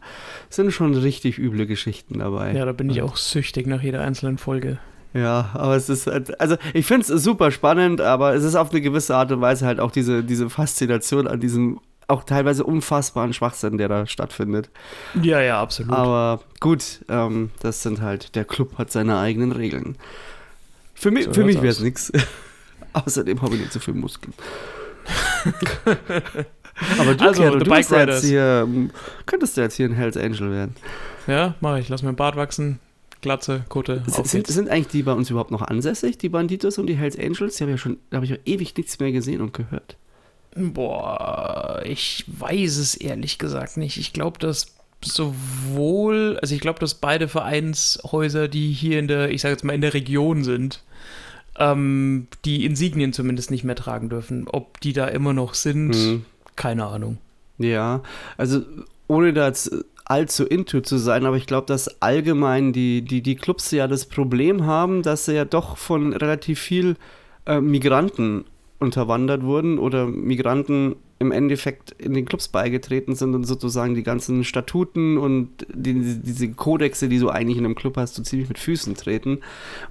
sind 0.48 0.72
schon 0.72 0.94
richtig 0.94 1.38
üble 1.38 1.66
Geschichten 1.66 2.18
dabei. 2.18 2.54
Ja, 2.54 2.64
da 2.64 2.72
bin 2.72 2.90
ich 2.90 3.02
auch 3.02 3.16
süchtig 3.16 3.66
nach 3.66 3.82
jeder 3.82 4.00
einzelnen 4.00 4.38
Folge. 4.38 4.78
Ja, 5.12 5.50
aber 5.54 5.76
es 5.76 5.88
ist, 5.88 6.08
halt, 6.08 6.40
also 6.40 6.56
ich 6.72 6.86
finde 6.86 7.14
es 7.14 7.22
super 7.22 7.52
spannend, 7.52 8.00
aber 8.00 8.34
es 8.34 8.42
ist 8.42 8.56
auf 8.56 8.72
eine 8.72 8.80
gewisse 8.80 9.14
Art 9.14 9.30
und 9.30 9.40
Weise 9.40 9.64
halt 9.64 9.78
auch 9.78 9.92
diese, 9.92 10.24
diese 10.24 10.50
Faszination 10.50 11.28
an 11.28 11.38
diesem 11.38 11.78
auch 12.06 12.24
teilweise 12.24 12.64
unfassbaren 12.64 13.32
Schwachsinn, 13.32 13.78
der 13.78 13.88
da 13.88 14.06
stattfindet. 14.06 14.68
Ja, 15.22 15.40
ja, 15.40 15.62
absolut. 15.62 15.92
Aber 15.92 16.40
gut, 16.60 17.00
ähm, 17.08 17.50
das 17.60 17.82
sind 17.82 18.02
halt, 18.02 18.34
der 18.34 18.44
Club 18.44 18.76
hat 18.76 18.90
seine 18.90 19.18
eigenen 19.18 19.52
Regeln. 19.52 19.96
Für 20.94 21.10
mich, 21.10 21.28
so 21.30 21.44
mich 21.44 21.56
wäre 21.56 21.68
es 21.68 21.80
nichts. 21.80 22.12
Außerdem 22.92 23.40
habe 23.40 23.54
ich 23.54 23.62
nicht 23.62 23.72
so 23.72 23.80
viel 23.80 23.94
Muskeln. 23.94 24.34
Aber 26.98 27.14
du, 27.14 27.24
also, 27.24 27.42
Kerl, 27.42 27.58
du 27.58 27.64
Bike 27.66 27.90
Riders. 27.90 28.22
Jetzt 28.22 28.30
hier, 28.30 28.68
könntest 29.26 29.56
du 29.56 29.60
jetzt 29.60 29.74
hier 29.74 29.86
ein 29.86 29.94
Hells 29.94 30.16
Angel 30.16 30.50
werden. 30.50 30.74
Ja, 31.26 31.54
mache 31.60 31.80
ich. 31.80 31.88
Lass 31.88 32.02
mir 32.02 32.08
einen 32.08 32.16
Bart 32.16 32.36
wachsen, 32.36 32.80
Glatze, 33.20 33.64
Kutte. 33.68 34.02
Sind, 34.06 34.46
sind, 34.46 34.68
eigentlich 34.68 34.88
die 34.88 35.02
bei 35.02 35.12
uns 35.12 35.30
überhaupt 35.30 35.50
noch 35.50 35.62
ansässig, 35.62 36.18
die 36.18 36.28
Banditos 36.28 36.78
und 36.78 36.86
die 36.86 36.96
Hells 36.96 37.18
Angels? 37.18 37.56
Die 37.56 37.64
habe 37.64 37.72
ja 37.72 37.78
schon, 37.78 37.98
da 38.10 38.16
habe 38.16 38.26
ich 38.26 38.32
ja 38.32 38.38
ewig 38.44 38.76
nichts 38.76 38.98
mehr 38.98 39.12
gesehen 39.12 39.40
und 39.40 39.54
gehört. 39.54 39.96
Boah, 40.56 41.82
ich 41.84 42.24
weiß 42.26 42.76
es 42.76 42.94
ehrlich 42.94 43.38
gesagt 43.38 43.76
nicht. 43.76 43.96
Ich 43.96 44.12
glaube, 44.12 44.38
dass 44.38 44.74
sowohl, 45.02 46.38
also 46.40 46.54
ich 46.54 46.60
glaube, 46.60 46.78
dass 46.78 46.94
beide 46.94 47.28
Vereinshäuser, 47.28 48.48
die 48.48 48.72
hier 48.72 48.98
in 48.98 49.08
der, 49.08 49.30
ich 49.30 49.42
sage 49.42 49.52
jetzt 49.52 49.64
mal 49.64 49.74
in 49.74 49.80
der 49.80 49.94
Region 49.94 50.44
sind, 50.44 50.82
ähm, 51.58 52.26
die 52.44 52.64
Insignien 52.64 53.12
zumindest 53.12 53.50
nicht 53.50 53.64
mehr 53.64 53.76
tragen 53.76 54.08
dürfen. 54.08 54.46
Ob 54.48 54.80
die 54.80 54.92
da 54.92 55.06
immer 55.06 55.32
noch 55.32 55.54
sind, 55.54 55.88
Mhm. 55.90 56.24
keine 56.56 56.86
Ahnung. 56.86 57.18
Ja, 57.58 58.02
also 58.36 58.62
ohne 59.06 59.32
da 59.32 59.46
jetzt 59.46 59.70
allzu 60.04 60.44
into 60.44 60.80
zu 60.80 60.98
sein, 60.98 61.24
aber 61.24 61.36
ich 61.36 61.46
glaube, 61.46 61.66
dass 61.66 62.02
allgemein 62.02 62.72
die, 62.72 63.02
die, 63.02 63.22
die 63.22 63.36
Clubs 63.36 63.70
ja 63.70 63.86
das 63.86 64.06
Problem 64.06 64.66
haben, 64.66 65.02
dass 65.02 65.24
sie 65.26 65.34
ja 65.34 65.44
doch 65.44 65.76
von 65.76 66.12
relativ 66.12 66.58
viel 66.60 66.96
äh, 67.46 67.60
Migranten 67.60 68.44
unterwandert 68.80 69.42
wurden 69.44 69.78
oder 69.78 70.06
Migranten 70.06 70.96
im 71.24 71.32
Endeffekt 71.32 71.92
in 71.98 72.14
den 72.14 72.24
Clubs 72.26 72.48
beigetreten 72.48 73.14
sind 73.14 73.34
und 73.34 73.44
sozusagen 73.44 73.94
die 73.94 74.02
ganzen 74.02 74.44
Statuten 74.44 75.18
und 75.18 75.48
die, 75.72 76.20
diese 76.22 76.48
Kodexe, 76.50 77.08
die 77.08 77.18
du 77.18 77.30
eigentlich 77.30 77.58
in 77.58 77.64
einem 77.64 77.74
Club 77.74 77.96
hast, 77.96 78.14
so 78.14 78.22
ziemlich 78.22 78.48
mit 78.48 78.58
Füßen 78.58 78.94
treten. 78.94 79.38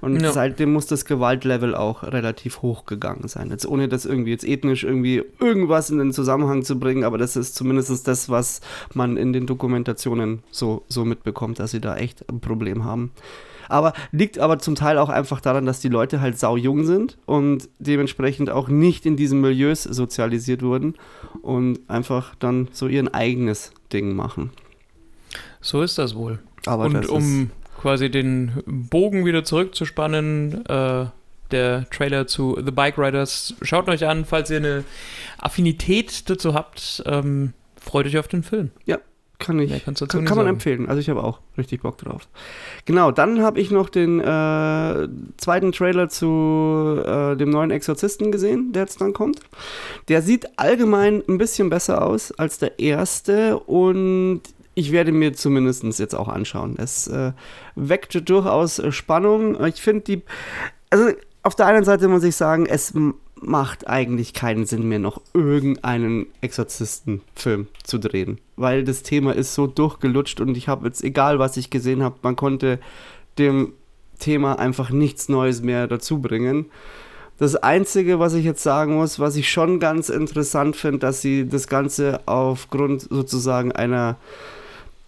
Und 0.00 0.20
Ja. 0.20 0.32
seitdem 0.32 0.72
muss 0.72 0.86
das 0.86 1.04
Gewaltlevel 1.04 1.74
auch 1.74 2.02
relativ 2.04 2.62
hoch 2.62 2.86
gegangen 2.86 3.28
sein. 3.28 3.50
Jetzt 3.50 3.66
ohne 3.66 3.88
das 3.88 4.06
irgendwie 4.06 4.30
jetzt 4.30 4.46
ethnisch 4.46 4.84
irgendwie 4.84 5.22
irgendwas 5.40 5.90
in 5.90 5.98
den 5.98 6.12
Zusammenhang 6.12 6.62
zu 6.62 6.78
bringen, 6.78 7.04
aber 7.04 7.18
das 7.18 7.36
ist 7.36 7.54
zumindest 7.54 8.06
das, 8.08 8.28
was 8.28 8.60
man 8.94 9.16
in 9.16 9.32
den 9.32 9.46
Dokumentationen 9.46 10.42
so, 10.50 10.82
so 10.88 11.04
mitbekommt, 11.04 11.58
dass 11.58 11.72
sie 11.72 11.80
da 11.80 11.96
echt 11.96 12.28
ein 12.30 12.40
Problem 12.40 12.84
haben. 12.84 13.10
Aber 13.68 13.92
liegt 14.12 14.38
aber 14.38 14.58
zum 14.58 14.74
Teil 14.74 14.98
auch 14.98 15.08
einfach 15.08 15.40
daran, 15.40 15.66
dass 15.66 15.80
die 15.80 15.88
Leute 15.88 16.20
halt 16.20 16.38
sau 16.38 16.56
jung 16.56 16.84
sind 16.84 17.18
und 17.26 17.68
dementsprechend 17.78 18.50
auch 18.50 18.68
nicht 18.68 19.06
in 19.06 19.16
diesen 19.16 19.40
Milieus 19.40 19.82
sozialisiert 19.84 20.62
wurden 20.62 20.94
und 21.42 21.80
einfach 21.88 22.34
dann 22.36 22.68
so 22.72 22.86
ihr 22.88 23.04
eigenes 23.14 23.72
Ding 23.92 24.14
machen. 24.14 24.50
So 25.60 25.82
ist 25.82 25.98
das 25.98 26.14
wohl. 26.14 26.38
Aber 26.66 26.84
Und 26.84 27.08
um 27.08 27.50
quasi 27.80 28.10
den 28.10 28.62
Bogen 28.66 29.24
wieder 29.24 29.44
zurückzuspannen, 29.44 30.64
äh, 30.66 31.06
der 31.50 31.88
Trailer 31.90 32.26
zu 32.26 32.58
The 32.64 32.70
Bike 32.70 32.98
Riders, 32.98 33.54
schaut 33.62 33.88
euch 33.88 34.06
an, 34.06 34.24
falls 34.24 34.50
ihr 34.50 34.56
eine 34.58 34.84
Affinität 35.38 36.28
dazu 36.28 36.54
habt. 36.54 37.02
Ähm, 37.06 37.52
freut 37.80 38.06
euch 38.06 38.18
auf 38.18 38.28
den 38.28 38.42
Film. 38.42 38.70
ist, 38.86 38.98
kann 39.44 39.58
ich 39.58 39.84
Kann, 39.84 39.94
kann 39.94 40.14
man 40.24 40.24
sagen. 40.26 40.48
empfehlen. 40.48 40.88
Also 40.88 41.00
ich 41.00 41.08
habe 41.08 41.22
auch 41.22 41.40
richtig 41.58 41.82
Bock 41.82 41.98
drauf. 41.98 42.28
Genau, 42.84 43.10
dann 43.10 43.42
habe 43.42 43.60
ich 43.60 43.70
noch 43.70 43.88
den 43.88 44.20
äh, 44.20 45.08
zweiten 45.36 45.72
Trailer 45.72 46.08
zu 46.08 47.00
äh, 47.04 47.36
dem 47.36 47.50
neuen 47.50 47.70
Exorzisten 47.70 48.32
gesehen, 48.32 48.72
der 48.72 48.82
jetzt 48.82 49.00
dann 49.00 49.12
kommt. 49.12 49.40
Der 50.08 50.22
sieht 50.22 50.58
allgemein 50.58 51.22
ein 51.28 51.38
bisschen 51.38 51.70
besser 51.70 52.02
aus 52.02 52.32
als 52.32 52.58
der 52.58 52.78
erste 52.78 53.58
und 53.58 54.42
ich 54.74 54.90
werde 54.90 55.12
mir 55.12 55.32
zumindest 55.34 55.84
jetzt 55.98 56.14
auch 56.14 56.28
anschauen. 56.28 56.76
Es 56.78 57.06
äh, 57.06 57.32
weckt 57.76 58.28
durchaus 58.28 58.82
Spannung. 58.90 59.62
Ich 59.66 59.80
finde 59.80 60.00
die, 60.02 60.22
also 60.90 61.10
auf 61.42 61.54
der 61.54 61.66
einen 61.66 61.84
Seite 61.84 62.08
muss 62.08 62.24
ich 62.24 62.34
sagen, 62.34 62.66
es 62.66 62.92
macht 63.46 63.88
eigentlich 63.88 64.32
keinen 64.32 64.66
Sinn 64.66 64.88
mehr, 64.88 64.98
noch 64.98 65.20
irgendeinen 65.32 66.26
Exorzisten-Film 66.40 67.68
zu 67.82 67.98
drehen. 67.98 68.38
Weil 68.56 68.84
das 68.84 69.02
Thema 69.02 69.34
ist 69.34 69.54
so 69.54 69.66
durchgelutscht 69.66 70.40
und 70.40 70.56
ich 70.56 70.68
habe 70.68 70.86
jetzt, 70.86 71.02
egal 71.04 71.38
was 71.38 71.56
ich 71.56 71.70
gesehen 71.70 72.02
habe, 72.02 72.16
man 72.22 72.36
konnte 72.36 72.78
dem 73.38 73.72
Thema 74.18 74.58
einfach 74.58 74.90
nichts 74.90 75.28
Neues 75.28 75.62
mehr 75.62 75.86
dazu 75.86 76.20
bringen. 76.20 76.66
Das 77.38 77.56
Einzige, 77.56 78.20
was 78.20 78.34
ich 78.34 78.44
jetzt 78.44 78.62
sagen 78.62 78.94
muss, 78.94 79.18
was 79.18 79.36
ich 79.36 79.50
schon 79.50 79.80
ganz 79.80 80.08
interessant 80.08 80.76
finde, 80.76 81.00
dass 81.00 81.20
sie 81.20 81.48
das 81.48 81.66
Ganze 81.66 82.20
aufgrund 82.26 83.02
sozusagen 83.02 83.72
einer, 83.72 84.16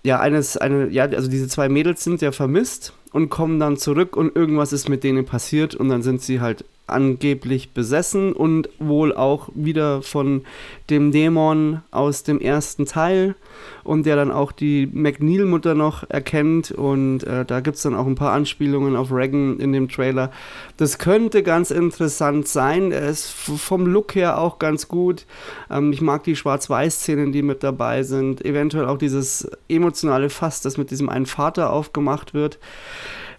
ja, 0.02 0.18
eines, 0.18 0.56
eine, 0.56 0.88
ja, 0.88 1.04
also 1.04 1.30
diese 1.30 1.46
zwei 1.46 1.68
Mädels 1.68 2.02
sind 2.02 2.20
ja 2.22 2.32
vermisst 2.32 2.92
und 3.12 3.28
kommen 3.28 3.60
dann 3.60 3.76
zurück 3.76 4.16
und 4.16 4.34
irgendwas 4.34 4.72
ist 4.72 4.88
mit 4.88 5.04
denen 5.04 5.24
passiert 5.24 5.76
und 5.76 5.88
dann 5.88 6.02
sind 6.02 6.20
sie 6.20 6.40
halt 6.40 6.64
angeblich 6.86 7.70
besessen 7.70 8.32
und 8.32 8.68
wohl 8.78 9.14
auch 9.14 9.48
wieder 9.54 10.02
von 10.02 10.44
dem 10.88 11.10
Dämon 11.10 11.82
aus 11.90 12.22
dem 12.22 12.40
ersten 12.40 12.86
Teil 12.86 13.34
und 13.82 14.06
der 14.06 14.14
dann 14.16 14.30
auch 14.30 14.52
die 14.52 14.88
McNeil-Mutter 14.92 15.74
noch 15.74 16.08
erkennt 16.08 16.70
und 16.70 17.24
äh, 17.24 17.44
da 17.44 17.60
gibt 17.60 17.76
es 17.76 17.82
dann 17.82 17.94
auch 17.94 18.06
ein 18.06 18.14
paar 18.14 18.32
Anspielungen 18.32 18.94
auf 18.94 19.10
Reagan 19.10 19.58
in 19.58 19.72
dem 19.72 19.88
Trailer. 19.88 20.30
Das 20.76 20.98
könnte 20.98 21.42
ganz 21.42 21.70
interessant 21.70 22.46
sein. 22.46 22.92
Er 22.92 23.08
ist 23.08 23.30
vom 23.30 23.86
Look 23.86 24.14
her 24.14 24.38
auch 24.38 24.58
ganz 24.58 24.86
gut. 24.86 25.26
Ähm, 25.70 25.92
ich 25.92 26.00
mag 26.00 26.22
die 26.22 26.36
Schwarz-Weiß-Szenen, 26.36 27.32
die 27.32 27.42
mit 27.42 27.62
dabei 27.64 28.04
sind. 28.04 28.44
Eventuell 28.44 28.86
auch 28.86 28.98
dieses 28.98 29.48
emotionale 29.68 30.30
Fass, 30.30 30.60
das 30.60 30.76
mit 30.76 30.90
diesem 30.90 31.08
einen 31.08 31.26
Vater 31.26 31.72
aufgemacht 31.72 32.32
wird. 32.34 32.58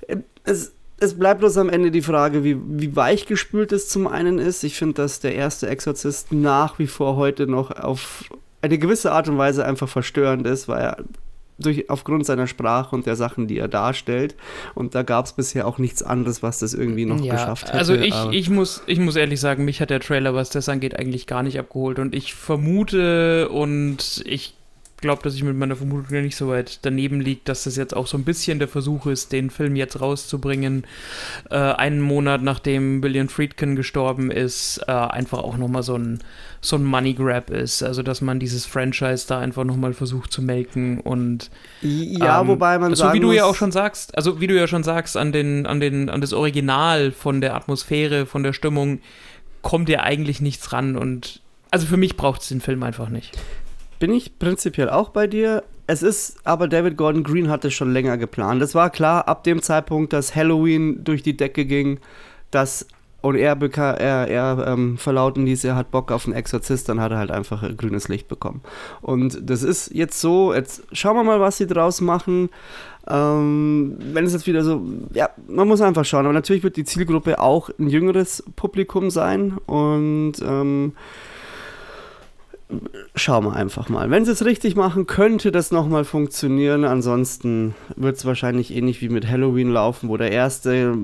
Äh, 0.08 0.18
Es, 0.44 0.74
es 1.00 1.18
bleibt 1.18 1.40
bloß 1.40 1.58
am 1.58 1.70
Ende 1.70 1.92
die 1.92 2.02
Frage, 2.02 2.44
wie, 2.44 2.58
wie 2.60 2.96
weichgespült 2.96 3.72
es 3.72 3.88
zum 3.88 4.08
einen 4.08 4.40
ist. 4.40 4.64
Ich 4.64 4.78
finde, 4.78 4.96
dass 4.96 5.20
der 5.20 5.36
erste 5.36 5.68
Exorzist 5.68 6.32
nach 6.32 6.80
wie 6.80 6.88
vor 6.88 7.16
heute 7.16 7.48
noch 7.48 7.72
auf 7.72 8.26
eine 8.62 8.80
gewisse 8.80 9.12
Art 9.12 9.30
und 9.30 9.38
Weise 9.38 9.66
einfach 9.66 9.88
verstörend 9.88 10.48
ist, 10.48 10.68
weil 10.68 10.82
er 10.82 10.98
durch, 11.60 11.90
aufgrund 11.90 12.26
seiner 12.26 12.48
Sprache 12.48 12.96
und 12.96 13.06
der 13.06 13.16
Sachen, 13.16 13.48
die 13.48 13.58
er 13.58 13.68
darstellt. 13.68 14.36
Und 14.76 14.96
da 14.96 15.04
gab 15.04 15.26
es 15.26 15.34
bisher 15.34 15.68
auch 15.68 15.78
nichts 15.78 16.04
anderes, 16.04 16.44
was 16.44 16.60
das 16.60 16.74
irgendwie 16.74 17.06
noch 17.06 17.22
geschafft 17.22 17.68
hätte. 17.68 17.78
Also 17.78 17.94
ich, 17.96 18.16
ich, 18.32 18.50
muss, 18.50 18.84
ich 18.88 19.00
muss 19.00 19.16
ehrlich 19.16 19.40
sagen, 19.40 19.66
mich 19.66 19.82
hat 19.82 19.90
der 19.90 20.00
Trailer, 20.00 20.34
was 20.34 20.50
das 20.50 20.70
angeht, 20.70 20.98
eigentlich 20.98 21.28
gar 21.28 21.44
nicht 21.44 21.60
abgeholt. 21.60 22.00
Und 22.00 22.16
ich 22.16 22.34
vermute 22.34 23.50
und 23.50 24.24
ich 24.26 24.57
glaube, 24.98 25.22
dass 25.22 25.36
ich 25.36 25.44
mit 25.44 25.56
meiner 25.56 25.76
Vermutung 25.76 26.16
ja 26.16 26.22
nicht 26.22 26.36
so 26.36 26.48
weit 26.48 26.80
daneben 26.82 27.22
liegt, 27.22 27.48
dass 27.50 27.66
das 27.66 27.76
jetzt 27.76 27.96
auch 27.96 28.08
so 28.08 28.18
ein 28.18 28.24
bisschen 28.24 28.60
der 28.60 28.68
Versuch 28.68 29.06
ist, 29.06 29.32
den 29.32 29.50
Film 29.50 29.76
jetzt 29.76 30.02
rauszubringen, 30.02 30.86
äh, 31.52 31.56
einen 31.56 32.02
Monat 32.02 32.42
nachdem 32.42 33.04
William 33.04 33.30
Friedkin 33.30 33.76
gestorben 33.76 34.32
ist, 34.32 34.82
äh, 34.88 34.92
einfach 34.92 35.40
auch 35.40 35.58
nochmal 35.58 35.84
so 35.84 35.96
ein, 35.96 36.20
so 36.62 36.78
ein 36.78 36.84
Money 36.84 37.14
Grab 37.14 37.52
ist. 37.52 37.84
Also 37.84 38.02
dass 38.02 38.22
man 38.22 38.40
dieses 38.40 38.66
Franchise 38.66 39.26
da 39.28 39.40
einfach 39.40 39.64
nochmal 39.64 39.94
versucht 39.94 40.32
zu 40.32 40.42
melken 40.42 41.00
und 41.00 41.52
ja, 41.82 42.42
ähm, 42.42 42.48
wobei 42.48 42.80
man 42.80 42.90
so 42.96 43.04
sagen 43.04 43.14
wie 43.14 43.20
du 43.20 43.32
ja 43.32 43.46
auch 43.46 43.56
schon 43.56 43.72
sagst, 43.72 44.18
also 44.18 44.42
wie 44.42 44.48
du 44.48 44.56
ja 44.56 44.68
schon 44.68 44.84
sagst, 44.84 45.16
an 45.16 45.32
den, 45.32 45.68
an 45.68 45.80
den, 45.80 46.10
an 46.10 46.22
das 46.22 46.34
Original 46.34 47.12
von 47.12 47.40
der 47.42 47.56
Atmosphäre, 47.56 48.26
von 48.26 48.42
der 48.42 48.54
Stimmung 48.54 49.00
kommt 49.62 49.90
ja 49.90 50.02
eigentlich 50.02 50.42
nichts 50.42 50.74
ran 50.74 50.96
und 50.96 51.42
also 51.70 51.86
für 51.86 51.98
mich 51.98 52.18
braucht 52.18 52.42
es 52.42 52.48
den 52.48 52.62
Film 52.62 52.82
einfach 52.82 53.10
nicht. 53.10 53.38
Bin 54.00 54.12
ich 54.14 54.38
prinzipiell 54.40 54.90
auch 54.90 55.10
bei 55.10 55.28
dir. 55.28 55.64
Es 55.88 56.04
ist, 56.04 56.38
aber 56.44 56.68
David 56.68 56.98
Gordon 56.98 57.24
Green 57.24 57.50
hatte 57.50 57.72
schon 57.72 57.94
länger 57.94 58.18
geplant. 58.18 58.62
Es 58.62 58.76
war 58.76 58.90
klar, 58.90 59.28
ab 59.28 59.44
dem 59.44 59.62
Zeitpunkt, 59.62 60.12
dass 60.12 60.36
Halloween 60.36 61.04
durch 61.04 61.24
die 61.24 61.38
Decke 61.38 61.66
ging, 61.66 62.00
dass 62.52 62.88
und 63.22 63.36
er, 63.36 63.58
er, 63.60 64.28
er 64.28 64.68
ähm, 64.68 64.98
verlauten 64.98 65.46
ließ, 65.46 65.64
er 65.64 65.76
hat 65.76 65.92
Bock 65.92 66.12
auf 66.12 66.26
einen 66.26 66.36
Exorzist, 66.36 66.88
dann 66.88 67.02
hat 67.02 67.12
er 67.12 67.18
halt 67.18 67.32
einfach 67.32 67.64
grünes 67.76 68.08
Licht 68.08 68.28
bekommen. 68.28 68.62
Und 69.02 69.50
das 69.50 69.64
ist 69.64 69.94
jetzt 69.94 70.22
so, 70.22 70.54
jetzt 70.54 70.84
schauen 70.92 71.16
wir 71.16 71.24
mal, 71.24 71.40
was 71.40 71.58
sie 71.58 71.68
draus 71.68 72.00
machen. 72.00 72.50
Ähm, 73.10 73.98
wenn 74.00 74.26
es 74.26 74.34
jetzt 74.34 74.48
wieder 74.48 74.64
so, 74.64 74.82
ja, 75.14 75.30
man 75.48 75.68
muss 75.68 75.82
einfach 75.82 76.06
schauen. 76.06 76.26
Aber 76.26 76.34
natürlich 76.34 76.64
wird 76.64 76.78
die 76.78 76.84
Zielgruppe 76.84 77.40
auch 77.40 77.70
ein 77.80 77.90
jüngeres 77.90 78.44
Publikum 78.56 79.10
sein 79.10 79.58
und 79.66 80.34
ähm, 80.42 80.94
schauen 83.16 83.46
wir 83.46 83.56
einfach 83.56 83.90
mal. 83.90 84.10
Wenn 84.10 84.26
sie 84.26 84.32
es 84.32 84.44
richtig 84.44 84.76
machen, 84.76 85.08
könnte 85.08 85.52
das 85.52 85.72
nochmal 85.72 86.04
funktionieren. 86.04 86.84
Ansonsten 86.84 87.76
wird 87.96 88.18
es 88.18 88.26
wahrscheinlich 88.26 88.76
ähnlich 88.76 89.02
wie 89.02 89.10
mit 89.10 89.28
Halloween 89.28 89.70
laufen, 89.70 90.10
wo 90.10 90.18
der 90.18 90.32
erste 90.32 90.98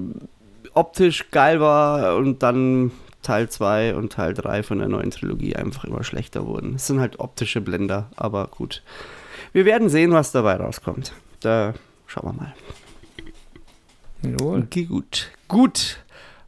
optisch 0.74 1.30
geil 1.32 1.60
war 1.60 2.16
und 2.18 2.44
dann 2.44 2.92
Teil 3.22 3.50
2 3.50 3.96
und 3.96 4.12
Teil 4.12 4.34
3 4.34 4.64
von 4.64 4.80
der 4.80 4.90
neuen 4.90 5.12
Trilogie 5.12 5.56
einfach 5.56 5.86
immer 5.86 6.04
schlechter 6.04 6.46
wurden. 6.46 6.76
Es 6.76 6.88
sind 6.88 7.00
halt 7.00 7.20
optische 7.20 7.62
Blender, 7.62 8.10
aber 8.16 8.48
gut. 8.48 8.84
Wir 9.54 9.66
werden 9.66 9.88
sehen, 9.90 10.12
was 10.12 10.32
dabei 10.32 10.56
rauskommt. 10.56 11.14
Da 11.40 11.74
schauen 12.08 12.26
wir 12.26 12.34
mal. 12.34 12.54
Jawohl. 14.24 14.64
Okay, 14.64 14.86
gut. 14.86 15.32
Gut. 15.48 16.00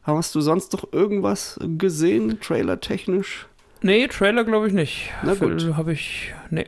Hast 0.02 0.34
du 0.34 0.40
sonst 0.40 0.72
noch 0.72 0.92
irgendwas 0.92 1.58
gesehen, 1.78 2.38
trailertechnisch? 2.40 3.46
Nee, 3.86 4.08
Trailer 4.08 4.42
glaube 4.42 4.66
ich 4.66 4.72
nicht. 4.72 5.12
Na 5.22 5.34
gut. 5.34 5.76
Habe 5.76 5.92
ich. 5.92 6.32
Nee. 6.50 6.66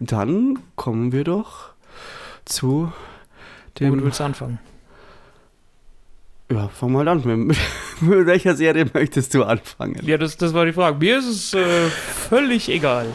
Dann 0.00 0.58
kommen 0.74 1.12
wir 1.12 1.22
doch 1.22 1.74
zu 2.46 2.90
dem. 3.78 4.02
willst 4.02 4.20
du 4.20 4.24
anfangen? 4.24 4.58
Ja, 6.50 6.68
fang 6.68 6.92
mal 6.92 7.06
an. 7.08 7.22
Mit, 7.26 7.58
mit 8.00 8.26
welcher 8.26 8.56
Serie 8.56 8.86
möchtest 8.90 9.34
du 9.34 9.44
anfangen? 9.44 10.00
Ja, 10.06 10.16
das, 10.16 10.38
das 10.38 10.54
war 10.54 10.64
die 10.64 10.72
Frage. 10.72 10.96
Mir 10.98 11.18
ist 11.18 11.26
es 11.26 11.52
äh, 11.52 11.88
völlig 11.90 12.70
egal. 12.70 13.06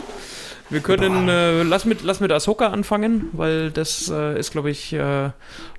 Wir 0.70 0.82
können, 0.82 1.28
äh, 1.28 1.64
lass, 1.64 1.86
mit, 1.86 2.04
lass 2.04 2.20
mit 2.20 2.32
Ahsoka 2.32 2.68
anfangen, 2.68 3.30
weil 3.34 3.72
das 3.72 4.08
äh, 4.10 4.40
ist, 4.40 4.52
glaube 4.52 4.70
ich, 4.70 4.94
äh, 4.94 5.32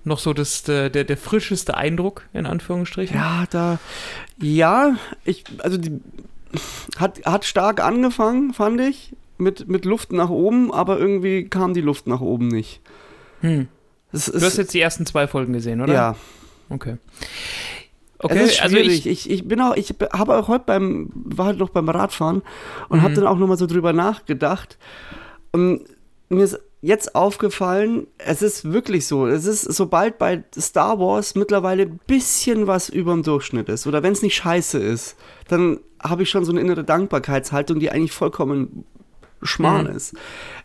noch 0.03 0.19
so 0.19 0.35
das, 0.35 0.65
der, 0.65 0.91
der, 0.91 1.05
der 1.05 1.17
frischeste 1.17 1.77
Eindruck, 1.77 2.25
in 2.33 2.45
Anführungsstrichen. 2.45 3.17
Ja, 3.17 3.45
da. 3.51 3.79
Ja, 4.41 4.97
ich. 5.25 5.45
Also, 5.59 5.79
die. 5.79 6.01
Hat, 6.99 7.25
hat 7.25 7.45
stark 7.45 7.83
angefangen, 7.83 8.53
fand 8.53 8.81
ich. 8.81 9.15
Mit, 9.39 9.67
mit 9.69 9.85
Luft 9.85 10.13
nach 10.13 10.31
oben, 10.31 10.73
aber 10.73 10.99
irgendwie 10.99 11.49
kam 11.49 11.75
die 11.75 11.81
Luft 11.81 12.07
nach 12.07 12.21
oben 12.21 12.49
nicht. 12.49 12.81
Hm. 13.41 13.67
Es 14.13 14.27
Du 14.27 14.41
hast 14.41 14.57
jetzt 14.59 14.73
die 14.75 14.81
ersten 14.81 15.05
zwei 15.07 15.27
Folgen 15.27 15.53
gesehen, 15.53 15.81
oder? 15.81 15.93
ja, 15.93 16.17
Okay. 16.69 16.97
Okay, 18.19 18.39
es 18.39 18.53
ist 18.53 18.63
also 18.63 18.77
schwierig. 18.77 19.05
ich- 19.07 19.27
ich, 19.27 19.31
ich, 19.31 19.49
bin 19.49 19.61
auch, 19.61 19.75
ich 19.75 19.93
habe 20.13 20.37
auch 20.37 20.47
heute 20.47 20.65
beim, 20.67 21.11
war 21.15 21.47
halt 21.47 21.59
noch 21.59 21.71
beim 21.71 21.89
Radfahren 21.89 22.43
und 22.89 22.99
Mhm. 22.99 23.03
habe 23.03 23.15
dann 23.15 23.27
auch 23.27 23.37
nochmal 23.37 23.57
so 23.57 23.67
drüber 23.67 23.93
nachgedacht. 23.93 24.79
Und 25.51 25.81
mir 26.29 26.45
ist 26.45 26.61
jetzt 26.83 27.17
aufgefallen, 27.17 28.07
es 28.19 28.43
ist 28.43 28.73
wirklich 28.73 29.07
so. 29.09 29.27
Es 29.27 29.45
ist, 29.45 29.63
sobald 29.63 30.19
bei 30.19 30.45
Star 30.57 31.01
Wars 31.01 31.35
mittlerweile 31.35 31.83
ein 31.85 31.99
bisschen 32.07 32.69
was 32.69 32.89
über 32.91 33.13
dem 33.13 33.25
Durchschnitt 33.25 33.69
ist 33.69 33.89
oder 33.89 34.05
wenn 34.05 34.13
es 34.13 34.23
nicht 34.23 34.37
scheiße 34.37 34.79
ist, 34.79 35.17
dann 35.49 35.81
habe 36.03 36.23
ich 36.25 36.31
schon 36.31 36.45
so 36.45 36.53
eine 36.53 36.61
innere 36.61 36.85
Dankbarkeitshaltung, 36.85 37.79
die 37.81 37.91
eigentlich 37.91 38.13
vollkommen 38.13 38.85
Schmarrn 39.43 39.87
Mhm. 39.89 39.97
ist. 39.97 40.15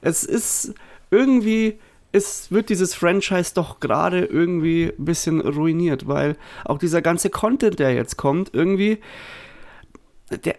Es 0.01 0.23
ist 0.23 0.73
irgendwie, 1.11 1.79
es 2.11 2.51
wird 2.51 2.69
dieses 2.69 2.93
Franchise 2.93 3.53
doch 3.55 3.79
gerade 3.79 4.25
irgendwie 4.25 4.93
ein 4.97 5.05
bisschen 5.05 5.41
ruiniert, 5.41 6.07
weil 6.07 6.37
auch 6.65 6.77
dieser 6.77 7.01
ganze 7.01 7.29
Content, 7.29 7.79
der 7.79 7.93
jetzt 7.93 8.17
kommt, 8.17 8.51
irgendwie, 8.53 8.99
der, 10.43 10.55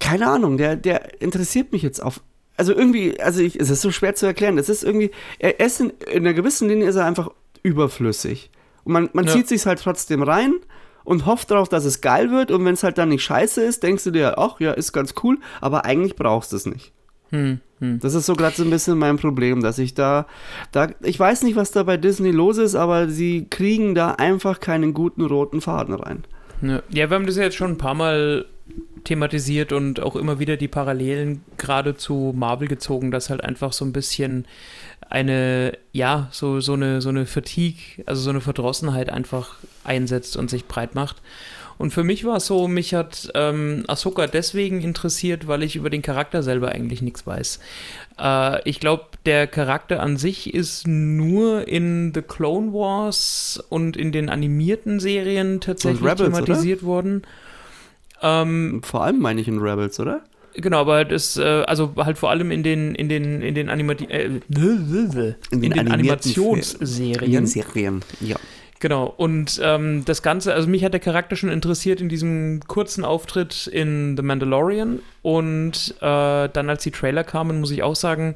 keine 0.00 0.28
Ahnung, 0.28 0.56
der, 0.58 0.76
der 0.76 1.20
interessiert 1.20 1.72
mich 1.72 1.82
jetzt 1.82 2.00
auf. 2.02 2.20
Also 2.56 2.74
irgendwie, 2.74 3.20
also 3.20 3.40
ich, 3.40 3.58
es 3.58 3.70
ist 3.70 3.82
so 3.82 3.90
schwer 3.90 4.14
zu 4.14 4.26
erklären. 4.26 4.58
Es 4.58 4.68
ist 4.68 4.82
irgendwie, 4.84 5.10
er 5.38 5.60
ist 5.60 5.80
in, 5.80 5.90
in 5.90 6.18
einer 6.26 6.34
gewissen 6.34 6.68
Linie 6.68 6.88
ist 6.88 6.96
er 6.96 7.04
einfach 7.06 7.30
überflüssig. 7.62 8.50
Und 8.84 8.92
man, 8.92 9.10
man 9.12 9.26
Ja. 9.26 9.32
zieht 9.32 9.48
sich 9.48 9.64
halt 9.66 9.80
trotzdem 9.80 10.22
rein 10.22 10.54
und 11.08 11.24
hofft 11.24 11.50
darauf, 11.50 11.70
dass 11.70 11.86
es 11.86 12.02
geil 12.02 12.30
wird. 12.30 12.50
Und 12.50 12.66
wenn 12.66 12.74
es 12.74 12.82
halt 12.82 12.98
dann 12.98 13.08
nicht 13.08 13.22
scheiße 13.22 13.62
ist, 13.62 13.82
denkst 13.82 14.04
du 14.04 14.10
dir, 14.10 14.38
ach 14.38 14.60
ja, 14.60 14.72
ist 14.72 14.92
ganz 14.92 15.14
cool, 15.22 15.38
aber 15.62 15.86
eigentlich 15.86 16.16
brauchst 16.16 16.52
du 16.52 16.56
es 16.56 16.66
nicht. 16.66 16.92
Hm, 17.30 17.60
hm. 17.80 17.98
Das 18.00 18.12
ist 18.12 18.26
so 18.26 18.34
gerade 18.34 18.54
so 18.54 18.62
ein 18.62 18.68
bisschen 18.70 18.98
mein 18.98 19.16
Problem, 19.16 19.62
dass 19.62 19.78
ich 19.78 19.94
da, 19.94 20.26
da, 20.70 20.88
ich 21.02 21.18
weiß 21.18 21.44
nicht, 21.44 21.56
was 21.56 21.70
da 21.70 21.82
bei 21.82 21.96
Disney 21.96 22.30
los 22.30 22.58
ist, 22.58 22.74
aber 22.74 23.08
sie 23.08 23.46
kriegen 23.48 23.94
da 23.94 24.12
einfach 24.12 24.60
keinen 24.60 24.92
guten 24.92 25.24
roten 25.24 25.62
Faden 25.62 25.94
rein. 25.94 26.24
Ja. 26.60 26.82
ja, 26.90 27.08
wir 27.08 27.14
haben 27.14 27.26
das 27.26 27.36
ja 27.36 27.44
jetzt 27.44 27.56
schon 27.56 27.72
ein 27.72 27.78
paar 27.78 27.94
Mal 27.94 28.44
thematisiert 29.04 29.72
und 29.72 30.00
auch 30.00 30.14
immer 30.14 30.38
wieder 30.38 30.58
die 30.58 30.68
Parallelen 30.68 31.42
gerade 31.56 31.96
zu 31.96 32.34
Marvel 32.36 32.68
gezogen, 32.68 33.10
dass 33.10 33.30
halt 33.30 33.42
einfach 33.42 33.72
so 33.72 33.86
ein 33.86 33.92
bisschen 33.92 34.46
eine, 35.08 35.78
ja, 35.92 36.28
so, 36.32 36.60
so 36.60 36.74
eine, 36.74 37.00
so 37.00 37.08
eine 37.08 37.24
Fatigue, 37.24 38.04
also 38.04 38.20
so 38.20 38.30
eine 38.30 38.42
Verdrossenheit 38.42 39.08
einfach 39.08 39.56
einsetzt 39.88 40.36
und 40.36 40.50
sich 40.50 40.66
breit 40.66 40.94
macht. 40.94 41.16
Und 41.78 41.92
für 41.92 42.02
mich 42.02 42.24
war 42.24 42.38
es 42.38 42.46
so, 42.46 42.66
mich 42.66 42.92
hat 42.92 43.30
ähm, 43.34 43.84
Ahsoka 43.86 44.26
deswegen 44.26 44.80
interessiert, 44.80 45.46
weil 45.46 45.62
ich 45.62 45.76
über 45.76 45.90
den 45.90 46.02
Charakter 46.02 46.42
selber 46.42 46.70
eigentlich 46.70 47.02
nichts 47.02 47.24
weiß. 47.24 47.60
Äh, 48.20 48.68
ich 48.68 48.80
glaube, 48.80 49.04
der 49.26 49.46
Charakter 49.46 50.00
an 50.00 50.16
sich 50.16 50.52
ist 50.52 50.88
nur 50.88 51.68
in 51.68 52.12
The 52.12 52.22
Clone 52.22 52.72
Wars 52.72 53.62
und 53.68 53.96
in 53.96 54.10
den 54.10 54.28
animierten 54.28 54.98
Serien 54.98 55.60
tatsächlich 55.60 56.02
Rebels, 56.02 56.20
oder? 56.20 56.44
thematisiert 56.44 56.82
worden. 56.82 57.22
Ähm, 58.22 58.82
Vor 58.84 59.04
allem 59.04 59.20
meine 59.20 59.40
ich 59.40 59.46
in 59.46 59.58
Rebels, 59.60 60.00
oder? 60.00 60.22
genau, 60.60 60.78
aber 60.80 61.04
das, 61.04 61.36
äh, 61.36 61.42
also 61.42 61.92
halt 61.96 62.18
vor 62.18 62.30
allem 62.30 62.50
in 62.50 62.62
den, 62.62 62.94
in 62.94 63.08
den, 63.08 63.42
in 63.42 63.54
den, 63.54 63.68
Animati 63.68 64.04
äh, 64.04 64.26
in 64.26 64.42
den, 64.48 65.78
animierten 65.78 65.92
Animationsserien. 65.92 67.46
Serien, 67.46 68.00
ja. 68.20 68.36
Genau, 68.80 69.12
und 69.16 69.60
ähm, 69.62 70.04
das 70.04 70.22
Ganze, 70.22 70.54
also 70.54 70.68
mich 70.68 70.84
hat 70.84 70.92
der 70.92 71.00
Charakter 71.00 71.34
schon 71.34 71.50
interessiert 71.50 72.00
in 72.00 72.08
diesem 72.08 72.60
kurzen 72.68 73.04
Auftritt 73.04 73.66
in 73.66 74.16
The 74.16 74.22
Mandalorian 74.22 75.00
und 75.22 75.96
äh, 76.00 76.48
dann 76.48 76.70
als 76.70 76.84
die 76.84 76.92
Trailer 76.92 77.24
kamen, 77.24 77.58
muss 77.58 77.72
ich 77.72 77.82
auch 77.82 77.96
sagen, 77.96 78.34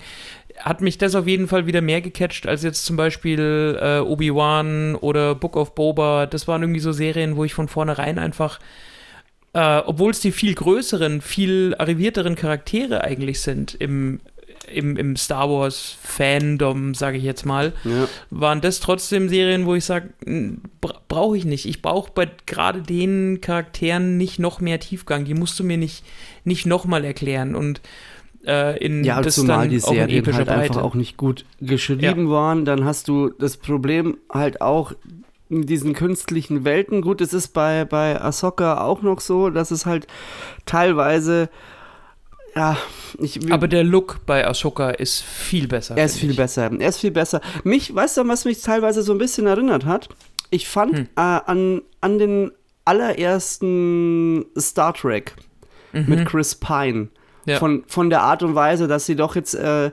hat 0.59 0.81
mich 0.81 0.99
das 0.99 1.15
auf 1.15 1.29
jeden 1.29 1.47
Fall 1.47 1.67
wieder 1.67 1.81
mehr 1.81 2.01
gecatcht 2.01 2.49
als 2.49 2.65
jetzt 2.65 2.85
zum 2.85 2.97
Beispiel 2.97 3.79
äh, 3.81 4.01
Obi-Wan 4.01 4.97
oder 4.97 5.37
Book 5.37 5.57
of 5.57 5.75
Boba. 5.77 6.27
Das 6.27 6.49
waren 6.49 6.63
irgendwie 6.63 6.81
so 6.81 6.93
Serien, 6.93 7.37
wo 7.37 7.45
ich 7.45 7.55
von 7.55 7.69
vornherein 7.69 8.19
einfach, 8.19 8.59
äh, 9.53 9.79
obwohl 9.79 10.11
es 10.11 10.21
die 10.21 10.33
viel 10.33 10.55
größeren, 10.55 11.21
viel 11.21 11.77
arrivierteren 11.79 12.35
Charaktere 12.35 13.05
eigentlich 13.05 13.41
sind 13.41 13.75
im, 13.75 14.21
im, 14.65 14.97
im 14.97 15.17
Star 15.17 15.51
Wars 15.51 15.97
Fandom, 16.03 16.95
sage 16.95 17.19
ich 17.19 17.25
jetzt 17.25 17.47
mal, 17.47 17.73
ja. 17.85 18.09
waren 18.31 18.61
das 18.61 18.81
trotzdem 18.81 19.29
Serien, 19.29 19.67
wo 19.67 19.75
ich 19.75 19.85
sage, 19.85 20.11
bra 20.81 21.01
brauche 21.09 21.37
ich 21.37 21.45
nicht. 21.45 21.67
Ich 21.67 21.83
brauche 21.83 22.11
bei 22.15 22.31
gerade 22.47 22.81
den 22.83 23.41
Charakteren 23.41 24.17
nicht 24.17 24.39
noch 24.39 24.61
mehr 24.61 24.81
Tiefgang. 24.81 25.25
Die 25.25 25.35
musst 25.35 25.59
du 25.59 25.65
mir 25.65 25.77
nicht, 25.77 26.05
nicht 26.45 26.65
nochmal 26.65 27.05
erklären. 27.05 27.55
Und 27.55 27.83
äh, 28.47 28.79
in 28.85 29.05
Ja, 29.05 29.21
das 29.21 29.35
zumal 29.37 29.61
dann 29.61 29.71
die 29.71 29.83
auch 29.83 29.91
in 29.91 29.97
Serien 29.97 30.27
halt 30.27 30.49
einfach 30.49 30.75
Breite. 30.75 30.83
auch 30.83 30.95
nicht 30.95 31.17
gut 31.17 31.45
geschrieben 31.61 32.31
waren, 32.31 32.65
dann 32.65 32.85
hast 32.85 33.09
du 33.09 33.31
das 33.31 33.57
Problem 33.57 34.17
halt 34.31 34.61
auch 34.61 34.93
in 35.51 35.67
diesen 35.67 35.93
künstlichen 35.93 36.65
Welten. 36.65 37.03
Gut, 37.03 37.21
es 37.21 37.35
ist 37.35 37.49
bei, 37.49 37.85
bei 37.85 38.21
Ahsoka 38.21 38.83
auch 38.83 39.03
noch 39.03 39.21
so, 39.21 39.51
dass 39.51 39.71
es 39.71 39.85
halt 39.85 40.07
teilweise, 40.65 41.51
ja, 42.55 42.77
ich, 43.19 43.53
Aber 43.53 43.69
der 43.69 43.85
Look 43.85 44.21
bei 44.27 44.47
Ahsoka 44.47 44.91
ist 44.91 45.23
viel 45.23 45.69
besser. 45.69 45.97
er 45.97 46.05
ist 46.05 46.19
viel 46.19 46.31
ich. 46.33 46.37
besser. 46.37 46.71
Er 46.79 46.89
ist 46.89 46.99
viel 47.01 47.11
besser. 47.11 47.41
Mich, 47.65 47.95
weißt 47.95 48.17
du, 48.19 48.29
was 48.29 48.45
mich 48.45 48.61
teilweise 48.61 49.03
so 49.03 49.13
ein 49.13 49.19
bisschen 49.19 49.47
erinnert 49.47 49.85
hat? 49.85 50.09
Ich 50.51 50.69
fand 50.69 50.97
Hm. 50.97 51.09
äh, 51.17 51.21
an, 51.21 51.83
an 52.01 52.19
den 52.19 52.51
allerersten 53.33 54.45
Star 54.59 54.95
Trek 54.95 55.35
mit 55.93 56.27
Chris 56.27 56.55
Pine. 56.55 56.95
Mhm. 56.95 57.09
Ja. 57.45 57.59
Von, 57.59 57.85
von 57.87 58.09
der 58.09 58.23
Art 58.23 58.43
und 58.43 58.55
Weise, 58.55 58.87
dass 58.89 59.05
sie 59.07 59.17
doch 59.17 59.35
jetzt 59.35 59.55
äh, 59.55 59.91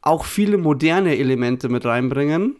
auch 0.00 0.24
viele 0.24 0.56
moderne 0.58 1.16
Elemente 1.18 1.68
mit 1.68 1.84
reinbringen. 1.84 2.56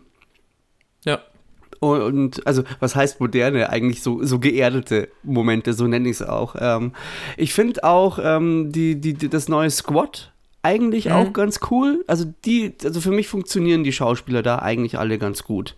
Ja. 1.83 1.89
Und 1.89 2.47
also, 2.47 2.62
was 2.81 2.95
heißt 2.97 3.21
moderne? 3.21 3.71
Eigentlich 3.71 4.03
so, 4.03 4.23
so 4.25 4.39
geerdete 4.39 5.09
Momente, 5.23 5.73
so 5.73 5.87
nenne 5.87 6.09
ich 6.09 6.21
es 6.21 6.23
auch. 6.23 6.57
Ähm, 6.59 6.93
ich 7.37 7.53
finde 7.55 7.85
auch 7.85 8.19
ähm, 8.23 8.73
die, 8.73 9.01
die, 9.01 9.15
die, 9.15 9.29
das 9.29 9.49
neue 9.49 9.71
Squad 9.71 10.33
eigentlich 10.62 11.07
Mhm. 11.07 11.12
auch 11.12 11.33
ganz 11.33 11.61
cool. 11.71 12.03
Also 12.09 12.25
die, 12.45 12.75
also 12.83 13.01
für 13.01 13.12
mich 13.12 13.29
funktionieren 13.29 13.85
die 13.85 13.93
Schauspieler 13.93 14.43
da 14.43 14.59
eigentlich 14.59 14.99
alle 14.99 15.19
ganz 15.19 15.45
gut. 15.45 15.75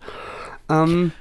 Ähm, 0.69 1.11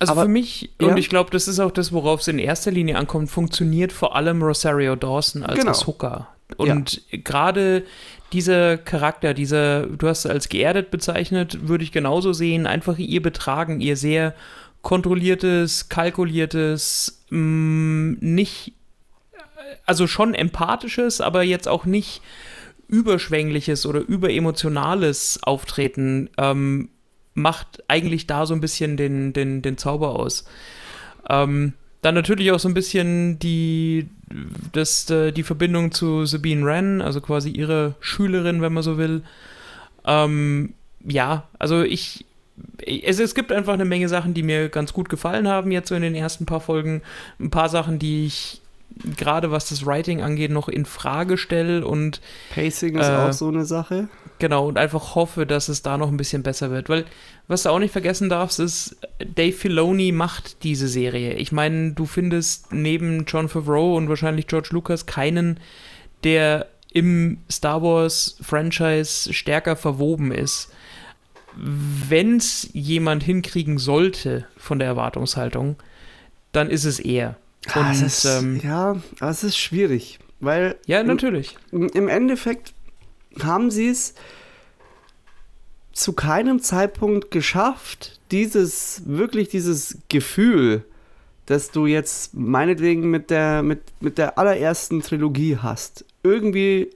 Also 0.00 0.12
Aber- 0.12 0.22
für 0.22 0.28
mich, 0.28 0.70
ja. 0.80 0.86
und 0.88 0.96
ich 0.96 1.08
glaube, 1.08 1.30
das 1.32 1.48
ist 1.48 1.58
auch 1.58 1.72
das, 1.72 1.92
worauf 1.92 2.20
es 2.20 2.28
in 2.28 2.38
erster 2.38 2.70
Linie 2.70 2.96
ankommt, 2.96 3.30
funktioniert 3.30 3.90
vor 3.92 4.14
allem 4.14 4.40
Rosario 4.44 4.94
Dawson 4.94 5.42
als 5.42 5.58
Genau. 5.58 5.72
Ahsoka. 5.72 6.28
Und 6.56 7.02
gerade 7.10 7.82
dieser 8.32 8.76
Charakter, 8.76 9.34
dieser, 9.34 9.86
du 9.86 10.08
hast 10.08 10.24
es 10.24 10.30
als 10.30 10.48
geerdet 10.48 10.90
bezeichnet, 10.90 11.68
würde 11.68 11.84
ich 11.84 11.92
genauso 11.92 12.32
sehen, 12.32 12.66
einfach 12.66 12.98
ihr 12.98 13.22
Betragen, 13.22 13.80
ihr 13.80 13.96
sehr 13.96 14.34
kontrolliertes, 14.82 15.88
kalkuliertes, 15.88 17.24
mh, 17.30 18.16
nicht, 18.20 18.74
also 19.86 20.06
schon 20.06 20.34
empathisches, 20.34 21.20
aber 21.20 21.42
jetzt 21.42 21.68
auch 21.68 21.84
nicht 21.84 22.22
überschwängliches 22.88 23.86
oder 23.86 24.00
überemotionales 24.00 25.40
Auftreten 25.42 26.30
ähm, 26.38 26.88
macht 27.34 27.84
eigentlich 27.88 28.26
da 28.26 28.46
so 28.46 28.54
ein 28.54 28.60
bisschen 28.60 28.96
den, 28.96 29.32
den, 29.32 29.62
den 29.62 29.78
Zauber 29.78 30.16
aus. 30.16 30.44
Ähm, 31.28 31.74
dann 32.02 32.14
natürlich 32.14 32.52
auch 32.52 32.60
so 32.60 32.68
ein 32.68 32.74
bisschen 32.74 33.38
die, 33.38 34.08
das, 34.72 35.08
äh, 35.10 35.32
die 35.32 35.42
Verbindung 35.42 35.90
zu 35.92 36.26
Sabine 36.26 36.64
Wren, 36.64 37.00
also 37.00 37.20
quasi 37.20 37.50
ihre 37.50 37.94
Schülerin, 38.00 38.62
wenn 38.62 38.72
man 38.72 38.82
so 38.82 38.98
will. 38.98 39.22
Ähm, 40.04 40.74
ja, 41.04 41.48
also 41.58 41.82
ich, 41.82 42.24
es, 42.84 43.18
es 43.18 43.34
gibt 43.34 43.52
einfach 43.52 43.74
eine 43.74 43.84
Menge 43.84 44.08
Sachen, 44.08 44.34
die 44.34 44.42
mir 44.42 44.68
ganz 44.68 44.92
gut 44.92 45.08
gefallen 45.08 45.48
haben 45.48 45.70
jetzt 45.70 45.88
so 45.88 45.94
in 45.94 46.02
den 46.02 46.14
ersten 46.14 46.46
paar 46.46 46.60
Folgen. 46.60 47.02
Ein 47.40 47.50
paar 47.50 47.68
Sachen, 47.68 47.98
die 47.98 48.26
ich 48.26 48.60
gerade 49.16 49.50
was 49.50 49.68
das 49.68 49.86
Writing 49.86 50.22
angeht, 50.22 50.50
noch 50.50 50.68
in 50.68 50.84
Frage 50.84 51.38
stelle 51.38 51.86
und 51.86 52.20
Pacing 52.54 52.98
ist 52.98 53.08
Äh, 53.08 53.16
auch 53.16 53.32
so 53.32 53.48
eine 53.48 53.64
Sache. 53.64 54.08
Genau, 54.38 54.68
und 54.68 54.78
einfach 54.78 55.14
hoffe, 55.14 55.46
dass 55.46 55.68
es 55.68 55.82
da 55.82 55.98
noch 55.98 56.08
ein 56.08 56.16
bisschen 56.16 56.42
besser 56.42 56.70
wird. 56.70 56.88
Weil, 56.88 57.04
was 57.48 57.64
du 57.64 57.70
auch 57.70 57.78
nicht 57.78 57.92
vergessen 57.92 58.28
darfst, 58.28 58.60
ist, 58.60 58.96
Dave 59.18 59.52
Filoni 59.52 60.12
macht 60.12 60.62
diese 60.62 60.88
Serie. 60.88 61.34
Ich 61.34 61.50
meine, 61.50 61.92
du 61.92 62.06
findest 62.06 62.72
neben 62.72 63.24
John 63.24 63.48
Favreau 63.48 63.96
und 63.96 64.08
wahrscheinlich 64.08 64.46
George 64.46 64.68
Lucas 64.70 65.06
keinen, 65.06 65.58
der 66.24 66.66
im 66.92 67.38
Star 67.50 67.82
Wars-Franchise 67.82 69.32
stärker 69.32 69.76
verwoben 69.76 70.32
ist. 70.32 70.70
Wenn 71.56 72.36
es 72.36 72.70
jemand 72.72 73.24
hinkriegen 73.24 73.78
sollte 73.78 74.46
von 74.56 74.78
der 74.78 74.88
Erwartungshaltung, 74.88 75.76
dann 76.52 76.70
ist 76.70 76.84
es 76.84 77.00
er. 77.00 77.36
Ah, 77.72 77.80
Und, 77.80 77.90
es 77.90 78.02
ist, 78.02 78.24
ähm, 78.24 78.60
ja, 78.62 78.96
aber 79.20 79.30
es 79.30 79.44
ist 79.44 79.56
schwierig, 79.58 80.18
weil 80.40 80.76
Ja, 80.86 81.00
im- 81.00 81.06
natürlich. 81.08 81.56
im 81.72 82.08
Endeffekt 82.08 82.72
haben 83.42 83.70
sie 83.70 83.88
es 83.88 84.14
zu 85.92 86.12
keinem 86.12 86.60
Zeitpunkt 86.60 87.30
geschafft, 87.30 88.20
dieses, 88.30 89.02
wirklich 89.06 89.48
dieses 89.48 89.98
Gefühl, 90.08 90.84
das 91.46 91.70
du 91.70 91.86
jetzt 91.86 92.34
meinetwegen 92.34 93.10
mit 93.10 93.30
der, 93.30 93.62
mit, 93.62 93.80
mit 94.00 94.18
der 94.18 94.38
allerersten 94.38 95.00
Trilogie 95.02 95.56
hast, 95.56 96.04
irgendwie 96.22 96.90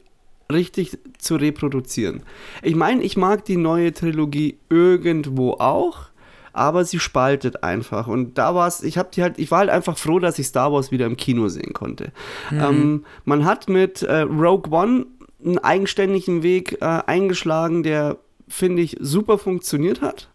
richtig 0.52 0.98
zu 1.18 1.36
reproduzieren. 1.36 2.22
Ich 2.62 2.74
meine, 2.74 3.02
ich 3.02 3.16
mag 3.16 3.44
die 3.46 3.56
neue 3.56 3.92
Trilogie 3.94 4.58
irgendwo 4.68 5.52
auch, 5.54 6.08
aber 6.52 6.84
sie 6.84 6.98
spaltet 6.98 7.62
einfach. 7.62 8.06
Und 8.06 8.38
da 8.38 8.54
war 8.54 8.68
es, 8.68 8.82
ich 8.82 8.98
habe 8.98 9.10
die 9.12 9.22
halt, 9.22 9.38
ich 9.38 9.50
war 9.50 9.60
halt 9.60 9.70
einfach 9.70 9.96
froh, 9.96 10.18
dass 10.18 10.38
ich 10.38 10.46
Star 10.46 10.72
Wars 10.72 10.90
wieder 10.90 11.06
im 11.06 11.16
Kino 11.16 11.48
sehen 11.48 11.72
konnte. 11.72 12.12
Mhm. 12.50 12.60
Ähm, 12.60 13.04
man 13.24 13.44
hat 13.44 13.68
mit 13.68 14.02
äh, 14.02 14.20
Rogue 14.20 14.70
One 14.70 15.06
einen 15.44 15.58
eigenständigen 15.58 16.42
Weg 16.42 16.78
äh, 16.80 16.84
eingeschlagen, 17.06 17.82
der, 17.82 18.18
finde 18.48 18.82
ich, 18.82 18.96
super 19.00 19.38
funktioniert 19.38 20.02
hat. 20.02 20.28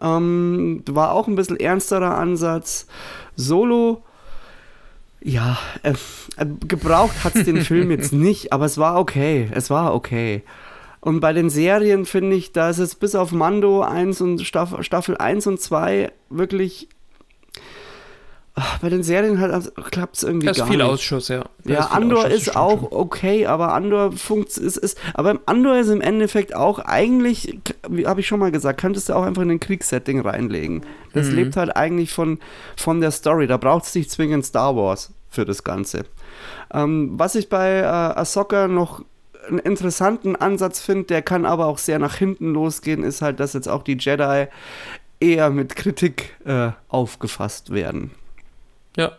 Ähm, 0.00 0.82
war 0.88 1.12
auch 1.12 1.28
ein 1.28 1.36
bisschen 1.36 1.58
ernsterer 1.58 2.16
Ansatz. 2.16 2.86
Solo, 3.36 4.02
ja, 5.22 5.58
äh, 5.82 5.94
äh 6.36 6.46
gebraucht 6.66 7.24
hat 7.24 7.34
es 7.34 7.44
den 7.44 7.62
Film 7.62 7.90
jetzt 7.90 8.12
nicht, 8.12 8.52
aber 8.52 8.66
es 8.66 8.78
war 8.78 8.98
okay. 8.98 9.48
Es 9.52 9.70
war 9.70 9.94
okay. 9.94 10.42
Und 11.04 11.20
bei 11.20 11.34
den 11.34 11.50
Serien 11.50 12.06
finde 12.06 12.34
ich, 12.34 12.52
da 12.52 12.70
ist 12.70 12.78
es 12.78 12.94
bis 12.94 13.14
auf 13.14 13.30
Mando 13.30 13.82
1 13.82 14.22
und 14.22 14.40
Staffel, 14.40 14.82
Staffel 14.82 15.18
1 15.18 15.46
und 15.46 15.60
2 15.60 16.10
wirklich 16.30 16.88
Ach, 18.54 18.78
bei 18.78 18.88
den 18.88 19.02
Serien 19.02 19.38
halt 19.38 19.74
klappt 19.90 20.16
es 20.16 20.22
irgendwie 20.22 20.46
das 20.46 20.56
gar 20.56 20.66
viel 20.66 20.78
nicht. 20.78 20.86
Ausschuss, 20.86 21.28
ja. 21.28 21.44
Da 21.64 21.74
ja, 21.74 21.80
ist 21.80 21.92
Andor 21.92 22.20
Ausschuss, 22.20 22.32
ist 22.34 22.56
auch 22.56 22.80
schon. 22.80 22.92
okay, 22.92 23.46
aber 23.46 23.74
Andor 23.74 24.12
funktioniert 24.12 24.76
ist, 24.76 24.82
ist, 24.82 24.98
aber 25.12 25.40
Andor 25.44 25.76
ist 25.76 25.88
im 25.88 26.00
Endeffekt 26.00 26.54
auch 26.54 26.78
eigentlich, 26.78 27.58
wie 27.86 28.06
habe 28.06 28.20
ich 28.20 28.26
schon 28.26 28.40
mal 28.40 28.50
gesagt, 28.50 28.80
könntest 28.80 29.10
du 29.10 29.12
auch 29.12 29.24
einfach 29.24 29.42
in 29.42 29.50
ein 29.50 29.60
Kriegssetting 29.60 30.20
reinlegen. 30.20 30.86
Das 31.12 31.26
mhm. 31.26 31.34
lebt 31.34 31.56
halt 31.56 31.76
eigentlich 31.76 32.14
von, 32.14 32.38
von 32.76 33.02
der 33.02 33.10
Story. 33.10 33.46
Da 33.46 33.58
braucht 33.58 33.84
es 33.84 33.94
nicht 33.94 34.10
zwingend 34.10 34.46
Star 34.46 34.74
Wars 34.74 35.12
für 35.28 35.44
das 35.44 35.64
Ganze. 35.64 36.04
Ähm, 36.72 37.10
was 37.18 37.34
ich 37.34 37.50
bei 37.50 37.80
äh, 37.80 37.84
Ahsoka 37.84 38.68
noch 38.68 39.02
einen 39.48 39.58
interessanten 39.58 40.36
Ansatz 40.36 40.80
finde, 40.80 41.04
der 41.04 41.22
kann 41.22 41.46
aber 41.46 41.66
auch 41.66 41.78
sehr 41.78 41.98
nach 41.98 42.16
hinten 42.16 42.52
losgehen, 42.52 43.02
ist 43.02 43.22
halt, 43.22 43.40
dass 43.40 43.52
jetzt 43.52 43.68
auch 43.68 43.82
die 43.82 43.96
Jedi 43.98 44.46
eher 45.20 45.50
mit 45.50 45.76
Kritik 45.76 46.36
äh, 46.44 46.70
aufgefasst 46.88 47.70
werden. 47.70 48.10
Ja. 48.96 49.12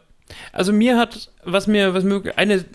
Also 0.51 0.73
mir 0.73 0.97
hat, 0.97 1.31
was 1.43 1.67
mir, 1.67 1.93
was 1.93 2.03
mir 2.03 2.33
eine 2.35 2.65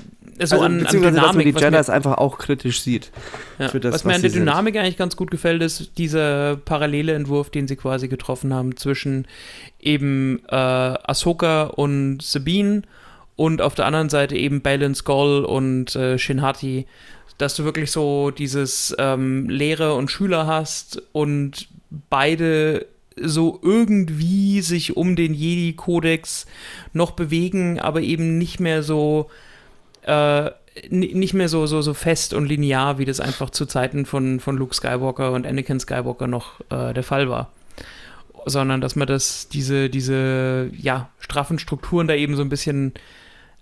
so 0.46 0.56
also, 0.56 0.64
an, 0.64 0.86
an 0.86 1.02
Dynamik, 1.02 1.54
die 1.54 1.62
Jedi 1.62 1.76
einfach 1.76 2.16
auch 2.16 2.38
kritisch 2.38 2.80
sieht. 2.80 3.10
Ja, 3.58 3.68
das, 3.68 3.74
was, 3.74 3.92
was 3.92 4.04
mir 4.04 4.14
an 4.14 4.22
der 4.22 4.30
Dynamik 4.30 4.74
sind. 4.74 4.82
eigentlich 4.82 4.96
ganz 4.96 5.16
gut 5.16 5.30
gefällt, 5.30 5.62
ist 5.62 5.98
dieser 5.98 6.56
parallele 6.56 7.12
Entwurf, 7.12 7.50
den 7.50 7.68
sie 7.68 7.76
quasi 7.76 8.08
getroffen 8.08 8.54
haben 8.54 8.76
zwischen 8.76 9.26
eben 9.78 10.40
äh, 10.48 10.54
Ahsoka 10.54 11.64
und 11.64 12.22
Sabine 12.22 12.82
und 13.36 13.60
auf 13.60 13.74
der 13.74 13.86
anderen 13.86 14.08
Seite 14.08 14.36
eben 14.36 14.62
Balin 14.62 14.94
Skull 14.94 15.44
und 15.44 15.94
äh, 15.94 16.18
Shinhati, 16.18 16.86
dass 17.40 17.54
du 17.54 17.64
wirklich 17.64 17.90
so 17.90 18.30
dieses 18.30 18.94
ähm, 18.98 19.48
Lehrer 19.48 19.96
und 19.96 20.10
Schüler 20.10 20.46
hast 20.46 21.02
und 21.12 21.68
beide 22.08 22.86
so 23.16 23.58
irgendwie 23.62 24.60
sich 24.60 24.96
um 24.96 25.16
den 25.16 25.34
Jedi-Kodex 25.34 26.46
noch 26.92 27.12
bewegen, 27.12 27.80
aber 27.80 28.00
eben 28.00 28.38
nicht 28.38 28.60
mehr 28.60 28.82
so 28.82 29.30
äh, 30.02 30.50
nicht 30.88 31.34
mehr 31.34 31.48
so, 31.48 31.66
so, 31.66 31.82
so 31.82 31.94
fest 31.94 32.32
und 32.32 32.46
linear, 32.46 32.98
wie 32.98 33.04
das 33.04 33.20
einfach 33.20 33.50
zu 33.50 33.66
Zeiten 33.66 34.06
von, 34.06 34.38
von 34.38 34.56
Luke 34.56 34.74
Skywalker 34.74 35.32
und 35.32 35.46
Anakin 35.46 35.80
Skywalker 35.80 36.26
noch 36.26 36.60
äh, 36.70 36.94
der 36.94 37.02
Fall 37.02 37.28
war. 37.28 37.50
Sondern 38.46 38.80
dass 38.80 38.96
man 38.96 39.08
das, 39.08 39.48
diese, 39.48 39.90
diese, 39.90 40.70
ja, 40.78 41.10
straffen 41.18 41.58
Strukturen 41.58 42.06
da 42.06 42.14
eben 42.14 42.36
so 42.36 42.42
ein 42.42 42.48
bisschen 42.48 42.94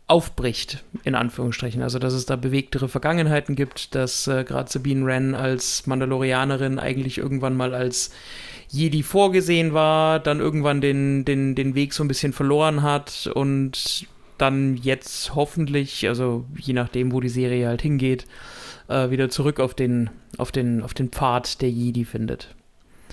aufbricht, 0.09 0.83
in 1.05 1.15
Anführungsstrichen. 1.15 1.83
Also, 1.83 1.99
dass 1.99 2.15
es 2.15 2.27
da 2.27 2.37
bewegtere 2.37 2.89
Vergangenheiten 2.89 3.55
gibt, 3.55 3.95
dass 3.95 4.27
äh, 4.27 4.43
gerade 4.43 4.71
Sabine 4.71 5.05
Wren 5.05 5.35
als 5.35 5.87
Mandalorianerin 5.87 6.79
eigentlich 6.79 7.19
irgendwann 7.19 7.57
mal 7.57 7.75
als 7.75 8.11
Jedi 8.71 9.03
vorgesehen 9.03 9.75
war, 9.75 10.19
dann 10.19 10.41
irgendwann 10.41 10.81
den, 10.81 11.25
den, 11.25 11.55
den 11.55 11.75
Weg 11.75 11.93
so 11.93 12.03
ein 12.03 12.09
bisschen 12.09 12.33
verloren 12.33 12.83
hat 12.83 13.31
und 13.33 14.07
dann 14.39 14.77
jetzt 14.77 15.35
hoffentlich, 15.35 16.09
also 16.09 16.45
je 16.57 16.73
nachdem, 16.73 17.13
wo 17.13 17.21
die 17.21 17.29
Serie 17.29 17.69
halt 17.69 17.83
hingeht, 17.83 18.27
äh, 18.89 19.11
wieder 19.11 19.29
zurück 19.29 19.61
auf 19.61 19.75
den, 19.75 20.11
auf, 20.39 20.53
den, 20.53 20.83
auf 20.83 20.95
den 20.95 21.11
Pfad 21.11 21.61
der 21.61 21.71
Jedi 21.71 22.05
findet. 22.05 22.55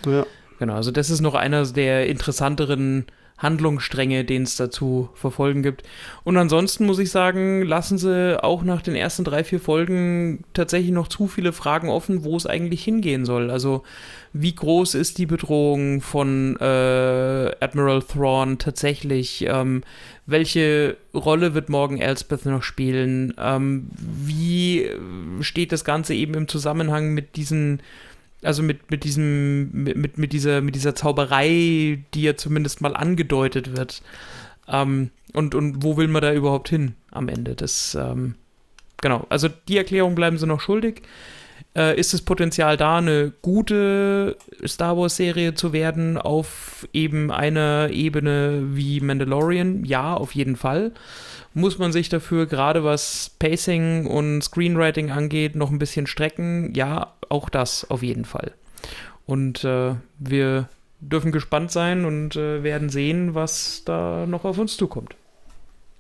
Ja. 0.06 0.26
Genau, 0.60 0.76
also 0.76 0.92
das 0.92 1.10
ist 1.10 1.22
noch 1.22 1.36
einer 1.36 1.66
der 1.66 2.08
interessanteren 2.08 3.06
Handlungsstränge, 3.38 4.24
den 4.24 4.44
es 4.44 4.56
dazu 4.56 5.10
verfolgen 5.14 5.62
gibt. 5.62 5.84
Und 6.24 6.38
ansonsten 6.38 6.86
muss 6.86 7.00
ich 7.00 7.12
sagen, 7.12 7.64
lassen 7.64 7.98
sie 7.98 8.42
auch 8.42 8.64
nach 8.64 8.82
den 8.82 8.96
ersten 8.96 9.26
drei, 9.26 9.44
vier 9.44 9.60
Folgen 9.60 10.46
tatsächlich 10.54 10.92
noch 10.92 11.10
zu 11.10 11.28
viele 11.28 11.52
Fragen 11.52 11.90
offen, 11.90 12.24
wo 12.24 12.38
es 12.38 12.46
eigentlich 12.46 12.84
hingehen 12.84 13.26
soll. 13.26 13.52
Also 13.52 13.84
wie 14.32 14.56
groß 14.56 14.96
ist 14.96 15.18
die 15.18 15.26
Bedrohung 15.26 16.02
von 16.02 16.56
äh, 16.62 17.52
Admiral 17.60 18.04
Thrawn 18.04 18.58
tatsächlich? 18.58 19.46
Ähm, 19.48 19.84
welche 20.26 20.96
Rolle 21.14 21.54
wird 21.54 21.68
morgen 21.70 22.00
Elspeth 22.00 22.46
noch 22.46 22.64
spielen? 22.64 23.34
Ähm, 23.38 23.88
wie 23.98 24.90
steht 25.42 25.74
das 25.74 25.84
Ganze 25.84 26.14
eben 26.14 26.36
im 26.36 26.48
Zusammenhang 26.48 27.14
mit 27.14 27.36
diesen 27.36 27.82
also 28.46 28.64
mit, 28.64 28.92
mit 28.92 29.04
diesem, 29.04 29.72
mit, 29.72 30.18
mit, 30.18 30.34
dieser, 30.34 30.62
mit 30.62 30.76
dieser 30.76 30.96
Zauberei, 30.96 32.04
die 32.14 32.22
ja 32.22 32.36
zumindest 32.36 32.82
mal 32.82 32.96
angedeutet 32.96 33.76
wird. 33.76 34.02
Ähm, 34.68 35.12
und, 35.34 35.56
und 35.56 35.84
wo 35.84 35.98
will 35.98 36.08
man 36.08 36.22
da 36.22 36.34
überhaupt 36.34 36.70
hin 36.70 36.96
am 37.12 37.30
Ende? 37.30 37.56
Das, 37.56 37.96
ähm, 38.00 38.36
genau, 39.02 39.26
also 39.30 39.50
die 39.68 39.78
Erklärung 39.78 40.16
bleiben 40.16 40.38
sie 40.38 40.48
noch 40.48 40.62
schuldig. 40.62 41.02
Äh, 41.76 42.00
ist 42.00 42.14
das 42.14 42.22
Potenzial 42.22 42.78
da, 42.78 42.98
eine 42.98 43.34
gute 43.42 44.38
Star 44.66 44.98
Wars-Serie 44.98 45.56
zu 45.56 45.74
werden 45.74 46.18
auf 46.18 46.88
eben 46.94 47.32
einer 47.32 47.90
Ebene 47.92 48.62
wie 48.72 49.02
Mandalorian? 49.02 49.84
Ja, 49.84 50.14
auf 50.14 50.34
jeden 50.34 50.56
Fall. 50.56 50.94
Muss 51.58 51.80
man 51.80 51.94
sich 51.94 52.10
dafür 52.10 52.48
gerade 52.48 52.84
was 52.84 53.32
Pacing 53.40 54.08
und 54.08 54.42
Screenwriting 54.42 55.10
angeht 55.10 55.56
noch 55.56 55.72
ein 55.72 55.80
bisschen 55.80 56.06
strecken? 56.06 56.74
Ja, 56.76 57.14
auch 57.30 57.48
das 57.48 57.90
auf 57.90 58.04
jeden 58.04 58.26
Fall. 58.26 58.52
Und 59.26 59.64
äh, 59.64 59.96
wir 60.20 60.68
dürfen 61.00 61.32
gespannt 61.32 61.72
sein 61.72 62.04
und 62.04 62.36
äh, 62.36 62.62
werden 62.62 62.90
sehen, 62.90 63.36
was 63.36 63.84
da 63.86 64.26
noch 64.28 64.44
auf 64.44 64.58
uns 64.58 64.76
zukommt. 64.76 65.16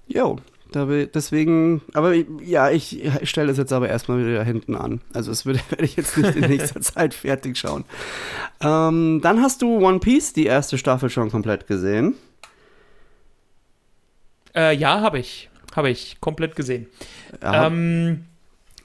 Jo, 0.08 0.39
deswegen, 0.74 1.82
aber 1.94 2.13
ja, 2.44 2.70
ich, 2.70 3.10
stelle 3.24 3.48
das 3.48 3.58
jetzt 3.58 3.72
aber 3.72 3.88
erstmal 3.88 4.20
wieder 4.20 4.44
hinten 4.44 4.76
an. 4.76 5.00
Also 5.13 5.32
das 5.32 5.46
werde 5.46 5.63
ich 5.80 5.96
jetzt 5.96 6.18
nicht 6.18 6.36
in 6.36 6.50
nächster 6.50 6.82
Zeit 6.82 7.13
fertig 7.13 7.58
schauen. 7.58 7.86
Ähm, 8.60 9.22
dann 9.24 9.41
hast 9.41 9.62
du 9.62 9.78
One 9.78 10.00
Piece, 10.00 10.34
die 10.34 10.48
erste 10.48 10.78
Staffel, 10.78 11.10
schon 11.10 11.32
komplett 11.32 11.65
gesehen. 11.68 12.15
Äh, 14.56 14.76
ja, 14.76 15.02
habe 15.02 15.20
ich. 15.20 15.50
Habe 15.76 15.89
ich 15.89 16.18
komplett 16.22 16.56
gesehen. 16.56 16.88
Ja. 17.41 17.68
Ähm, 17.68 18.26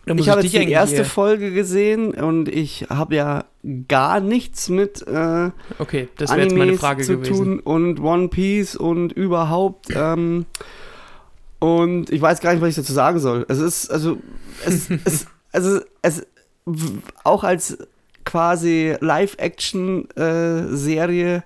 ich 0.06 0.28
habe 0.28 0.42
jetzt 0.42 0.52
die 0.52 0.70
erste 0.70 1.04
Folge 1.04 1.52
gesehen 1.52 2.14
und 2.14 2.48
ich 2.48 2.86
habe 2.88 3.14
ja 3.14 3.44
gar 3.86 4.20
nichts 4.20 4.68
mit 4.68 5.06
äh, 5.06 5.50
okay, 5.78 6.08
das 6.16 6.30
Animes 6.30 6.54
meine 6.54 6.78
Frage 6.78 7.04
zu 7.04 7.18
gewesen. 7.18 7.36
tun 7.36 7.60
und 7.60 8.00
One 8.00 8.28
Piece 8.28 8.74
und 8.74 9.12
überhaupt. 9.12 9.88
Ähm, 9.94 10.46
und 11.60 12.10
ich 12.10 12.20
weiß 12.20 12.40
gar 12.40 12.52
nicht, 12.52 12.60
was 12.62 12.70
ich 12.70 12.76
dazu 12.76 12.92
sagen 12.92 13.20
soll. 13.20 13.46
Es 13.48 13.58
ist, 13.58 13.88
also, 13.90 14.18
es, 14.64 14.90
es, 15.04 15.26
also, 15.52 15.80
es, 16.02 16.26
auch 17.22 17.44
als 17.44 17.78
quasi 18.24 18.96
Live-Action-Serie 19.00 21.36
äh, 21.36 21.42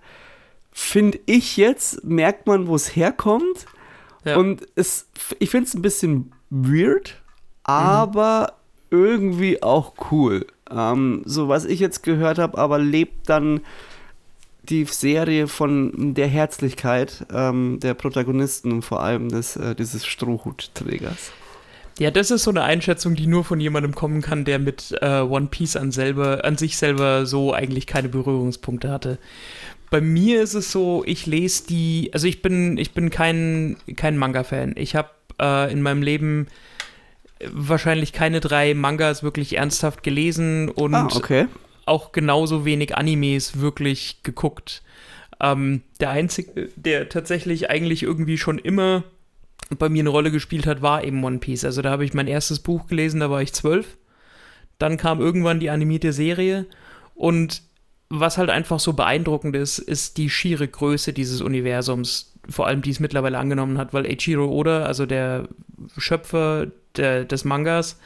finde 0.73 1.19
ich 1.27 1.57
jetzt, 1.57 2.05
merkt 2.05 2.47
man, 2.47 2.69
wo 2.69 2.77
es 2.77 2.95
herkommt. 2.95 3.67
Ja. 4.25 4.37
Und 4.37 4.67
es, 4.75 5.07
ich 5.39 5.51
finde 5.51 5.69
es 5.69 5.75
ein 5.75 5.83
bisschen 5.83 6.33
weird, 6.51 7.23
aber 7.63 8.55
mhm. 8.91 8.99
irgendwie 8.99 9.63
auch 9.63 9.95
cool. 10.11 10.47
Ähm, 10.71 11.23
so 11.25 11.49
was 11.49 11.65
ich 11.65 11.81
jetzt 11.81 12.03
gehört 12.03 12.39
habe, 12.39 12.59
aber 12.59 12.79
lebt 12.79 13.29
dann 13.29 13.61
die 14.69 14.85
Serie 14.85 15.47
von 15.47 16.15
der 16.15 16.27
Herzlichkeit 16.27 17.27
ähm, 17.33 17.79
der 17.81 17.95
Protagonisten 17.95 18.73
und 18.73 18.83
vor 18.83 19.03
allem 19.03 19.29
des, 19.29 19.57
äh, 19.57 19.75
dieses 19.75 20.07
Strohhutträgers. 20.07 21.33
Ja, 21.99 22.11
das 22.11 22.33
ist 22.33 22.43
so 22.43 22.51
eine 22.51 22.65
Einschätzung, 22.65 23.15
die 23.15 23.29
nur 23.29 23.45
von 23.45 23.61
jemandem 23.61 23.95
kommen 23.95 24.21
kann, 24.21 24.45
der 24.45 24.59
mit 24.59 24.97
äh, 25.01 25.21
One 25.21 25.47
Piece 25.47 25.77
an, 25.77 25.93
selber, 25.93 26.45
an 26.45 26.57
sich 26.57 26.77
selber 26.77 27.25
so 27.25 27.53
eigentlich 27.53 27.87
keine 27.87 28.09
Berührungspunkte 28.09 28.91
hatte. 28.91 29.19
Bei 29.95 30.01
mir 30.01 30.43
ist 30.43 30.55
es 30.55 30.73
so, 30.73 31.05
ich 31.07 31.25
lese 31.25 31.69
die, 31.69 32.11
also 32.13 32.27
ich 32.27 32.43
bin, 32.43 32.79
ich 32.79 32.95
bin 32.95 33.11
kein, 33.11 33.77
kein 33.95 34.19
Manga-Fan. 34.19 34.75
Ich 34.77 34.97
habe 34.97 35.11
äh, 35.41 35.73
in 35.73 35.83
meinem 35.83 36.03
Leben 36.03 36.49
wahrscheinlich 37.53 38.13
keine 38.13 38.41
drei 38.41 38.75
Mangas 38.75 39.23
wirklich 39.23 39.57
ernsthaft 39.57 40.03
gelesen 40.03 40.69
und 40.69 40.97
ah, 40.97 41.09
okay. 41.15 41.47
auch 41.87 42.11
genauso 42.11 42.65
wenig 42.65 42.97
Animes 42.97 43.61
wirklich 43.61 44.19
geguckt. 44.25 44.83
Ähm, 45.41 45.83
der 46.01 46.11
einzige, 46.11 46.71
der 46.75 47.09
tatsächlich 47.09 47.71
eigentlich 47.71 48.03
irgendwie 48.03 48.37
schon 48.37 48.59
immer 48.59 49.05
bei 49.79 49.89
mir 49.89 50.01
eine 50.01 50.11
Rolle 50.11 50.33
gespielt 50.33 50.67
hat, 50.67 50.83
war 50.83 51.05
eben 51.05 51.23
One 51.23 51.39
Piece. 51.39 51.65
Also 51.65 51.83
da 51.83 51.93
habe 51.93 52.05
ich 52.05 52.15
mein 52.15 52.27
erstes 52.27 52.59
Buch 52.59 52.89
gelesen, 52.89 53.21
da 53.21 53.31
war 53.31 53.43
ich 53.43 53.53
zwölf. 53.53 53.97
Dann 54.81 54.97
kam 54.97 55.21
irgendwann 55.21 55.61
die 55.61 55.71
animierte 55.71 56.13
Serie 56.13 56.67
und 57.15 57.63
was 58.21 58.39
halt 58.39 58.51
einfach 58.51 58.81
so 58.81 58.93
beeindruckend 58.93 59.57
ist, 59.57 59.79
ist 59.79 60.17
die 60.19 60.31
schiere 60.31 60.67
Größe 60.69 61.13
dieses 61.13 61.41
Universums, 61.41 62.33
vor 62.49 62.67
allem 62.67 62.83
die 62.83 62.91
es 62.91 63.01
mittlerweile 63.01 63.39
angenommen 63.39 63.79
hat, 63.79 63.93
weil 63.95 64.07
Eiichiro 64.07 64.47
Oda, 64.47 64.85
also 64.85 65.07
der 65.07 65.49
Schöpfer 65.97 66.69
der, 66.97 67.25
des 67.25 67.45
Mangas, 67.45 67.99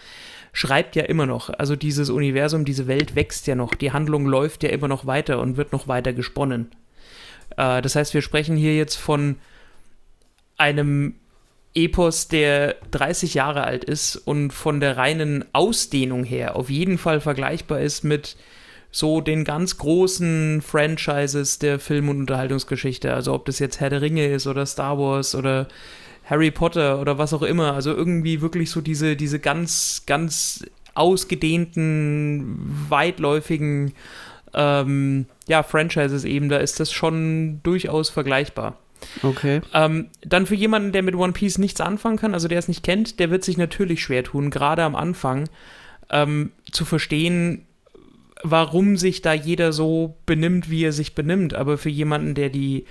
schreibt 0.53 0.97
ja 0.97 1.05
immer 1.05 1.27
noch. 1.27 1.51
Also 1.51 1.77
dieses 1.77 2.11
Universum, 2.11 2.65
diese 2.65 2.87
Welt 2.87 3.15
wächst 3.15 3.47
ja 3.47 3.55
noch, 3.55 3.75
die 3.75 3.93
Handlung 3.93 4.27
läuft 4.27 4.63
ja 4.63 4.71
immer 4.71 4.89
noch 4.89 5.07
weiter 5.07 5.41
und 5.41 5.57
wird 5.57 5.73
noch 5.73 5.89
weiter 5.89 6.13
gesponnen. 6.13 6.71
Äh, 7.57 7.83
das 7.83 7.97
heißt, 7.97 8.15
wir 8.15 8.23
sprechen 8.23 8.57
hier 8.57 8.77
jetzt 8.77 8.97
von 8.97 9.37
einem 10.57 11.15
Epos, 11.75 12.29
der 12.29 12.77
30 12.91 13.35
Jahre 13.35 13.65
alt 13.65 13.85
ist 13.85 14.17
und 14.17 14.53
von 14.53 14.81
der 14.81 14.97
reinen 14.97 15.45
Ausdehnung 15.53 16.25
her 16.25 16.57
auf 16.57 16.71
jeden 16.71 16.99
Fall 16.99 17.21
vergleichbar 17.21 17.81
ist 17.81 18.03
mit 18.05 18.37
so 18.99 19.21
den 19.21 19.45
ganz 19.45 19.79
großen 19.79 20.61
Franchises 20.61 21.61
der 21.61 21.79
Film- 21.79 22.09
und 22.09 22.19
Unterhaltungsgeschichte. 22.19 23.15
Also 23.15 23.33
ob 23.33 23.45
das 23.45 23.61
jetzt 23.61 23.79
Herr 23.79 23.91
der 23.91 24.03
Ringe 24.03 24.27
ist 24.27 24.49
oder 24.49 24.67
Star 24.67 24.99
Wars 24.99 25.37
oder 25.37 25.69
Harry 26.25 26.51
Potter 26.51 27.01
oder 27.01 27.17
was 27.17 27.33
auch 27.33 27.43
immer. 27.43 27.75
Also 27.75 27.95
irgendwie 27.95 28.41
wirklich 28.41 28.73
so 28.73 28.81
diese, 28.81 29.15
diese 29.15 29.39
ganz, 29.39 30.03
ganz 30.07 30.65
ausgedehnten, 30.95 32.59
weitläufigen 32.89 33.93
ähm, 34.53 35.27
ja, 35.47 35.63
Franchises 35.63 36.25
eben, 36.25 36.49
da 36.49 36.57
ist 36.57 36.81
das 36.81 36.91
schon 36.91 37.61
durchaus 37.63 38.11
vergleichbar. 38.11 38.79
Okay. 39.23 39.61
Ähm, 39.75 40.09
dann 40.23 40.47
für 40.47 40.57
jemanden, 40.57 40.91
der 40.91 41.05
mit 41.05 41.15
One 41.15 41.35
Piece 41.35 41.59
nichts 41.59 41.81
anfangen 41.81 42.17
kann, 42.17 42.35
also 42.35 42.49
der 42.49 42.59
es 42.59 42.67
nicht 42.67 42.83
kennt, 42.83 43.21
der 43.21 43.31
wird 43.31 43.45
sich 43.45 43.59
natürlich 43.59 44.03
schwer 44.03 44.25
tun, 44.25 44.51
gerade 44.51 44.83
am 44.83 44.97
Anfang 44.97 45.49
ähm, 46.11 46.51
zu 46.73 46.85
verstehen, 46.85 47.65
warum 48.43 48.97
sich 48.97 49.23
da 49.23 49.33
jeder 49.33 49.73
so 49.73 50.17
benimmt, 50.27 50.71
wie 50.71 50.85
er 50.85 50.93
sich 50.93 51.15
benimmt. 51.15 51.55
Aber 51.55 51.79
für 51.79 51.91
jemanden, 51.91 52.35
der 52.35 52.51
die 52.51 52.85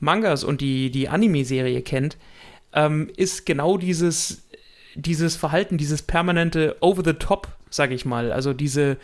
Mangas 0.00 0.44
und 0.44 0.60
die, 0.60 0.90
die 0.90 1.08
Anime-Serie 1.08 1.82
kennt, 1.82 2.18
ähm, 2.72 3.10
ist 3.16 3.46
genau 3.46 3.78
dieses, 3.78 4.48
dieses 4.94 5.36
Verhalten, 5.36 5.78
dieses 5.78 6.02
permanente 6.02 6.76
Over-the-Top, 6.80 7.48
sag 7.70 7.92
ich 7.92 8.04
mal, 8.04 8.32
also 8.32 8.52
diese 8.52 8.98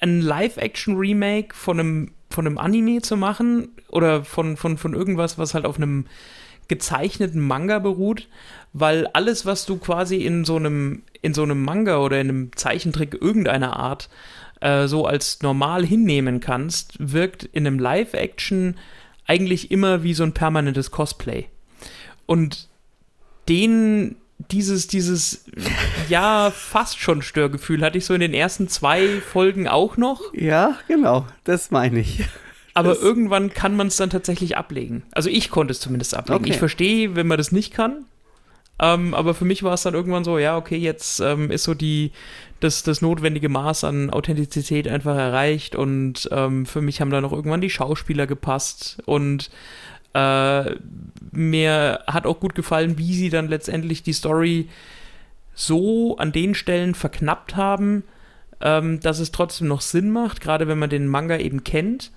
ein 0.00 0.20
Live-Action-Remake 0.20 1.54
von 1.54 1.78
einem, 1.78 2.14
von 2.30 2.46
einem 2.46 2.58
Anime 2.58 3.02
zu 3.02 3.16
machen 3.16 3.68
oder 3.88 4.24
von, 4.24 4.56
von, 4.56 4.78
von 4.78 4.94
irgendwas, 4.94 5.38
was 5.38 5.54
halt 5.54 5.66
auf 5.66 5.76
einem 5.76 6.06
gezeichneten 6.68 7.40
Manga 7.40 7.80
beruht, 7.80 8.28
weil 8.72 9.06
alles, 9.08 9.44
was 9.44 9.66
du 9.66 9.76
quasi 9.76 10.18
in 10.18 10.44
so 10.44 10.56
einem, 10.56 11.02
in 11.20 11.34
so 11.34 11.42
einem 11.42 11.62
Manga 11.64 11.98
oder 11.98 12.20
in 12.20 12.28
einem 12.28 12.56
Zeichentrick 12.56 13.14
irgendeiner 13.20 13.76
Art 13.76 14.08
äh, 14.60 14.86
so 14.86 15.04
als 15.04 15.42
normal 15.42 15.84
hinnehmen 15.84 16.40
kannst, 16.40 16.94
wirkt 16.98 17.44
in 17.44 17.66
einem 17.66 17.78
Live-Action 17.78 18.76
eigentlich 19.30 19.70
immer 19.70 20.02
wie 20.02 20.12
so 20.12 20.24
ein 20.24 20.32
permanentes 20.32 20.90
Cosplay. 20.90 21.46
Und 22.26 22.68
den, 23.48 24.16
dieses, 24.50 24.88
dieses, 24.88 25.44
ja, 26.08 26.50
fast 26.50 26.98
schon 26.98 27.22
Störgefühl 27.22 27.82
hatte 27.82 27.96
ich 27.96 28.06
so 28.06 28.14
in 28.14 28.20
den 28.20 28.34
ersten 28.34 28.66
zwei 28.66 29.20
Folgen 29.20 29.68
auch 29.68 29.96
noch. 29.96 30.34
Ja, 30.34 30.78
genau, 30.88 31.28
das 31.44 31.70
meine 31.70 32.00
ich. 32.00 32.24
Aber 32.74 32.88
das 32.88 33.02
irgendwann 33.02 33.52
kann 33.52 33.76
man 33.76 33.86
es 33.86 33.96
dann 33.96 34.10
tatsächlich 34.10 34.56
ablegen. 34.56 35.04
Also 35.12 35.30
ich 35.30 35.50
konnte 35.50 35.70
es 35.70 35.80
zumindest 35.80 36.16
ablegen. 36.16 36.42
Okay. 36.42 36.50
Ich 36.50 36.58
verstehe, 36.58 37.14
wenn 37.14 37.28
man 37.28 37.38
das 37.38 37.52
nicht 37.52 37.72
kann. 37.72 38.06
Ähm, 38.80 39.12
aber 39.14 39.34
für 39.34 39.44
mich 39.44 39.62
war 39.62 39.74
es 39.74 39.82
dann 39.82 39.94
irgendwann 39.94 40.24
so, 40.24 40.38
ja, 40.38 40.56
okay, 40.56 40.76
jetzt 40.76 41.20
ähm, 41.20 41.50
ist 41.50 41.64
so 41.64 41.74
die, 41.74 42.12
das, 42.60 42.82
das 42.82 43.02
notwendige 43.02 43.50
Maß 43.50 43.84
an 43.84 44.10
Authentizität 44.10 44.88
einfach 44.88 45.16
erreicht 45.16 45.76
und 45.76 46.28
ähm, 46.32 46.64
für 46.64 46.80
mich 46.80 47.00
haben 47.00 47.10
da 47.10 47.20
noch 47.20 47.32
irgendwann 47.32 47.60
die 47.60 47.70
Schauspieler 47.70 48.26
gepasst 48.26 49.02
und 49.04 49.50
äh, 50.14 50.74
mir 51.30 52.00
hat 52.06 52.26
auch 52.26 52.40
gut 52.40 52.54
gefallen, 52.54 52.96
wie 52.96 53.14
sie 53.14 53.28
dann 53.28 53.48
letztendlich 53.48 54.02
die 54.02 54.14
Story 54.14 54.68
so 55.54 56.16
an 56.16 56.32
den 56.32 56.54
Stellen 56.54 56.94
verknappt 56.94 57.56
haben, 57.56 58.02
ähm, 58.62 59.00
dass 59.00 59.18
es 59.18 59.30
trotzdem 59.30 59.68
noch 59.68 59.82
Sinn 59.82 60.10
macht, 60.10 60.40
gerade 60.40 60.68
wenn 60.68 60.78
man 60.78 60.90
den 60.90 61.06
Manga 61.06 61.36
eben 61.36 61.64
kennt 61.64 62.12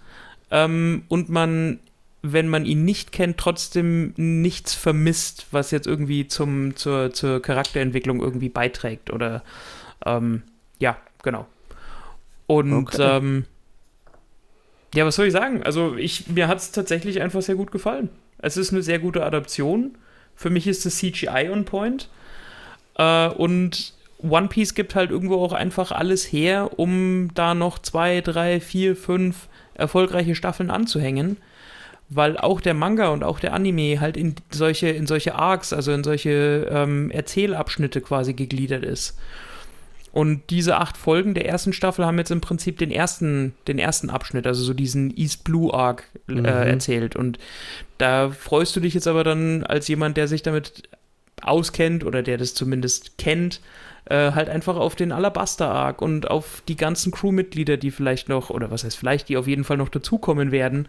ähm, 0.49 1.03
und 1.09 1.29
man, 1.29 1.79
wenn 2.23 2.47
man 2.47 2.65
ihn 2.65 2.85
nicht 2.85 3.11
kennt, 3.11 3.37
trotzdem 3.37 4.13
nichts 4.15 4.73
vermisst, 4.73 5.47
was 5.51 5.71
jetzt 5.71 5.85
irgendwie 5.85 6.27
zum, 6.27 6.75
zur, 6.75 7.13
zur 7.13 7.41
Charakterentwicklung 7.41 8.21
irgendwie 8.21 8.49
beiträgt 8.49 9.11
oder 9.11 9.43
ähm, 10.05 10.43
ja, 10.79 10.97
genau. 11.21 11.45
Und 12.47 12.73
okay. 12.73 13.17
ähm, 13.17 13.45
ja, 14.95 15.05
was 15.05 15.15
soll 15.15 15.27
ich 15.27 15.33
sagen? 15.33 15.63
Also 15.63 15.95
ich, 15.95 16.27
mir 16.29 16.47
hat 16.47 16.59
es 16.59 16.71
tatsächlich 16.71 17.21
einfach 17.21 17.41
sehr 17.41 17.55
gut 17.55 17.71
gefallen. 17.71 18.09
Es 18.37 18.57
ist 18.57 18.71
eine 18.71 18.83
sehr 18.83 18.99
gute 18.99 19.25
Adaption. 19.25 19.97
Für 20.35 20.49
mich 20.49 20.65
ist 20.65 20.85
das 20.85 20.97
CGI 20.97 21.49
on 21.51 21.65
point. 21.65 22.09
Äh, 22.97 23.27
und 23.29 23.93
One 24.19 24.47
Piece 24.47 24.75
gibt 24.75 24.95
halt 24.95 25.11
irgendwo 25.11 25.43
auch 25.43 25.53
einfach 25.53 25.91
alles 25.91 26.31
her, 26.31 26.79
um 26.79 27.33
da 27.33 27.53
noch 27.53 27.79
zwei, 27.79 28.21
drei, 28.21 28.61
vier, 28.61 28.95
fünf 28.95 29.49
erfolgreiche 29.73 30.35
Staffeln 30.35 30.69
anzuhängen, 30.69 31.37
weil 32.15 32.37
auch 32.37 32.61
der 32.61 32.73
Manga 32.73 33.09
und 33.09 33.23
auch 33.23 33.39
der 33.39 33.53
Anime 33.53 33.99
halt 33.99 34.17
in 34.17 34.35
solche, 34.51 34.89
in 34.89 35.07
solche 35.07 35.35
Arcs, 35.35 35.73
also 35.73 35.91
in 35.91 36.03
solche 36.03 36.67
ähm, 36.69 37.11
Erzählabschnitte 37.11 38.01
quasi 38.01 38.33
gegliedert 38.33 38.83
ist. 38.83 39.17
Und 40.13 40.51
diese 40.51 40.77
acht 40.77 40.95
Folgen 40.95 41.33
der 41.33 41.47
ersten 41.47 41.73
Staffel 41.73 42.05
haben 42.05 42.19
jetzt 42.19 42.29
im 42.29 42.39
Prinzip 42.39 42.77
den 42.77 42.91
ersten, 42.91 43.55
den 43.67 43.79
ersten 43.79 44.11
Abschnitt, 44.11 44.45
also 44.45 44.63
so 44.63 44.75
diesen 44.75 45.15
East 45.17 45.43
Blue 45.43 45.73
Arc 45.73 46.03
äh, 46.29 46.33
mhm. 46.33 46.45
erzählt. 46.45 47.15
Und 47.15 47.39
da 47.97 48.29
freust 48.29 48.75
du 48.75 48.79
dich 48.79 48.93
jetzt 48.93 49.07
aber 49.07 49.23
dann 49.23 49.63
als 49.63 49.87
jemand, 49.87 50.15
der 50.15 50.27
sich 50.27 50.43
damit 50.43 50.83
auskennt 51.41 52.03
oder 52.03 52.21
der 52.21 52.37
das 52.37 52.53
zumindest 52.53 53.17
kennt, 53.17 53.59
äh, 54.05 54.33
halt 54.33 54.49
einfach 54.49 54.75
auf 54.75 54.95
den 54.95 55.11
Alabaster 55.11 55.69
Arc 55.69 56.01
und 56.01 56.29
auf 56.29 56.61
die 56.67 56.75
ganzen 56.75 57.11
Crewmitglieder, 57.11 57.77
die 57.77 57.89
vielleicht 57.89 58.29
noch, 58.29 58.51
oder 58.51 58.69
was 58.69 58.83
heißt 58.83 58.97
vielleicht, 58.97 59.29
die 59.29 59.37
auf 59.37 59.47
jeden 59.47 59.63
Fall 59.63 59.77
noch 59.77 59.89
dazukommen 59.89 60.51
werden 60.51 60.87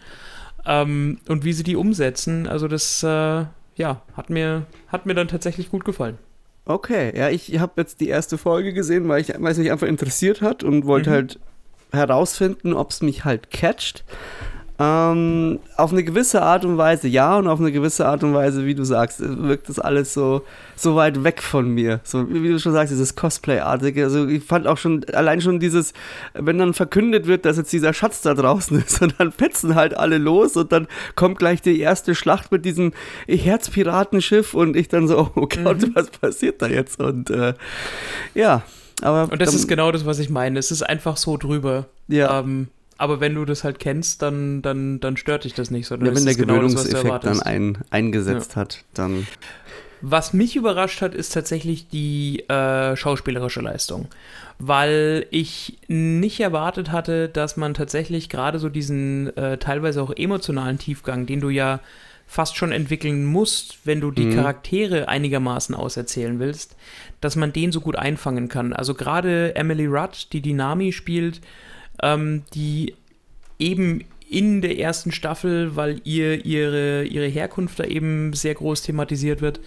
ähm, 0.66 1.18
und 1.28 1.44
wie 1.44 1.52
sie 1.52 1.62
die 1.62 1.76
umsetzen. 1.76 2.46
Also 2.46 2.68
das, 2.68 3.02
äh, 3.02 3.06
ja, 3.76 4.02
hat 4.16 4.30
mir, 4.30 4.66
hat 4.88 5.06
mir 5.06 5.14
dann 5.14 5.28
tatsächlich 5.28 5.70
gut 5.70 5.84
gefallen. 5.84 6.18
Okay, 6.66 7.16
ja, 7.16 7.28
ich 7.28 7.58
habe 7.58 7.74
jetzt 7.76 8.00
die 8.00 8.08
erste 8.08 8.38
Folge 8.38 8.72
gesehen, 8.72 9.06
weil, 9.08 9.20
ich, 9.20 9.28
weil 9.38 9.52
es 9.52 9.58
mich 9.58 9.70
einfach 9.70 9.86
interessiert 9.86 10.40
hat 10.40 10.64
und 10.64 10.86
wollte 10.86 11.10
mhm. 11.10 11.14
halt 11.14 11.40
herausfinden, 11.92 12.72
ob 12.72 12.90
es 12.90 13.02
mich 13.02 13.24
halt 13.24 13.50
catcht. 13.50 14.04
Ähm, 14.76 15.60
auf 15.76 15.92
eine 15.92 16.02
gewisse 16.02 16.42
Art 16.42 16.64
und 16.64 16.76
Weise 16.76 17.06
ja 17.06 17.36
und 17.36 17.46
auf 17.46 17.60
eine 17.60 17.70
gewisse 17.70 18.06
Art 18.06 18.24
und 18.24 18.34
Weise, 18.34 18.66
wie 18.66 18.74
du 18.74 18.82
sagst, 18.82 19.20
wirkt 19.20 19.68
das 19.68 19.78
alles 19.78 20.12
so, 20.12 20.42
so 20.74 20.96
weit 20.96 21.22
weg 21.22 21.42
von 21.42 21.68
mir. 21.68 22.00
So, 22.02 22.28
wie 22.28 22.48
du 22.48 22.58
schon 22.58 22.72
sagst, 22.72 22.90
dieses 22.90 23.14
Cosplay-artige. 23.14 24.02
Also 24.02 24.26
ich 24.26 24.42
fand 24.42 24.66
auch 24.66 24.76
schon, 24.76 25.04
allein 25.12 25.40
schon 25.40 25.60
dieses, 25.60 25.92
wenn 26.32 26.58
dann 26.58 26.74
verkündet 26.74 27.28
wird, 27.28 27.44
dass 27.44 27.56
jetzt 27.56 27.72
dieser 27.72 27.92
Schatz 27.92 28.22
da 28.22 28.34
draußen 28.34 28.76
ist 28.84 29.00
und 29.00 29.14
dann 29.18 29.30
petzen 29.30 29.76
halt 29.76 29.96
alle 29.96 30.18
los 30.18 30.56
und 30.56 30.72
dann 30.72 30.88
kommt 31.14 31.38
gleich 31.38 31.62
die 31.62 31.78
erste 31.78 32.16
Schlacht 32.16 32.50
mit 32.50 32.64
diesem 32.64 32.92
Herzpiratenschiff 33.28 34.54
und 34.54 34.74
ich 34.74 34.88
dann 34.88 35.06
so, 35.06 35.30
oh 35.36 35.46
Gott, 35.46 35.82
mhm. 35.82 35.92
was 35.94 36.10
passiert 36.10 36.60
da 36.60 36.66
jetzt? 36.66 37.00
Und 37.00 37.30
äh, 37.30 37.54
ja, 38.34 38.62
aber. 39.02 39.30
Und 39.30 39.40
das 39.40 39.50
dann, 39.50 39.56
ist 39.56 39.68
genau 39.68 39.92
das, 39.92 40.04
was 40.04 40.18
ich 40.18 40.30
meine. 40.30 40.58
Es 40.58 40.72
ist 40.72 40.82
einfach 40.82 41.16
so 41.16 41.36
drüber. 41.36 41.86
Ja. 42.08 42.40
Ähm, 42.40 42.68
aber 42.98 43.20
wenn 43.20 43.34
du 43.34 43.44
das 43.44 43.64
halt 43.64 43.78
kennst, 43.78 44.22
dann, 44.22 44.62
dann, 44.62 45.00
dann 45.00 45.16
stört 45.16 45.44
dich 45.44 45.54
das 45.54 45.70
nicht. 45.70 45.86
Sondern 45.86 46.08
ja, 46.08 46.16
wenn 46.16 46.24
der 46.24 46.34
genau 46.34 46.54
Gewöhnungseffekt 46.54 47.24
dann 47.24 47.40
ein, 47.40 47.78
eingesetzt 47.90 48.52
ja. 48.52 48.56
hat, 48.56 48.84
dann. 48.94 49.26
Was 50.00 50.32
mich 50.32 50.54
überrascht 50.54 51.00
hat, 51.00 51.14
ist 51.14 51.32
tatsächlich 51.32 51.88
die 51.88 52.40
äh, 52.48 52.94
schauspielerische 52.94 53.62
Leistung. 53.62 54.08
Weil 54.58 55.26
ich 55.30 55.78
nicht 55.88 56.40
erwartet 56.40 56.92
hatte, 56.92 57.28
dass 57.28 57.56
man 57.56 57.74
tatsächlich 57.74 58.28
gerade 58.28 58.58
so 58.58 58.68
diesen 58.68 59.36
äh, 59.36 59.58
teilweise 59.58 60.02
auch 60.02 60.12
emotionalen 60.14 60.78
Tiefgang, 60.78 61.26
den 61.26 61.40
du 61.40 61.48
ja 61.48 61.80
fast 62.26 62.56
schon 62.56 62.72
entwickeln 62.72 63.24
musst, 63.24 63.78
wenn 63.84 64.00
du 64.00 64.10
die 64.10 64.26
mhm. 64.26 64.34
Charaktere 64.34 65.08
einigermaßen 65.08 65.74
auserzählen 65.74 66.38
willst, 66.38 66.76
dass 67.20 67.36
man 67.36 67.52
den 67.52 67.72
so 67.72 67.80
gut 67.80 67.96
einfangen 67.96 68.48
kann. 68.48 68.72
Also 68.72 68.94
gerade 68.94 69.56
Emily 69.56 69.86
Rudd, 69.86 70.28
die 70.32 70.40
die 70.40 70.52
Nami 70.52 70.92
spielt, 70.92 71.40
ähm, 72.02 72.42
die 72.54 72.94
eben 73.58 74.04
in 74.28 74.62
der 74.62 74.78
ersten 74.78 75.12
Staffel, 75.12 75.76
weil 75.76 76.00
ihr 76.04 76.44
ihre, 76.44 77.04
ihre 77.04 77.26
Herkunft 77.26 77.78
da 77.78 77.84
eben 77.84 78.32
sehr 78.32 78.54
groß 78.54 78.82
thematisiert 78.82 79.40
wird, 79.40 79.60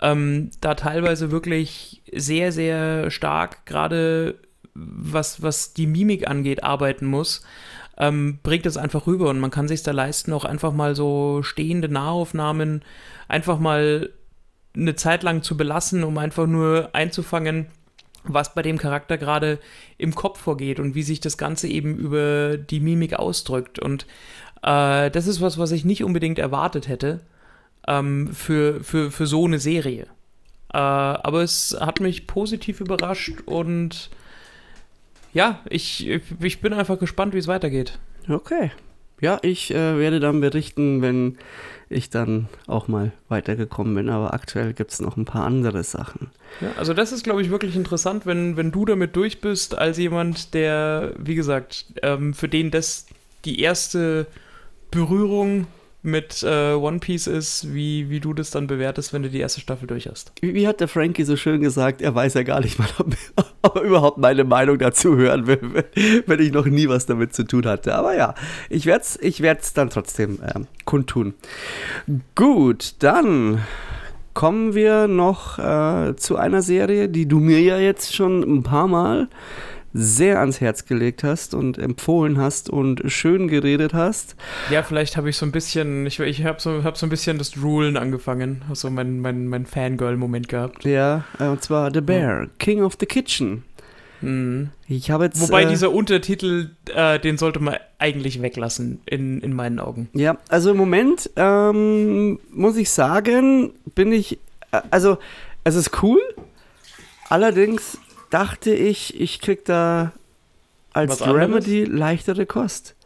ähm, 0.00 0.50
da 0.60 0.74
teilweise 0.74 1.30
wirklich 1.30 2.02
sehr, 2.12 2.52
sehr 2.52 3.10
stark, 3.10 3.66
gerade 3.66 4.36
was, 4.74 5.42
was 5.42 5.72
die 5.72 5.86
Mimik 5.86 6.28
angeht, 6.28 6.62
arbeiten 6.64 7.06
muss. 7.06 7.42
Ähm, 7.96 8.38
bringt 8.42 8.66
es 8.66 8.76
einfach 8.76 9.06
rüber 9.06 9.30
und 9.30 9.38
man 9.38 9.52
kann 9.52 9.68
sich 9.68 9.82
da 9.84 9.92
leisten, 9.92 10.32
auch 10.32 10.44
einfach 10.44 10.72
mal 10.72 10.96
so 10.96 11.42
stehende 11.42 11.88
Nahaufnahmen 11.88 12.82
einfach 13.28 13.60
mal 13.60 14.10
eine 14.76 14.96
Zeit 14.96 15.22
lang 15.22 15.42
zu 15.42 15.56
belassen, 15.56 16.02
um 16.02 16.18
einfach 16.18 16.48
nur 16.48 16.90
einzufangen, 16.92 17.66
was 18.24 18.54
bei 18.54 18.62
dem 18.62 18.78
Charakter 18.78 19.18
gerade 19.18 19.58
im 19.98 20.14
Kopf 20.14 20.40
vorgeht 20.40 20.80
und 20.80 20.94
wie 20.94 21.02
sich 21.02 21.20
das 21.20 21.38
Ganze 21.38 21.68
eben 21.68 21.96
über 21.96 22.56
die 22.56 22.80
Mimik 22.80 23.14
ausdrückt. 23.14 23.78
Und 23.78 24.06
äh, 24.62 25.10
das 25.10 25.26
ist 25.26 25.40
was, 25.40 25.58
was 25.58 25.70
ich 25.72 25.84
nicht 25.84 26.04
unbedingt 26.04 26.38
erwartet 26.38 26.88
hätte 26.88 27.20
ähm, 27.86 28.32
für, 28.32 28.82
für, 28.82 29.10
für 29.10 29.26
so 29.26 29.44
eine 29.44 29.58
Serie. 29.58 30.06
Äh, 30.72 30.78
aber 30.78 31.42
es 31.42 31.76
hat 31.78 32.00
mich 32.00 32.26
positiv 32.26 32.80
überrascht 32.80 33.42
und 33.46 34.10
ja, 35.32 35.60
ich, 35.68 36.08
ich 36.40 36.60
bin 36.60 36.72
einfach 36.72 36.98
gespannt, 36.98 37.34
wie 37.34 37.38
es 37.38 37.48
weitergeht. 37.48 37.98
Okay. 38.28 38.70
Ja, 39.24 39.38
ich 39.40 39.70
äh, 39.70 39.98
werde 39.98 40.20
dann 40.20 40.42
berichten, 40.42 41.00
wenn 41.00 41.38
ich 41.88 42.10
dann 42.10 42.46
auch 42.66 42.88
mal 42.88 43.10
weitergekommen 43.30 43.94
bin. 43.94 44.10
Aber 44.10 44.34
aktuell 44.34 44.74
gibt 44.74 44.92
es 44.92 45.00
noch 45.00 45.16
ein 45.16 45.24
paar 45.24 45.46
andere 45.46 45.82
Sachen. 45.82 46.30
Ja, 46.60 46.72
also 46.76 46.92
das 46.92 47.10
ist, 47.10 47.24
glaube 47.24 47.40
ich, 47.40 47.48
wirklich 47.48 47.74
interessant, 47.74 48.26
wenn, 48.26 48.58
wenn 48.58 48.70
du 48.70 48.84
damit 48.84 49.16
durch 49.16 49.40
bist, 49.40 49.78
als 49.78 49.96
jemand, 49.96 50.52
der, 50.52 51.14
wie 51.16 51.36
gesagt, 51.36 51.86
ähm, 52.02 52.34
für 52.34 52.50
den 52.50 52.70
das 52.70 53.06
die 53.46 53.60
erste 53.60 54.26
Berührung 54.90 55.68
mit 56.04 56.42
äh, 56.42 56.74
One 56.74 56.98
Piece 56.98 57.26
ist, 57.26 57.72
wie, 57.72 58.10
wie 58.10 58.20
du 58.20 58.34
das 58.34 58.50
dann 58.50 58.66
bewertest, 58.66 59.14
wenn 59.14 59.22
du 59.22 59.30
die 59.30 59.40
erste 59.40 59.60
Staffel 59.60 59.86
durch 59.86 60.06
hast. 60.06 60.32
Wie, 60.42 60.54
wie 60.54 60.68
hat 60.68 60.80
der 60.80 60.88
Frankie 60.88 61.24
so 61.24 61.34
schön 61.36 61.62
gesagt, 61.62 62.02
er 62.02 62.14
weiß 62.14 62.34
ja 62.34 62.42
gar 62.42 62.60
nicht 62.60 62.78
mal, 62.78 62.88
ob, 62.98 63.16
ob, 63.62 63.76
er 63.76 63.82
überhaupt 63.82 64.18
meine 64.18 64.44
Meinung 64.44 64.78
dazu 64.78 65.16
hören 65.16 65.46
will, 65.46 65.84
wenn 66.26 66.40
ich 66.40 66.52
noch 66.52 66.66
nie 66.66 66.88
was 66.88 67.06
damit 67.06 67.34
zu 67.34 67.44
tun 67.44 67.64
hatte. 67.64 67.94
Aber 67.94 68.14
ja, 68.14 68.34
ich 68.68 68.84
werde 68.84 69.00
es 69.00 69.18
ich 69.20 69.40
werd's 69.40 69.72
dann 69.72 69.88
trotzdem 69.88 70.40
ähm, 70.54 70.66
kundtun. 70.84 71.32
Gut, 72.34 72.96
dann 72.98 73.62
kommen 74.34 74.74
wir 74.74 75.08
noch 75.08 75.58
äh, 75.58 76.16
zu 76.16 76.36
einer 76.36 76.60
Serie, 76.60 77.08
die 77.08 77.26
du 77.26 77.38
mir 77.38 77.60
ja 77.60 77.78
jetzt 77.78 78.14
schon 78.14 78.42
ein 78.42 78.62
paar 78.62 78.88
Mal 78.88 79.28
sehr 79.94 80.40
ans 80.40 80.60
Herz 80.60 80.84
gelegt 80.84 81.22
hast 81.22 81.54
und 81.54 81.78
empfohlen 81.78 82.36
hast 82.36 82.68
und 82.68 83.02
schön 83.06 83.46
geredet 83.46 83.94
hast. 83.94 84.34
Ja, 84.68 84.82
vielleicht 84.82 85.16
habe 85.16 85.30
ich 85.30 85.36
so 85.36 85.46
ein 85.46 85.52
bisschen, 85.52 86.04
ich, 86.04 86.18
ich 86.18 86.44
habe 86.44 86.60
so, 86.60 86.82
hab 86.82 86.98
so 86.98 87.06
ein 87.06 87.10
bisschen 87.10 87.38
das 87.38 87.52
Droolen 87.52 87.96
angefangen, 87.96 88.62
habe 88.64 88.74
so 88.74 88.90
mein, 88.90 89.20
mein, 89.20 89.46
mein 89.46 89.66
Fangirl-Moment 89.66 90.48
gehabt. 90.48 90.84
Ja, 90.84 91.24
äh, 91.38 91.44
und 91.44 91.62
zwar 91.62 91.94
The 91.94 92.00
Bear, 92.00 92.48
King 92.58 92.82
of 92.82 92.96
the 92.98 93.06
Kitchen. 93.06 93.62
Mhm. 94.20 94.70
Ich 94.88 95.10
habe 95.10 95.24
jetzt. 95.26 95.40
Wobei 95.40 95.62
äh, 95.62 95.68
dieser 95.68 95.92
Untertitel, 95.92 96.70
äh, 96.92 97.20
den 97.20 97.38
sollte 97.38 97.60
man 97.60 97.76
eigentlich 97.98 98.42
weglassen, 98.42 99.00
in, 99.06 99.40
in 99.40 99.52
meinen 99.52 99.78
Augen. 99.78 100.08
Ja, 100.12 100.38
also 100.48 100.72
im 100.72 100.76
Moment 100.76 101.30
ähm, 101.36 102.40
muss 102.50 102.76
ich 102.76 102.90
sagen, 102.90 103.72
bin 103.94 104.12
ich. 104.12 104.38
Äh, 104.72 104.80
also, 104.90 105.18
es 105.62 105.76
ist 105.76 106.02
cool. 106.02 106.20
Allerdings 107.28 107.98
dachte 108.34 108.74
ich, 108.74 109.20
ich 109.20 109.40
krieg 109.40 109.64
da 109.64 110.12
als 110.92 111.12
Was 111.12 111.22
anderes? 111.22 111.48
Remedy 111.48 111.84
leichtere 111.84 112.46
Kost. 112.46 112.96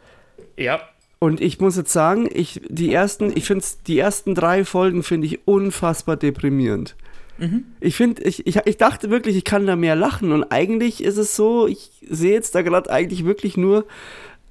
Ja. 0.57 0.81
Und 1.19 1.43
ich 1.43 1.61
muss 1.61 1.77
jetzt 1.77 1.93
sagen, 1.93 2.29
ich 2.33 2.63
die 2.69 2.93
ersten, 2.93 3.37
ich 3.37 3.45
finde 3.45 3.65
die 3.87 3.99
ersten 3.99 4.35
drei 4.35 4.65
Folgen 4.65 5.03
finde 5.03 5.27
ich 5.27 5.47
unfassbar 5.47 6.17
deprimierend. 6.17 6.97
Mhm. 7.37 7.67
Ich 7.81 7.95
finde, 7.95 8.23
ich, 8.23 8.47
ich, 8.47 8.57
ich 8.65 8.77
dachte 8.79 9.11
wirklich, 9.11 9.37
ich 9.37 9.45
kann 9.45 9.67
da 9.67 9.77
mehr 9.77 9.97
lachen 9.97 10.33
und 10.33 10.45
eigentlich 10.45 11.05
ist 11.05 11.19
es 11.19 11.37
so, 11.37 11.67
ich 11.67 11.91
sehe 12.09 12.33
jetzt 12.33 12.55
da 12.55 12.63
gerade 12.63 12.91
eigentlich 12.91 13.27
wirklich 13.27 13.59
nur 13.59 13.85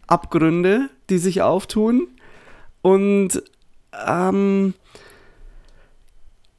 Abgründe, 0.05 0.89
die 1.09 1.17
sich 1.17 1.41
auftun 1.41 2.07
und 2.83 3.41
ähm, 4.05 4.75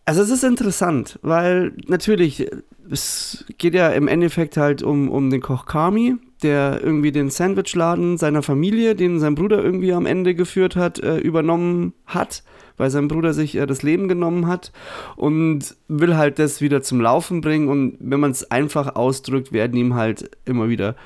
also 0.08 0.22
es 0.22 0.30
ist 0.30 0.42
interessant, 0.42 1.18
weil 1.20 1.74
natürlich, 1.86 2.48
es 2.90 3.44
geht 3.58 3.74
ja 3.74 3.90
im 3.90 4.08
Endeffekt 4.08 4.56
halt 4.56 4.82
um, 4.82 5.10
um 5.10 5.28
den 5.28 5.42
Koch 5.42 5.66
Kami, 5.66 6.16
der 6.42 6.80
irgendwie 6.82 7.12
den 7.12 7.28
Sandwichladen 7.28 8.16
seiner 8.16 8.42
Familie, 8.42 8.94
den 8.94 9.20
sein 9.20 9.34
Bruder 9.34 9.62
irgendwie 9.62 9.92
am 9.92 10.06
Ende 10.06 10.34
geführt 10.34 10.76
hat, 10.76 10.98
äh, 10.98 11.18
übernommen 11.18 11.92
hat, 12.06 12.42
weil 12.78 12.88
sein 12.88 13.08
Bruder 13.08 13.34
sich 13.34 13.54
äh, 13.54 13.66
das 13.66 13.82
Leben 13.82 14.08
genommen 14.08 14.46
hat 14.46 14.72
und 15.16 15.76
will 15.88 16.16
halt 16.16 16.38
das 16.38 16.62
wieder 16.62 16.80
zum 16.80 17.02
Laufen 17.02 17.42
bringen 17.42 17.68
und 17.68 17.98
wenn 18.00 18.20
man 18.20 18.30
es 18.30 18.50
einfach 18.50 18.96
ausdrückt, 18.96 19.52
werden 19.52 19.76
ihm 19.76 19.94
halt 19.94 20.30
immer 20.46 20.70
wieder 20.70 20.96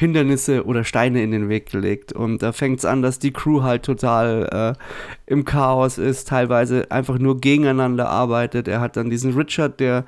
Hindernisse 0.00 0.64
oder 0.64 0.82
Steine 0.82 1.22
in 1.22 1.30
den 1.30 1.50
Weg 1.50 1.70
gelegt. 1.70 2.14
Und 2.14 2.42
da 2.42 2.52
fängt 2.52 2.78
es 2.78 2.86
an, 2.86 3.02
dass 3.02 3.18
die 3.18 3.32
Crew 3.32 3.62
halt 3.62 3.82
total 3.82 4.76
äh, 4.78 5.30
im 5.30 5.44
Chaos 5.44 5.98
ist, 5.98 6.26
teilweise 6.28 6.90
einfach 6.90 7.18
nur 7.18 7.38
gegeneinander 7.38 8.08
arbeitet. 8.08 8.66
Er 8.66 8.80
hat 8.80 8.96
dann 8.96 9.10
diesen 9.10 9.34
Richard, 9.34 9.78
der, 9.78 10.06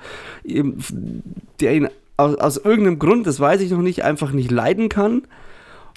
der 1.61 1.74
ihn 1.74 1.88
aus, 2.16 2.36
aus 2.36 2.57
irgendeinem 2.57 2.99
Grund, 2.99 3.26
das 3.26 3.38
weiß 3.38 3.61
ich 3.61 3.70
noch 3.70 3.82
nicht, 3.82 4.03
einfach 4.03 4.32
nicht 4.32 4.51
leiden 4.51 4.88
kann. 4.88 5.24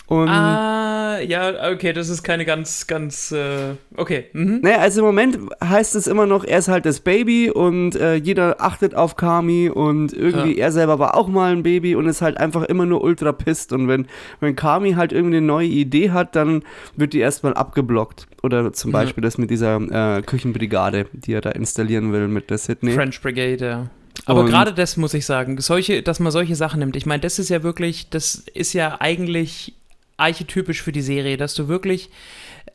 Und 0.08 0.30
Ah, 0.30 1.20
ja, 1.22 1.72
okay, 1.72 1.92
das 1.94 2.10
ist 2.10 2.22
keine 2.22 2.46
ganz, 2.46 2.86
ganz, 2.86 3.32
äh, 3.32 3.74
okay. 3.98 4.26
Mhm. 4.34 4.60
Naja, 4.62 4.78
also 4.78 5.00
im 5.00 5.06
Moment 5.08 5.40
heißt 5.64 5.96
es 5.96 6.06
immer 6.06 6.28
noch, 6.28 6.44
er 6.44 6.60
ist 6.60 6.68
halt 6.68 6.86
das 6.86 7.00
Baby 7.00 7.50
und 7.50 7.96
äh, 7.96 8.16
jeder 8.16 8.62
achtet 8.62 8.94
auf 8.94 9.16
Kami 9.16 9.70
und 9.70 10.14
irgendwie 10.14 10.60
er 10.60 10.72
selber 10.72 11.00
war 11.00 11.16
auch 11.16 11.28
mal 11.28 11.52
ein 11.54 11.64
Baby 11.64 11.96
und 11.96 12.06
ist 12.08 12.22
halt 12.22 12.38
einfach 12.38 12.64
immer 12.64 12.86
nur 12.86 13.04
ultra 13.04 13.32
pisst. 13.32 13.74
Und 13.74 13.88
wenn, 13.88 14.08
wenn 14.42 14.56
Kami 14.56 14.94
halt 14.94 15.12
irgendwie 15.12 15.38
eine 15.38 15.46
neue 15.46 15.68
Idee 15.68 16.12
hat, 16.12 16.36
dann 16.36 16.62
wird 16.96 17.14
die 17.14 17.20
erstmal 17.20 17.56
abgeblockt. 17.56 18.28
Oder 18.44 18.72
zum 18.74 18.92
Ja. 18.92 19.00
Beispiel 19.00 19.24
das 19.24 19.40
mit 19.40 19.50
dieser 19.50 19.78
äh, 20.18 20.22
Küchenbrigade, 20.22 21.08
die 21.14 21.34
er 21.34 21.42
da 21.42 21.50
installieren 21.50 22.14
will 22.14 22.28
mit 22.28 22.52
der 22.52 22.60
Sydney. 22.60 22.92
French 22.92 23.22
Brigade, 23.22 23.66
ja. 23.66 23.88
Aber 24.28 24.42
Und- 24.42 24.48
gerade 24.50 24.72
das 24.74 24.98
muss 24.98 25.14
ich 25.16 25.26
sagen, 25.26 25.60
solche, 25.60 26.04
dass 26.04 26.20
man 26.20 26.32
solche 26.32 26.56
Sachen 26.56 26.80
nimmt. 26.80 26.96
Ich 26.96 27.06
meine, 27.08 27.22
das 27.22 27.40
ist 27.40 27.50
ja 27.50 27.64
wirklich, 27.64 28.10
das 28.12 28.36
ist 28.54 28.74
ja 28.74 28.98
eigentlich 29.00 29.74
archetypisch 30.18 30.82
für 30.82 30.92
die 30.92 31.02
Serie, 31.02 31.38
dass 31.38 31.54
du 31.54 31.68
wirklich 31.68 32.10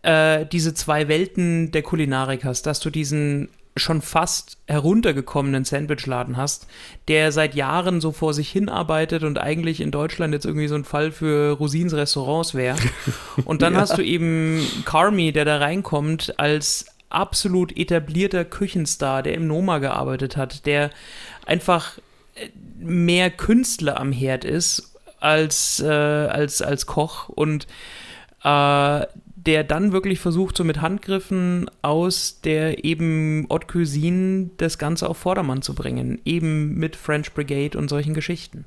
äh, 0.02 0.46
diese 0.46 0.74
zwei 0.74 1.08
Welten 1.08 1.72
der 1.72 1.82
Kulinarik 1.82 2.44
hast, 2.44 2.66
dass 2.66 2.80
du 2.80 2.90
diesen 2.90 3.48
schon 3.76 4.02
fast 4.02 4.58
heruntergekommenen 4.66 5.64
Sandwichladen 5.64 6.36
hast, 6.36 6.66
der 7.08 7.30
seit 7.30 7.54
Jahren 7.54 8.00
so 8.00 8.10
vor 8.10 8.34
sich 8.34 8.50
hinarbeitet 8.50 9.22
und 9.22 9.38
eigentlich 9.38 9.80
in 9.80 9.90
Deutschland 9.92 10.34
jetzt 10.34 10.44
irgendwie 10.44 10.66
so 10.68 10.74
ein 10.74 10.84
Fall 10.84 11.12
für 11.12 11.52
Rosins 11.52 11.94
Restaurants 11.94 12.54
wäre. 12.54 12.76
Und 13.44 13.62
dann 13.62 13.74
Ja. 13.74 13.80
hast 13.80 13.96
du 13.96 14.02
eben 14.02 14.60
Carmi, 14.84 15.30
der 15.32 15.44
da 15.44 15.58
reinkommt 15.58 16.38
als 16.38 16.86
absolut 17.10 17.76
etablierter 17.76 18.44
Küchenstar, 18.44 19.22
der 19.22 19.34
im 19.34 19.46
Noma 19.46 19.78
gearbeitet 19.78 20.36
hat, 20.36 20.66
der 20.66 20.90
einfach 21.46 21.98
äh, 22.34 22.48
mehr 22.78 23.30
Künstler 23.30 24.00
am 24.00 24.10
Herd 24.10 24.44
ist 24.44 24.89
als, 25.20 25.80
äh, 25.80 25.86
als, 25.86 26.62
als 26.62 26.86
Koch 26.86 27.28
und 27.28 27.66
äh, 28.42 29.06
der 29.46 29.64
dann 29.64 29.92
wirklich 29.92 30.20
versucht, 30.20 30.56
so 30.56 30.64
mit 30.64 30.80
Handgriffen 30.80 31.70
aus 31.82 32.40
der 32.42 32.84
eben 32.84 33.46
Haute 33.50 33.66
Cuisine 33.66 34.50
das 34.58 34.78
Ganze 34.78 35.08
auf 35.08 35.16
Vordermann 35.16 35.62
zu 35.62 35.74
bringen. 35.74 36.20
Eben 36.24 36.74
mit 36.74 36.96
French 36.96 37.32
Brigade 37.32 37.78
und 37.78 37.88
solchen 37.88 38.12
Geschichten. 38.12 38.66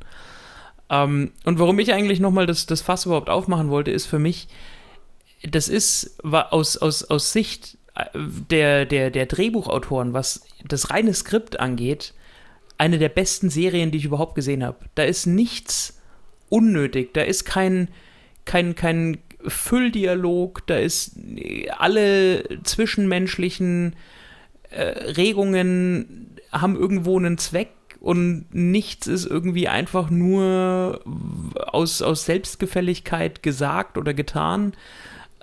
Ähm, 0.89 1.31
und 1.45 1.59
warum 1.59 1.79
ich 1.79 1.93
eigentlich 1.93 2.19
nochmal 2.19 2.45
das, 2.45 2.65
das 2.65 2.81
Fass 2.81 3.05
überhaupt 3.05 3.29
aufmachen 3.29 3.69
wollte, 3.69 3.91
ist 3.91 4.05
für 4.05 4.19
mich, 4.19 4.47
das 5.43 5.67
ist 5.67 6.23
aus, 6.23 6.77
aus, 6.77 7.03
aus 7.03 7.31
Sicht 7.31 7.77
äh, 7.95 8.05
der, 8.49 8.85
der, 8.85 9.11
der 9.11 9.25
Drehbuchautoren, 9.27 10.13
was 10.13 10.45
das 10.67 10.89
reine 10.89 11.13
Skript 11.13 11.59
angeht, 11.59 12.13
eine 12.77 12.97
der 12.97 13.09
besten 13.09 13.49
Serien, 13.49 13.91
die 13.91 13.99
ich 13.99 14.05
überhaupt 14.05 14.35
gesehen 14.35 14.63
habe. 14.63 14.77
Da 14.95 15.03
ist 15.03 15.27
nichts 15.27 16.01
unnötig, 16.53 17.13
da 17.13 17.21
ist 17.21 17.45
kein, 17.45 17.87
kein, 18.45 18.75
kein 18.75 19.17
Fülldialog, 19.45 20.65
da 20.67 20.77
ist 20.77 21.17
äh, 21.17 21.69
alle 21.69 22.43
zwischenmenschlichen 22.63 23.95
äh, 24.69 24.83
Regungen 24.83 26.29
haben 26.51 26.75
irgendwo 26.75 27.17
einen 27.17 27.39
Zweck 27.39 27.69
und 27.99 28.45
nichts 28.53 29.07
ist 29.07 29.25
irgendwie 29.25 29.67
einfach 29.67 30.11
nur 30.11 31.01
aus, 31.55 32.01
aus 32.03 32.25
Selbstgefälligkeit 32.25 33.41
gesagt 33.41 33.97
oder 33.97 34.13
getan. 34.13 34.73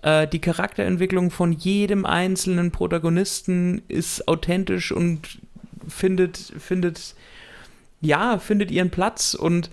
Äh, 0.02 0.28
die 0.28 0.40
Charakterentwicklung 0.40 1.32
von 1.32 1.52
jedem 1.52 2.06
einzelnen 2.06 2.70
Protagonisten 2.70 3.82
ist 3.88 4.28
authentisch 4.28 4.92
und 4.92 5.40
findet, 5.88 6.36
findet, 6.36 7.16
ja, 8.00 8.38
findet 8.38 8.70
ihren 8.70 8.90
Platz 8.90 9.34
und 9.34 9.70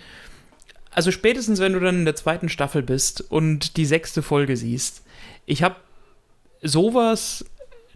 also 0.98 1.12
spätestens, 1.12 1.60
wenn 1.60 1.74
du 1.74 1.80
dann 1.80 2.00
in 2.00 2.06
der 2.06 2.16
zweiten 2.16 2.50
Staffel 2.50 2.82
bist 2.82 3.22
und 3.30 3.78
die 3.78 3.86
sechste 3.86 4.24
Folge 4.24 4.58
siehst, 4.58 5.04
ich 5.46 5.62
habe 5.62 5.76
sowas 6.64 7.46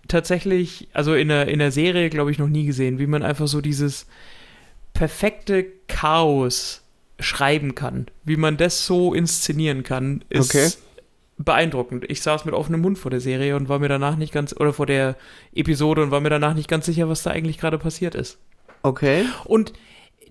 tatsächlich, 0.07 0.87
also 0.93 1.15
in 1.15 1.29
der, 1.29 1.47
in 1.47 1.57
der 1.57 1.71
Serie, 1.71 2.11
glaube 2.11 2.29
ich, 2.29 2.37
noch 2.37 2.47
nie 2.47 2.63
gesehen, 2.67 2.99
wie 2.99 3.07
man 3.07 3.23
einfach 3.23 3.47
so 3.47 3.59
dieses 3.59 4.05
perfekte 4.93 5.65
Chaos 5.87 6.83
schreiben 7.19 7.73
kann, 7.73 8.05
wie 8.23 8.37
man 8.37 8.57
das 8.57 8.85
so 8.85 9.15
inszenieren 9.15 9.81
kann, 9.81 10.23
ist 10.29 10.53
Okay. 10.53 10.69
beeindruckend. 11.39 12.05
Ich 12.07 12.21
saß 12.21 12.45
mit 12.45 12.53
offenem 12.53 12.81
Mund 12.81 12.99
vor 12.99 13.09
der 13.09 13.19
Serie 13.19 13.55
und 13.55 13.67
war 13.67 13.79
mir 13.79 13.89
danach 13.89 14.15
nicht 14.15 14.31
ganz, 14.31 14.55
oder 14.55 14.73
vor 14.73 14.85
der 14.85 15.15
Episode 15.55 16.03
und 16.03 16.11
war 16.11 16.21
mir 16.21 16.29
danach 16.29 16.53
nicht 16.53 16.67
ganz 16.67 16.85
sicher, 16.85 17.09
was 17.09 17.23
da 17.23 17.31
eigentlich 17.31 17.57
gerade 17.57 17.79
passiert 17.79 18.13
ist. 18.13 18.37
Okay. 18.83 19.25
Und 19.45 19.73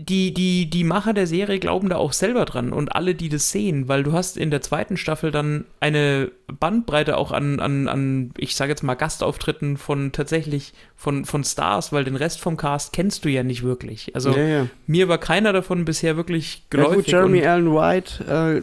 die, 0.08 0.32
die, 0.34 0.68
die 0.70 0.84
Macher 0.84 1.12
der 1.12 1.26
Serie 1.26 1.58
glauben 1.58 1.88
da 1.88 1.96
auch 1.96 2.12
selber 2.12 2.44
dran 2.44 2.72
und 2.72 2.94
alle, 2.94 3.14
die 3.14 3.28
das 3.28 3.50
sehen, 3.50 3.86
weil 3.88 4.02
du 4.02 4.12
hast 4.12 4.36
in 4.36 4.50
der 4.50 4.62
zweiten 4.62 4.96
Staffel 4.96 5.30
dann 5.30 5.64
eine 5.80 6.30
Bandbreite 6.58 7.16
auch 7.16 7.32
an, 7.32 7.60
an, 7.60 7.86
an 7.88 8.30
ich 8.36 8.56
sage 8.56 8.70
jetzt 8.72 8.82
mal, 8.82 8.94
Gastauftritten 8.94 9.76
von 9.76 10.12
tatsächlich 10.12 10.72
von, 10.96 11.24
von 11.24 11.44
Stars, 11.44 11.92
weil 11.92 12.04
den 12.04 12.16
Rest 12.16 12.40
vom 12.40 12.56
Cast 12.56 12.92
kennst 12.92 13.24
du 13.24 13.28
ja 13.28 13.42
nicht 13.42 13.62
wirklich. 13.62 14.14
Also 14.14 14.30
ja, 14.30 14.42
ja. 14.42 14.66
mir 14.86 15.08
war 15.08 15.18
keiner 15.18 15.52
davon 15.52 15.84
bisher 15.84 16.16
wirklich 16.16 16.56
Ja, 16.56 16.62
geläufig. 16.70 16.96
gut, 16.96 17.06
Jeremy 17.08 17.46
Allen 17.46 17.72
White 17.72 18.24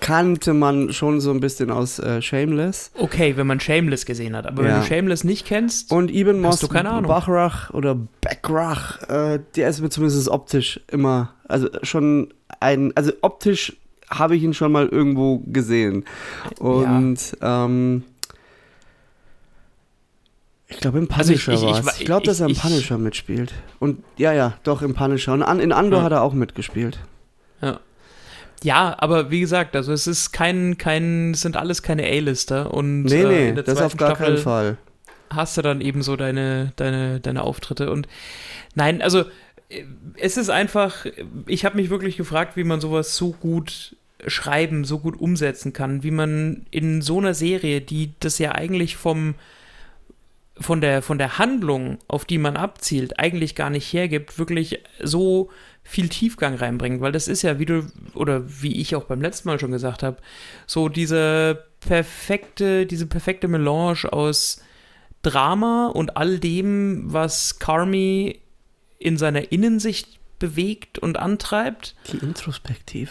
kannte 0.00 0.52
man 0.54 0.92
schon 0.92 1.20
so 1.20 1.30
ein 1.30 1.40
bisschen 1.40 1.70
aus 1.70 1.98
äh, 1.98 2.20
Shameless. 2.22 2.90
okay, 2.98 3.36
wenn 3.36 3.46
man 3.46 3.60
Shameless 3.60 4.04
gesehen 4.06 4.36
hat, 4.36 4.46
aber 4.46 4.64
Ja. 4.64 4.68
wenn 4.74 4.80
du 4.80 4.86
Shameless 4.86 5.24
nicht 5.24 5.46
kennst, 5.46 5.92
Und 5.92 6.10
Eben 6.10 6.40
Moss 6.40 6.54
Hast 6.54 6.62
du 6.64 6.68
keine 6.68 6.90
Ahnung? 6.90 7.08
Bachrach 7.08 7.70
oder 7.70 7.96
Backrach, 8.20 9.02
äh, 9.08 9.40
der 9.56 9.68
ist 9.68 9.80
mir 9.80 9.90
zumindest 9.90 10.28
optisch 10.28 10.77
immer, 10.90 11.34
also 11.48 11.68
schon 11.82 12.32
ein, 12.60 12.96
also 12.96 13.12
optisch 13.22 13.76
habe 14.10 14.36
ich 14.36 14.42
ihn 14.42 14.54
schon 14.54 14.72
mal 14.72 14.86
irgendwo 14.88 15.38
gesehen. 15.46 16.04
Und 16.58 17.18
ähm, 17.42 18.04
ich 20.66 20.78
glaube 20.80 20.98
im 20.98 21.08
Also 21.10 21.32
ich- 21.32 21.44
Punisher 21.44 21.52
ich- 21.52 21.58
ich 21.70 21.76
war 21.76 21.84
wa- 21.84 21.90
es. 21.90 22.00
Ich 22.00 22.06
glaube, 22.06 22.26
dass 22.26 22.40
er 22.40 22.46
im 22.46 22.52
ich- 22.52 22.60
Punisher 22.60 22.98
mitspielt. 22.98 23.52
Und 23.78 24.02
ja, 24.16 24.32
ja, 24.32 24.54
doch 24.64 24.82
im 24.82 24.94
Punisher. 24.94 25.32
Und 25.32 25.42
an, 25.42 25.60
in 25.60 25.72
Andor 25.72 26.00
Ja. 26.00 26.04
hat 26.06 26.12
er 26.12 26.22
auch 26.22 26.34
mitgespielt. 26.34 26.98
Ja. 27.62 27.80
Ja, 28.62 28.96
aber 28.98 29.30
wie 29.30 29.40
gesagt, 29.40 29.76
also 29.76 29.92
es 29.92 30.06
ist 30.06 30.32
kein, 30.32 30.76
kein, 30.78 31.30
es 31.32 31.42
sind 31.42 31.56
alles 31.56 31.82
keine 31.82 32.04
A-Lister 32.04 32.74
und 32.74 33.04
Nee, 33.04 33.22
äh, 33.22 33.26
nee, 33.28 33.52
der 33.52 33.62
das 33.62 33.80
auf 33.80 33.96
gar 33.96 34.10
Staffel 34.10 34.26
keinen 34.26 34.38
Fall. 34.38 34.76
hast 35.30 35.56
du 35.56 35.62
dann 35.62 35.80
eben 35.80 36.02
so 36.02 36.16
deine, 36.16 36.72
deine, 36.76 37.20
deine 37.20 37.42
Auftritte 37.44 37.90
und 37.92 38.08
nein, 38.74 39.00
also 39.00 39.20
äh, 39.20 39.24
es 40.16 40.36
ist 40.36 40.50
einfach, 40.50 41.06
ich 41.46 41.64
habe 41.64 41.76
mich 41.76 41.90
wirklich 41.90 42.16
gefragt, 42.16 42.56
wie 42.56 42.64
man 42.64 42.80
sowas 42.80 43.16
so 43.16 43.32
gut 43.32 43.96
schreiben, 44.26 44.84
so 44.84 44.98
gut 44.98 45.18
umsetzen 45.20 45.72
kann, 45.72 46.02
wie 46.02 46.10
man 46.10 46.66
in 46.70 47.02
so 47.02 47.18
einer 47.18 47.34
Serie, 47.34 47.80
die 47.80 48.12
das 48.20 48.38
ja 48.38 48.52
eigentlich 48.52 48.96
vom 48.96 49.34
von 50.60 50.80
der, 50.80 51.02
von 51.02 51.18
der 51.18 51.38
Handlung, 51.38 51.98
auf 52.08 52.24
die 52.24 52.38
man 52.38 52.56
abzielt, 52.56 53.18
eigentlich 53.18 53.54
gar 53.54 53.70
nicht 53.70 53.92
hergibt, 53.92 54.38
wirklich 54.38 54.80
so 55.00 55.50
viel 55.84 56.08
Tiefgang 56.08 56.56
reinbringt, 56.56 57.00
weil 57.00 57.12
das 57.12 57.28
ist 57.28 57.42
ja, 57.42 57.58
wie 57.58 57.64
du, 57.64 57.86
oder 58.14 58.42
wie 58.60 58.80
ich 58.80 58.96
auch 58.96 59.04
beim 59.04 59.22
letzten 59.22 59.48
Mal 59.48 59.60
schon 59.60 59.70
gesagt 59.70 60.02
habe, 60.02 60.18
so 60.66 60.88
diese 60.88 61.64
perfekte, 61.80 62.86
diese 62.86 63.06
perfekte 63.06 63.48
Melange 63.48 64.12
aus 64.12 64.60
Drama 65.22 65.88
und 65.94 66.16
all 66.16 66.38
dem, 66.38 67.04
was 67.06 67.58
Carmi 67.58 68.40
in 68.98 69.16
seiner 69.16 69.52
Innensicht 69.52 70.18
bewegt 70.38 70.98
und 70.98 71.18
antreibt. 71.18 71.94
Die 72.12 72.18
Introspektive. 72.18 73.10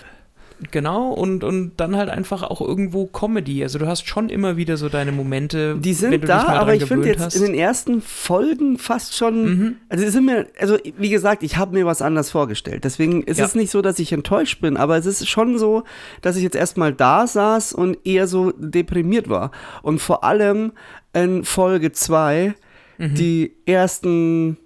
Genau, 0.71 1.11
und, 1.11 1.43
und 1.43 1.73
dann 1.77 1.95
halt 1.95 2.09
einfach 2.09 2.41
auch 2.41 2.61
irgendwo 2.61 3.05
Comedy. 3.05 3.61
Also 3.61 3.77
du 3.77 3.85
hast 3.85 4.07
schon 4.07 4.29
immer 4.29 4.57
wieder 4.57 4.75
so 4.75 4.89
deine 4.89 5.11
Momente. 5.11 5.77
Die 5.77 5.93
sind 5.93 6.27
da, 6.27 6.47
aber 6.47 6.73
ich 6.73 6.85
finde 6.85 7.07
jetzt 7.09 7.21
hast. 7.21 7.35
in 7.35 7.43
den 7.43 7.53
ersten 7.53 8.01
Folgen 8.01 8.79
fast 8.79 9.15
schon. 9.15 9.43
Mhm. 9.45 9.75
Also, 9.89 10.09
sind 10.09 10.25
mir, 10.25 10.47
also 10.59 10.79
wie 10.97 11.09
gesagt, 11.09 11.43
ich 11.43 11.57
habe 11.57 11.75
mir 11.77 11.85
was 11.85 12.01
anders 12.01 12.31
vorgestellt. 12.31 12.85
Deswegen 12.85 13.21
ist 13.21 13.37
Ja. 13.37 13.45
es 13.45 13.53
nicht 13.53 13.69
so, 13.69 13.83
dass 13.83 13.99
ich 13.99 14.11
enttäuscht 14.11 14.59
bin, 14.59 14.77
aber 14.77 14.97
es 14.97 15.05
ist 15.05 15.27
schon 15.29 15.59
so, 15.59 15.83
dass 16.23 16.35
ich 16.37 16.43
jetzt 16.43 16.55
erstmal 16.55 16.91
da 16.91 17.27
saß 17.27 17.73
und 17.73 17.99
eher 18.03 18.27
so 18.27 18.51
deprimiert 18.57 19.29
war. 19.29 19.51
Und 19.83 19.99
vor 19.99 20.23
allem 20.23 20.71
in 21.13 21.43
Folge 21.43 21.91
2 21.91 22.55
Mhm. 22.97 23.13
die 23.13 23.53
ersten 23.67 24.57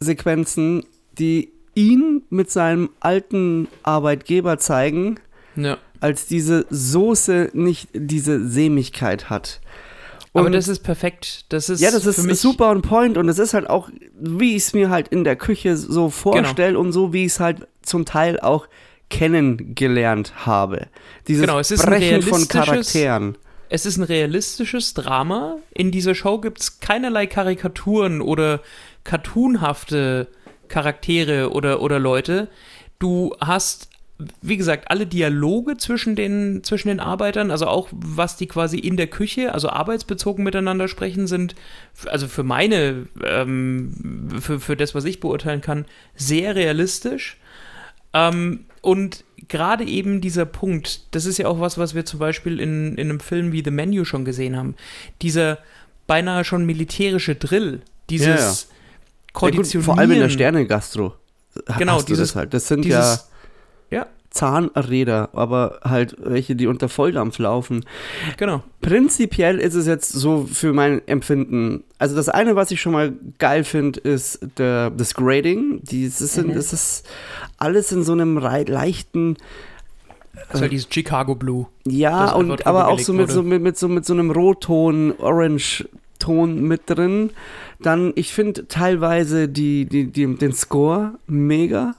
Sequenzen, 0.00 0.84
die 1.18 1.52
ihn 1.74 2.22
mit 2.30 2.50
seinem 2.50 2.90
alten 3.00 3.68
Arbeitgeber 3.82 4.58
zeigen, 4.58 5.20
Ja. 5.56 5.78
als 6.00 6.26
diese 6.26 6.66
Soße 6.70 7.50
nicht 7.52 7.88
diese 7.92 8.46
Sämigkeit 8.48 9.30
hat. 9.30 9.60
Aber 10.34 10.46
Und- 10.46 10.52
das 10.52 10.68
ist 10.68 10.80
perfekt. 10.80 11.46
Das 11.48 11.68
ist 11.68 11.80
ja, 11.80 11.90
das 11.90 12.04
ist 12.06 12.40
super 12.40 12.70
on 12.70 12.82
point 12.82 13.16
und 13.16 13.28
es 13.28 13.38
ist 13.38 13.54
halt 13.54 13.68
auch, 13.68 13.88
wie 14.20 14.56
ich 14.56 14.64
es 14.64 14.72
mir 14.74 14.90
halt 14.90 15.08
in 15.08 15.24
der 15.24 15.36
Küche 15.36 15.76
so 15.76 16.10
vorstelle 16.10 16.68
Genau. 16.72 16.80
und 16.80 16.92
so, 16.92 17.12
wie 17.12 17.24
ich 17.24 17.32
es 17.32 17.40
halt 17.40 17.66
zum 17.82 18.04
Teil 18.04 18.38
auch 18.38 18.68
kennengelernt 19.10 20.46
habe. 20.46 20.86
Dieses 21.26 21.42
Genau, 21.42 21.58
es 21.58 21.70
ist 21.70 21.80
ein 21.82 21.90
Brechen 21.90 22.22
von 22.22 22.46
Charakteren. 22.48 23.36
Es 23.70 23.84
ist 23.84 23.96
ein 23.98 24.02
realistisches 24.04 24.94
Drama. 24.94 25.56
In 25.74 25.90
dieser 25.90 26.14
Show 26.14 26.38
gibt 26.40 26.60
es 26.60 26.80
keinerlei 26.80 27.26
Karikaturen 27.26 28.20
oder 28.22 28.60
cartoonhafte 29.08 30.28
Charaktere 30.68 31.50
oder, 31.50 31.80
oder 31.80 31.98
Leute. 31.98 32.48
Du 32.98 33.34
hast, 33.40 33.88
wie 34.42 34.58
gesagt, 34.58 34.90
alle 34.90 35.06
Dialoge 35.06 35.78
zwischen 35.78 36.14
den, 36.14 36.62
zwischen 36.62 36.88
den 36.88 37.00
Arbeitern, 37.00 37.50
also 37.50 37.68
auch 37.68 37.88
was 37.90 38.36
die 38.36 38.46
quasi 38.46 38.78
in 38.78 38.98
der 38.98 39.06
Küche, 39.06 39.54
also 39.54 39.70
arbeitsbezogen 39.70 40.44
miteinander 40.44 40.88
sprechen, 40.88 41.26
sind, 41.26 41.54
also 42.04 42.28
für 42.28 42.42
meine, 42.42 43.06
ähm, 43.24 44.28
für, 44.42 44.60
für 44.60 44.76
das, 44.76 44.94
was 44.94 45.06
ich 45.06 45.20
beurteilen 45.20 45.62
kann, 45.62 45.86
sehr 46.14 46.54
realistisch. 46.54 47.38
Ähm, 48.12 48.66
und 48.82 49.24
gerade 49.48 49.84
eben 49.84 50.20
dieser 50.20 50.44
Punkt, 50.44 51.14
das 51.14 51.24
ist 51.24 51.38
ja 51.38 51.46
auch 51.46 51.60
was, 51.60 51.78
was 51.78 51.94
wir 51.94 52.04
zum 52.04 52.18
Beispiel 52.20 52.60
in, 52.60 52.94
in 52.96 53.08
einem 53.08 53.20
Film 53.20 53.52
wie 53.52 53.64
The 53.64 53.70
Menu 53.70 54.04
schon 54.04 54.26
gesehen 54.26 54.54
haben. 54.54 54.74
Dieser 55.22 55.60
beinahe 56.06 56.44
schon 56.44 56.66
militärische 56.66 57.36
Drill, 57.36 57.80
dieses 58.10 58.68
ja. 58.68 58.76
Ja, 59.34 59.40
gut, 59.40 59.54
Konditionieren. 59.56 59.84
vor 59.84 59.98
allem 59.98 60.10
in 60.12 60.18
der 60.20 60.28
Sterne-Gastro. 60.30 61.14
Genau, 61.78 62.02
dieses- 62.02 62.28
das 62.30 62.36
halt. 62.36 62.54
Das 62.54 62.68
sind 62.68 62.84
dieses- 62.84 63.28
ja 63.90 63.98
Ja, 64.00 64.06
Zahnräder, 64.30 65.30
aber 65.32 65.80
halt 65.82 66.14
welche, 66.22 66.54
die 66.54 66.66
unter 66.66 66.88
Volldampf 66.90 67.38
laufen. 67.38 67.84
genau. 68.36 68.62
Prinzipiell 68.82 69.58
ist 69.58 69.74
es 69.74 69.86
jetzt 69.86 70.12
so 70.12 70.46
für 70.50 70.72
mein 70.74 71.00
Empfinden. 71.08 71.84
Also 71.98 72.14
das 72.14 72.28
eine, 72.28 72.54
was 72.54 72.70
ich 72.70 72.80
schon 72.80 72.92
mal 72.92 73.12
geil 73.38 73.64
finde, 73.64 74.00
ist 74.00 74.40
der, 74.58 74.90
das 74.90 75.14
Grading. 75.14 75.80
Dieses 75.84 76.34
sind, 76.34 76.48
Mhm. 76.48 76.54
Das 76.54 76.72
ist 76.74 77.06
alles 77.56 77.90
in 77.92 78.02
so 78.02 78.12
einem 78.12 78.36
leichten, 78.38 79.36
Das 80.34 80.54
ist 80.56 80.60
halt 80.60 80.72
dieses 80.72 80.88
Chicago 80.90 81.34
Blue. 81.34 81.66
ja, 81.86 82.32
und 82.32 82.66
aber 82.66 82.88
auch 82.88 82.98
so 83.00 83.12
mit, 83.14 83.30
so 83.30 83.42
mit, 83.42 83.62
mit 83.62 83.78
so 83.78 83.88
mit 83.88 84.04
so 84.04 84.12
einem 84.12 84.30
Rotton, 84.30 85.14
Orange-Ton 85.18 86.60
mit 86.62 86.82
drin. 86.86 87.30
Dann, 87.80 88.12
ich 88.16 88.32
finde 88.32 88.66
teilweise 88.68 89.48
die, 89.48 89.86
die, 89.86 90.10
die, 90.10 90.34
den 90.34 90.52
Score 90.52 91.18
mega. 91.26 91.94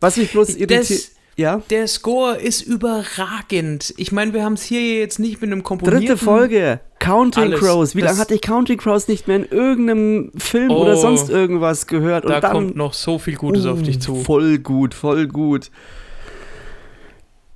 Was 0.00 0.16
mich 0.16 0.32
bloß 0.32 0.56
irritiert. 0.56 1.10
Ja. 1.34 1.62
der 1.70 1.88
Score 1.88 2.36
ist 2.36 2.60
überragend. 2.60 3.94
Ich 3.96 4.12
meine, 4.12 4.34
wir 4.34 4.44
haben 4.44 4.52
es 4.52 4.64
hier 4.64 4.98
jetzt 4.98 5.18
nicht 5.18 5.40
mit 5.40 5.50
einem 5.50 5.62
komponierten... 5.62 6.06
Dritte 6.06 6.22
Folge, 6.22 6.80
Counting 6.98 7.44
Alles. 7.44 7.60
Crows. 7.60 7.96
Wie 7.96 8.02
lange 8.02 8.18
hatte 8.18 8.34
ich 8.34 8.42
Counting 8.42 8.76
Crows 8.76 9.08
nicht 9.08 9.28
mehr 9.28 9.36
in 9.36 9.46
irgendeinem 9.46 10.32
Film 10.36 10.70
oder 10.70 10.92
Oh. 10.94 11.00
sonst 11.00 11.30
irgendwas 11.30 11.86
gehört? 11.86 12.24
Da 12.28 12.34
und 12.36 12.44
dann, 12.44 12.52
kommt 12.52 12.76
noch 12.76 12.92
so 12.92 13.18
viel 13.18 13.36
Gutes 13.36 13.64
auf 13.64 13.82
dich 13.82 13.96
Uh, 13.96 14.00
zu. 14.00 14.14
Voll 14.16 14.58
gut, 14.58 14.92
voll 14.92 15.26
gut. 15.26 15.70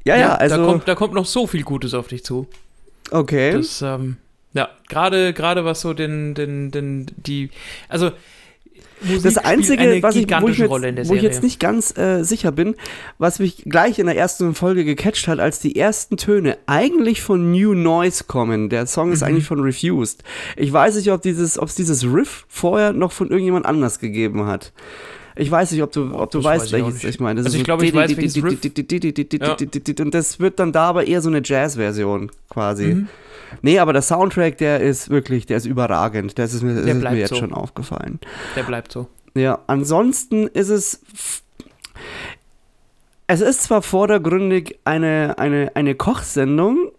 Ja, 0.06 0.16
ja, 0.16 0.34
also, 0.36 0.56
da, 0.56 0.64
kommt, 0.64 0.88
da 0.88 0.94
kommt 0.94 1.14
noch 1.14 1.26
so 1.26 1.46
viel 1.46 1.62
Gutes 1.62 1.92
auf 1.92 2.06
dich 2.08 2.24
zu. 2.24 2.46
okay. 3.10 3.52
Das, 3.52 3.82
ähm, 3.82 4.16
ja, 4.56 4.68
gerade 4.88 5.32
gerade 5.32 5.64
was 5.64 5.80
so 5.80 5.94
den, 5.94 6.34
den, 6.34 6.70
den, 6.70 7.06
die, 7.16 7.50
also 7.88 8.10
Musik 9.02 9.22
Das 9.24 9.38
Einzige, 9.38 10.02
was 10.02 10.16
ich, 10.16 10.26
wo, 10.40 10.48
ich 10.48 10.56
jetzt, 10.58 11.08
wo 11.08 11.14
ich 11.14 11.22
jetzt 11.22 11.42
nicht 11.42 11.60
ganz 11.60 11.96
äh, 11.98 12.22
sicher 12.22 12.50
bin, 12.50 12.76
was 13.18 13.38
mich 13.38 13.64
gleich 13.66 13.98
in 13.98 14.06
der 14.06 14.16
ersten 14.16 14.54
Folge 14.54 14.84
gecatcht 14.84 15.28
hat, 15.28 15.38
als 15.38 15.60
die 15.60 15.76
ersten 15.76 16.16
Töne 16.16 16.56
eigentlich 16.66 17.20
von 17.20 17.52
New 17.52 17.74
Noise 17.74 18.24
kommen. 18.24 18.70
Der 18.70 18.86
Song 18.86 19.12
ist 19.12 19.20
Mhm. 19.20 19.26
eigentlich 19.26 19.44
von 19.44 19.60
Refused. 19.60 20.24
Ich 20.56 20.72
weiß 20.72 20.96
nicht, 20.96 21.12
ob 21.12 21.20
dieses, 21.20 21.58
ob 21.58 21.68
es 21.68 21.74
dieses 21.74 22.04
Riff 22.04 22.46
vorher 22.48 22.94
noch 22.94 23.12
von 23.12 23.28
irgendjemand 23.28 23.66
anders 23.66 23.98
gegeben 23.98 24.46
hat. 24.46 24.72
Ich 25.38 25.50
weiß 25.50 25.70
nicht, 25.72 25.82
ob 25.82 25.92
du, 25.92 26.14
ob 26.14 26.30
du 26.30 26.42
weißt, 26.42 26.72
welches 26.72 27.04
ich 27.04 27.20
meine. 27.20 27.42
Also 27.42 27.56
ich 27.56 27.64
glaube, 27.64 27.84
ich 27.84 27.94
weiß, 27.94 28.16
welches 28.16 28.42
Riff. 28.42 30.00
Und 30.00 30.14
das 30.14 30.40
wird 30.40 30.58
dann 30.58 30.72
da 30.72 30.88
aber 30.88 31.06
eher 31.06 31.20
so 31.20 31.28
eine 31.28 31.42
Jazz-Version 31.44 32.30
quasi. 32.48 32.86
Mhm. 32.86 33.08
Nee, 33.62 33.78
aber 33.78 33.92
der 33.92 34.02
Soundtrack, 34.02 34.58
der 34.58 34.80
ist 34.80 35.10
wirklich, 35.10 35.46
der 35.46 35.58
ist 35.58 35.66
überragend. 35.66 36.38
Das 36.38 36.54
ist 36.54 36.62
mir, 36.62 36.74
das 36.74 36.86
ist 36.86 36.94
mir 37.02 37.14
jetzt 37.14 37.30
so. 37.30 37.36
schon 37.36 37.52
aufgefallen. 37.52 38.18
Der 38.56 38.62
bleibt 38.62 38.90
so. 38.90 39.08
Ja, 39.34 39.60
ansonsten 39.66 40.46
ist 40.46 40.70
es. 40.70 41.00
es 43.26 43.40
ist 43.42 43.64
zwar 43.64 43.82
vordergründig 43.82 44.78
eine, 44.84 45.38
eine, 45.38 45.72
eine 45.74 45.94
Kochsendung, 45.94 46.90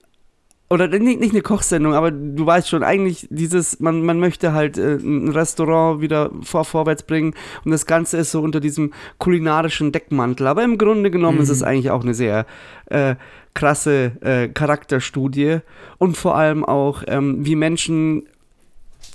oder 0.70 0.88
nicht, 0.88 1.20
nicht 1.20 1.32
eine 1.32 1.42
Kochsendung, 1.42 1.94
aber 1.94 2.12
du 2.12 2.46
weißt 2.46 2.68
schon, 2.68 2.84
eigentlich 2.84 3.28
dieses, 3.30 3.80
man, 3.80 4.04
man 4.04 4.20
möchte 4.20 4.54
halt 4.54 4.78
äh, 4.78 4.96
ein 4.96 5.30
Restaurant 5.30 6.02
wieder 6.02 6.32
vor, 6.42 6.66
vorwärts 6.66 7.04
bringen 7.04 7.34
und 7.64 7.72
das 7.72 7.86
Ganze 7.86 8.18
ist 8.18 8.32
so 8.32 8.42
unter 8.42 8.60
diesem 8.60 8.94
kulinarischen 9.18 9.92
Deckmantel. 9.92 10.48
Aber 10.48 10.64
im 10.64 10.78
Grunde 10.78 11.10
genommen 11.10 11.38
mhm. 11.38 11.44
ist 11.44 11.50
es 11.50 11.62
mhm. 11.62 11.68
eigentlich 11.68 11.92
auch 11.92 12.04
eine 12.04 12.14
sehr 12.14 12.46
äh, 12.88 13.16
krasse 13.54 14.12
äh, 14.22 14.50
Charakterstudie 14.50 15.60
und 15.98 16.18
vor 16.18 16.36
allem 16.36 16.66
auch, 16.66 17.04
ähm, 17.08 17.46
wie 17.46 17.56
Menschen 17.56 18.28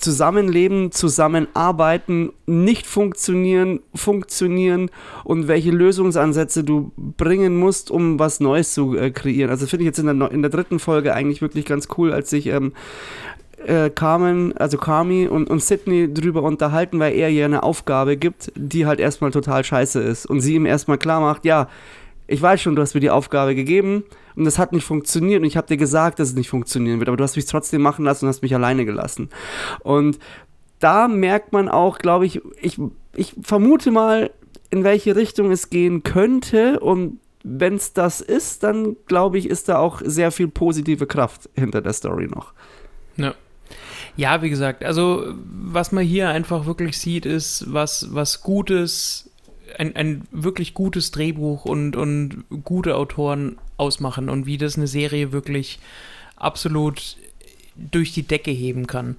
Zusammenleben, 0.03 0.91
Zusammenarbeiten 0.91 2.33
nicht 2.47 2.87
funktionieren, 2.87 3.81
funktionieren 3.95 4.91
und 5.23 5.47
welche 5.47 5.71
Lösungsansätze 5.71 6.65
du 6.65 6.91
bringen 6.97 7.57
musst, 7.57 7.91
um 7.91 8.19
was 8.19 8.41
Neues 8.41 8.75
zu 8.75 8.97
äh, 8.97 9.11
kreieren. 9.11 9.51
Also 9.51 9.67
finde 9.67 9.85
ich 9.85 9.87
jetzt 9.87 10.01
in 10.01 10.19
der, 10.19 10.31
in 10.33 10.43
der 10.43 10.51
dritten 10.51 10.81
Folge 10.81 11.15
eigentlich 11.15 11.41
wirklich 11.41 11.65
ganz 11.67 11.87
cool, 11.97 12.13
als 12.13 12.31
sich 12.31 12.49
ähm, 12.49 12.73
äh, 13.65 13.91
Carmen, 13.91 14.57
also 14.57 14.77
Carmi 14.77 15.29
und, 15.29 15.49
und 15.49 15.63
Sydney 15.63 16.13
drüber 16.13 16.43
unterhalten, 16.43 16.99
weil 16.99 17.15
er 17.15 17.31
ihr 17.31 17.45
eine 17.45 17.63
Aufgabe 17.63 18.17
gibt, 18.17 18.51
die 18.57 18.87
halt 18.87 18.99
erstmal 18.99 19.31
total 19.31 19.63
scheiße 19.63 20.01
ist. 20.01 20.27
Und 20.27 20.41
sie 20.41 20.57
ihm 20.57 20.67
erstmal 20.67 20.99
klar 20.99 21.21
macht, 21.21 21.45
ja, 21.45 21.69
ich 22.27 22.43
weiß 22.43 22.61
schon, 22.61 22.75
du 22.75 22.83
hast 22.83 22.95
mir 22.95 23.01
die 23.01 23.11
Aufgabe 23.11 23.55
gegeben 23.55 24.03
und 24.37 24.45
das 24.45 24.59
hat 24.59 24.73
nicht 24.73 24.85
funktioniert 24.85 25.41
und 25.41 25.47
ich 25.47 25.57
habe 25.57 25.67
dir 25.67 25.77
gesagt, 25.77 26.19
dass 26.19 26.29
es 26.29 26.35
nicht 26.35 26.49
funktionieren 26.49 26.99
wird, 26.99 27.09
aber 27.09 27.17
du 27.17 27.25
hast 27.25 27.37
mich 27.37 27.47
trotzdem 27.47 27.83
machen 27.83 28.05
lassen 28.05 28.25
und 28.25 28.29
hast 28.29 28.43
mich 28.43 28.55
alleine 28.55 28.85
gelassen. 28.85 29.29
Und 29.81 30.19
da 30.79 31.09
merkt 31.09 31.53
man 31.53 31.69
auch, 31.69 31.99
glaube 31.99 32.27
ich, 32.27 32.41
ich, 32.61 32.79
ich 33.15 33.35
vermute 33.41 33.91
mal, 33.91 34.31
in 34.71 34.85
welche 34.85 35.17
Richtung 35.17 35.51
es 35.51 35.71
gehen 35.71 36.03
könnte 36.03 36.81
und 36.81 37.19
wenn 37.45 37.75
es 37.75 37.93
das 37.93 38.21
ist, 38.21 38.63
dann 38.63 38.97
glaube 39.07 39.37
ich, 39.39 39.49
ist 39.49 39.69
da 39.69 39.79
auch 39.79 40.01
sehr 40.05 40.31
viel 40.31 40.49
positive 40.49 41.07
Kraft 41.07 41.51
hinter 41.55 41.83
der 41.83 41.93
Story 41.93 42.27
noch. 42.27 42.53
Ja. 43.17 43.35
Ja, 44.17 44.43
wie 44.43 44.51
gesagt, 44.51 44.85
also 44.85 45.25
was 45.45 45.93
man 45.93 46.05
hier 46.05 46.29
einfach 46.29 46.67
wirklich 46.67 46.99
sieht, 46.99 47.25
ist 47.27 47.73
was, 47.73 48.15
was 48.15 48.43
Gutes 48.43 49.31
ein, 49.79 49.97
ein 49.97 50.23
wirklich 50.31 50.75
gutes 50.75 51.11
Drehbuch 51.11 51.65
und, 51.65 51.97
und 51.97 52.45
gute 52.65 52.97
Autoren 52.97 53.57
ausmachen 53.83 54.29
und 54.29 54.47
wie 54.47 54.59
das 54.59 54.77
eine 54.77 54.87
Serie 54.87 55.33
wirklich 55.33 55.81
absolut 56.37 57.17
durch 57.77 58.13
die 58.13 58.23
Decke 58.23 58.53
heben 58.53 58.87
kann. 58.87 59.17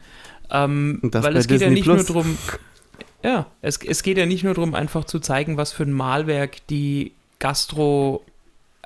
Ähm, 0.50 1.00
weil 1.02 1.36
es 1.36 1.48
geht 1.48 1.62
Disney 1.62 1.68
ja 1.68 1.74
nicht 1.74 1.84
Plus. 1.84 2.08
nur 2.10 2.24
darum, 2.24 2.38
ja, 3.24 3.48
es, 3.62 3.78
es 3.78 4.04
geht 4.04 4.18
ja 4.18 4.26
nicht 4.26 4.44
nur 4.44 4.54
darum, 4.54 4.74
einfach 4.74 5.04
zu 5.04 5.20
zeigen, 5.20 5.58
was 5.58 5.74
für 5.74 5.84
ein 5.84 5.92
Malwerk 5.92 6.66
die 6.68 7.12
Gastro 7.40 8.24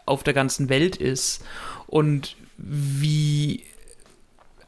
auf 0.05 0.23
der 0.23 0.33
ganzen 0.33 0.69
Welt 0.69 0.95
ist 0.95 1.43
und 1.85 2.35
wie 2.57 3.63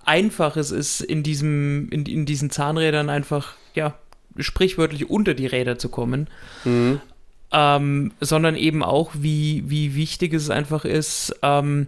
einfach 0.05 0.57
es 0.57 0.71
ist, 0.71 1.01
in, 1.01 1.23
diesem, 1.23 1.89
in, 1.89 2.05
in 2.05 2.25
diesen 2.25 2.49
Zahnrädern 2.51 3.09
einfach, 3.09 3.55
ja, 3.73 3.95
sprichwörtlich 4.37 5.09
unter 5.09 5.33
die 5.33 5.47
Räder 5.47 5.79
zu 5.79 5.89
kommen. 5.89 6.27
Mhm. 6.65 7.01
Ähm, 7.51 8.11
sondern 8.19 8.55
eben 8.55 8.83
auch, 8.83 9.11
wie, 9.15 9.63
wie 9.67 9.95
wichtig 9.95 10.33
es 10.33 10.51
einfach 10.51 10.85
ist, 10.85 11.35
ähm, 11.41 11.87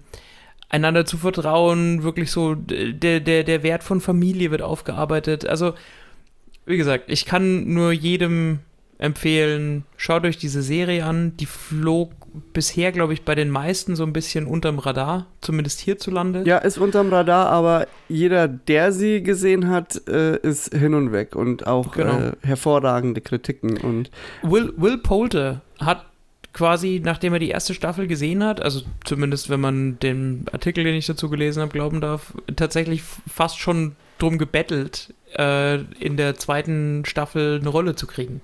einander 0.69 1.05
zu 1.05 1.17
vertrauen, 1.17 2.01
wirklich 2.01 2.31
so, 2.31 2.55
der, 2.55 3.19
der, 3.19 3.43
der 3.43 3.63
Wert 3.63 3.83
von 3.83 4.01
Familie 4.01 4.49
wird 4.49 4.61
aufgearbeitet. 4.61 5.45
Also, 5.45 5.73
wie 6.65 6.77
gesagt, 6.77 7.11
ich 7.11 7.25
kann 7.25 7.73
nur 7.73 7.91
jedem 7.91 8.59
empfehlen, 8.97 9.83
schaut 9.97 10.23
euch 10.25 10.37
diese 10.37 10.61
Serie 10.61 11.05
an. 11.05 11.35
Die 11.37 11.45
flog 11.45 12.11
bisher, 12.53 12.91
glaube 12.91 13.13
ich, 13.13 13.23
bei 13.23 13.35
den 13.35 13.49
meisten 13.49 13.95
so 13.95 14.03
ein 14.03 14.13
bisschen 14.13 14.47
unterm 14.47 14.79
Radar, 14.79 15.27
zumindest 15.41 15.79
hierzulande. 15.81 16.43
Ja, 16.45 16.57
ist 16.57 16.77
unterm 16.77 17.09
Radar, 17.09 17.47
aber 17.47 17.87
jeder, 18.09 18.47
der 18.47 18.91
sie 18.91 19.23
gesehen 19.23 19.69
hat, 19.69 20.07
äh, 20.07 20.37
ist 20.37 20.73
hin 20.73 20.93
und 20.93 21.11
weg 21.11 21.35
und 21.35 21.67
auch 21.67 21.91
genau. 21.93 22.19
äh, 22.19 22.31
hervorragende 22.41 23.21
Kritiken. 23.21 23.77
Und 23.77 24.11
Will, 24.43 24.73
Will 24.77 24.97
Poulter 24.97 25.61
hat 25.79 26.05
quasi, 26.53 27.01
nachdem 27.03 27.33
er 27.33 27.39
die 27.39 27.49
erste 27.49 27.73
Staffel 27.73 28.07
gesehen 28.07 28.43
hat, 28.43 28.61
also 28.61 28.81
zumindest 29.05 29.49
wenn 29.49 29.61
man 29.61 29.99
den 29.99 30.45
Artikel, 30.51 30.83
den 30.83 30.95
ich 30.95 31.05
dazu 31.05 31.29
gelesen 31.29 31.61
habe, 31.61 31.71
glauben 31.71 32.01
darf, 32.01 32.33
tatsächlich 32.55 33.03
fast 33.03 33.59
schon 33.59 33.95
drum 34.19 34.37
gebettelt, 34.37 35.13
äh, 35.37 35.79
in 35.99 36.17
der 36.17 36.35
zweiten 36.35 37.03
Staffel 37.05 37.59
eine 37.59 37.69
Rolle 37.69 37.95
zu 37.95 38.07
kriegen. 38.07 38.41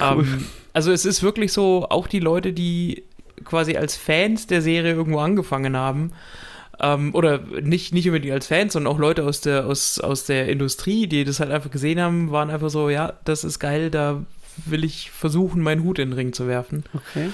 Cool. 0.00 0.24
Ähm, 0.24 0.46
also 0.72 0.92
es 0.92 1.04
ist 1.04 1.22
wirklich 1.22 1.52
so, 1.52 1.86
auch 1.88 2.06
die 2.06 2.20
Leute, 2.20 2.52
die 2.52 3.04
quasi 3.44 3.76
als 3.76 3.96
Fans 3.96 4.46
der 4.46 4.62
Serie 4.62 4.92
irgendwo 4.92 5.18
angefangen 5.18 5.76
haben, 5.76 6.12
ähm, 6.80 7.14
oder 7.14 7.38
nicht, 7.38 7.92
nicht 7.92 8.06
unbedingt 8.06 8.32
als 8.32 8.46
Fans, 8.46 8.72
sondern 8.72 8.92
auch 8.92 8.98
Leute 8.98 9.24
aus 9.24 9.40
der, 9.40 9.66
aus, 9.66 9.98
aus 9.98 10.24
der 10.24 10.48
Industrie, 10.48 11.06
die 11.06 11.24
das 11.24 11.40
halt 11.40 11.50
einfach 11.50 11.70
gesehen 11.70 12.00
haben, 12.00 12.30
waren 12.30 12.50
einfach 12.50 12.70
so, 12.70 12.88
ja, 12.88 13.14
das 13.24 13.44
ist 13.44 13.58
geil, 13.58 13.90
da 13.90 14.24
will 14.66 14.84
ich 14.84 15.10
versuchen, 15.10 15.62
meinen 15.62 15.82
Hut 15.82 15.98
in 15.98 16.10
den 16.10 16.14
Ring 16.14 16.32
zu 16.32 16.46
werfen. 16.46 16.84
Okay. 16.94 17.30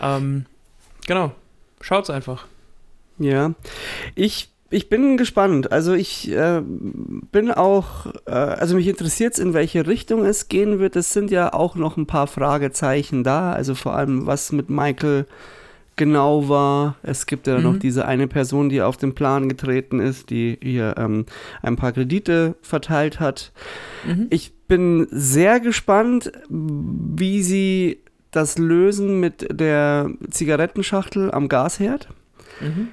Ähm, 0.00 0.46
genau. 1.06 1.32
Schaut's 1.80 2.10
einfach. 2.10 2.46
Ja. 3.18 3.54
Ich 4.14 4.48
ich 4.70 4.88
bin 4.88 5.16
gespannt. 5.16 5.72
Also 5.72 5.92
ich 5.92 6.30
äh, 6.30 6.62
bin 6.64 7.50
auch, 7.50 8.06
äh, 8.26 8.30
also 8.30 8.76
mich 8.76 8.86
interessiert 8.86 9.34
es, 9.34 9.38
in 9.38 9.52
welche 9.52 9.86
Richtung 9.86 10.24
es 10.24 10.48
gehen 10.48 10.78
wird. 10.78 10.96
Es 10.96 11.12
sind 11.12 11.30
ja 11.30 11.52
auch 11.52 11.74
noch 11.74 11.96
ein 11.96 12.06
paar 12.06 12.28
Fragezeichen 12.28 13.24
da. 13.24 13.52
Also 13.52 13.74
vor 13.74 13.94
allem, 13.94 14.26
was 14.26 14.52
mit 14.52 14.70
Michael 14.70 15.26
genau 15.96 16.48
war. 16.48 16.96
Es 17.02 17.26
gibt 17.26 17.46
ja 17.46 17.58
mhm. 17.58 17.64
noch 17.64 17.76
diese 17.78 18.06
eine 18.06 18.28
Person, 18.28 18.68
die 18.68 18.80
auf 18.80 18.96
den 18.96 19.14
Plan 19.14 19.48
getreten 19.48 20.00
ist, 20.00 20.30
die 20.30 20.58
hier 20.62 20.94
ähm, 20.96 21.26
ein 21.62 21.76
paar 21.76 21.92
Kredite 21.92 22.54
verteilt 22.62 23.20
hat. 23.20 23.52
Mhm. 24.06 24.28
Ich 24.30 24.52
bin 24.66 25.08
sehr 25.10 25.60
gespannt, 25.60 26.32
wie 26.48 27.42
sie 27.42 27.98
das 28.30 28.56
lösen 28.56 29.18
mit 29.18 29.46
der 29.50 30.10
Zigarettenschachtel 30.30 31.32
am 31.32 31.48
Gasherd. 31.48 32.08
Mhm. 32.60 32.88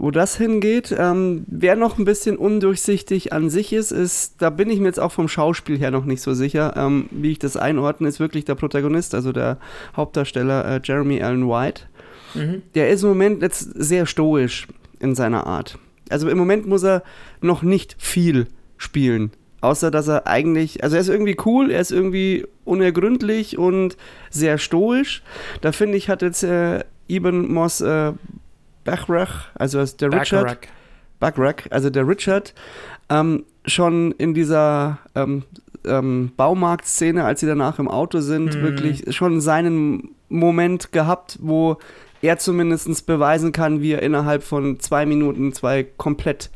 Wo 0.00 0.12
das 0.12 0.36
hingeht, 0.36 0.94
ähm, 0.96 1.44
wer 1.48 1.74
noch 1.74 1.98
ein 1.98 2.04
bisschen 2.04 2.36
undurchsichtig 2.36 3.32
an 3.32 3.50
sich 3.50 3.72
ist, 3.72 3.90
ist, 3.90 4.40
da 4.40 4.48
bin 4.48 4.70
ich 4.70 4.78
mir 4.78 4.86
jetzt 4.86 5.00
auch 5.00 5.10
vom 5.10 5.26
Schauspiel 5.26 5.76
her 5.76 5.90
noch 5.90 6.04
nicht 6.04 6.22
so 6.22 6.34
sicher, 6.34 6.74
ähm, 6.76 7.08
wie 7.10 7.32
ich 7.32 7.40
das 7.40 7.56
einordne, 7.56 8.06
ist 8.06 8.20
wirklich 8.20 8.44
der 8.44 8.54
Protagonist, 8.54 9.16
also 9.16 9.32
der 9.32 9.58
Hauptdarsteller 9.96 10.76
äh, 10.76 10.80
Jeremy 10.84 11.20
Allen 11.20 11.48
White. 11.48 11.82
Mhm. 12.34 12.62
Der 12.76 12.90
ist 12.90 13.02
im 13.02 13.08
Moment 13.08 13.42
jetzt 13.42 13.70
sehr 13.74 14.06
stoisch 14.06 14.68
in 15.00 15.16
seiner 15.16 15.48
Art. 15.48 15.78
Also 16.10 16.28
im 16.28 16.38
Moment 16.38 16.66
muss 16.66 16.84
er 16.84 17.02
noch 17.40 17.62
nicht 17.62 17.96
viel 17.98 18.46
spielen. 18.76 19.32
Außer 19.60 19.90
dass 19.90 20.06
er 20.06 20.28
eigentlich, 20.28 20.84
also 20.84 20.94
er 20.94 21.00
ist 21.00 21.08
irgendwie 21.08 21.36
cool, 21.44 21.72
er 21.72 21.80
ist 21.80 21.90
irgendwie 21.90 22.46
unergründlich 22.64 23.58
und 23.58 23.96
sehr 24.30 24.58
stoisch. 24.58 25.24
Da 25.60 25.72
finde 25.72 25.98
ich, 25.98 26.08
hat 26.08 26.22
jetzt 26.22 26.44
äh, 26.44 26.84
Ibn 27.08 27.52
Moss 27.52 27.80
äh, 27.80 28.12
Bachrach, 28.90 29.46
also 29.54 29.84
der 29.84 30.12
Richard. 30.12 30.68
Bachrach, 31.20 31.66
also 31.70 31.90
der 31.90 32.06
Richard, 32.06 32.54
ähm, 33.08 33.44
schon 33.66 34.12
in 34.12 34.34
dieser 34.34 34.98
ähm, 35.14 35.42
ähm, 35.84 36.32
Baumarktszene, 36.36 37.24
als 37.24 37.40
sie 37.40 37.46
danach 37.46 37.78
im 37.78 37.88
Auto 37.88 38.20
sind, 38.20 38.54
hm. 38.54 38.62
wirklich 38.62 39.16
schon 39.16 39.40
seinen 39.40 40.10
Moment 40.28 40.92
gehabt, 40.92 41.38
wo 41.40 41.78
er 42.22 42.38
zumindest 42.38 43.06
beweisen 43.06 43.52
kann, 43.52 43.80
wie 43.80 43.92
er 43.92 44.02
innerhalb 44.02 44.42
von 44.42 44.80
zwei 44.80 45.06
Minuten 45.06 45.52
zwei 45.52 45.84
komplett 45.84 46.50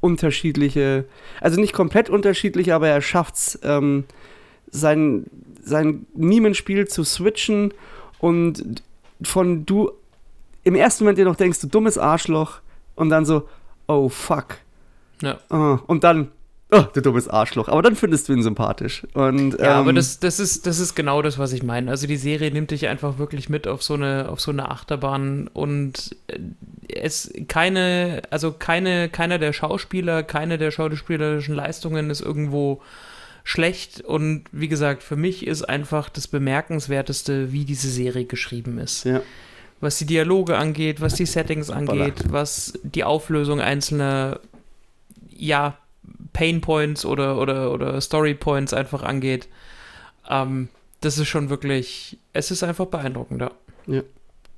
unterschiedliche, 0.00 1.06
also 1.40 1.60
nicht 1.60 1.72
komplett 1.72 2.08
unterschiedliche, 2.08 2.74
aber 2.74 2.88
er 2.88 3.00
schafft 3.00 3.34
es, 3.34 3.58
ähm, 3.62 4.04
sein, 4.70 5.24
sein 5.62 6.06
Mimenspiel 6.14 6.86
zu 6.86 7.04
switchen 7.04 7.72
und 8.20 8.82
von 9.22 9.64
du 9.64 9.92
im 10.68 10.74
ersten 10.74 11.04
Moment 11.04 11.18
dir 11.18 11.24
noch 11.24 11.36
denkst, 11.36 11.60
du 11.60 11.66
dummes 11.66 11.96
Arschloch 11.96 12.60
und 12.94 13.08
dann 13.08 13.24
so, 13.24 13.48
oh 13.86 14.08
fuck. 14.08 14.58
Ja. 15.22 15.38
Uh, 15.50 15.78
und 15.86 16.04
dann, 16.04 16.28
oh, 16.70 16.82
du 16.92 17.00
dummes 17.00 17.26
Arschloch. 17.26 17.68
Aber 17.68 17.80
dann 17.80 17.96
findest 17.96 18.28
du 18.28 18.34
ihn 18.34 18.42
sympathisch. 18.42 19.06
Und, 19.14 19.58
ja, 19.58 19.72
ähm, 19.72 19.78
aber 19.78 19.92
das, 19.94 20.20
das, 20.20 20.38
ist, 20.38 20.66
das 20.66 20.78
ist 20.78 20.94
genau 20.94 21.22
das, 21.22 21.38
was 21.38 21.54
ich 21.54 21.62
meine. 21.62 21.90
Also 21.90 22.06
die 22.06 22.18
Serie 22.18 22.50
nimmt 22.52 22.70
dich 22.70 22.86
einfach 22.86 23.18
wirklich 23.18 23.48
mit 23.48 23.66
auf 23.66 23.82
so 23.82 23.94
eine, 23.94 24.28
auf 24.28 24.40
so 24.40 24.50
eine 24.50 24.70
Achterbahn 24.70 25.48
und 25.48 26.14
äh, 26.26 26.38
es 26.94 27.32
keine, 27.48 28.22
also 28.30 28.52
keine, 28.52 29.08
keiner 29.08 29.38
der 29.38 29.54
Schauspieler, 29.54 30.22
keine 30.22 30.58
der 30.58 30.70
schauspielerischen 30.70 31.54
Leistungen 31.54 32.10
ist 32.10 32.20
irgendwo 32.20 32.82
schlecht 33.42 34.02
und 34.02 34.44
wie 34.52 34.68
gesagt, 34.68 35.02
für 35.02 35.16
mich 35.16 35.46
ist 35.46 35.62
einfach 35.62 36.10
das 36.10 36.28
Bemerkenswerteste, 36.28 37.52
wie 37.52 37.64
diese 37.64 37.88
Serie 37.88 38.26
geschrieben 38.26 38.78
ist. 38.78 39.04
Ja 39.04 39.22
was 39.80 39.98
die 39.98 40.06
Dialoge 40.06 40.56
angeht, 40.56 41.00
was 41.00 41.14
die 41.14 41.26
Settings 41.26 41.70
angeht, 41.70 42.24
was 42.30 42.72
die 42.82 43.04
Auflösung 43.04 43.60
einzelner, 43.60 44.40
ja, 45.30 45.76
Pain 46.32 46.60
Points 46.60 47.04
oder, 47.04 47.38
oder, 47.38 47.72
oder 47.72 48.00
Story 48.00 48.34
Points 48.34 48.72
einfach 48.72 49.02
angeht. 49.02 49.48
Ähm, 50.28 50.68
das 51.00 51.18
ist 51.18 51.28
schon 51.28 51.48
wirklich, 51.48 52.18
es 52.32 52.50
ist 52.50 52.62
einfach 52.62 52.86
beeindruckend, 52.86 53.40
ja. 53.40 53.50
Ja. 53.86 54.02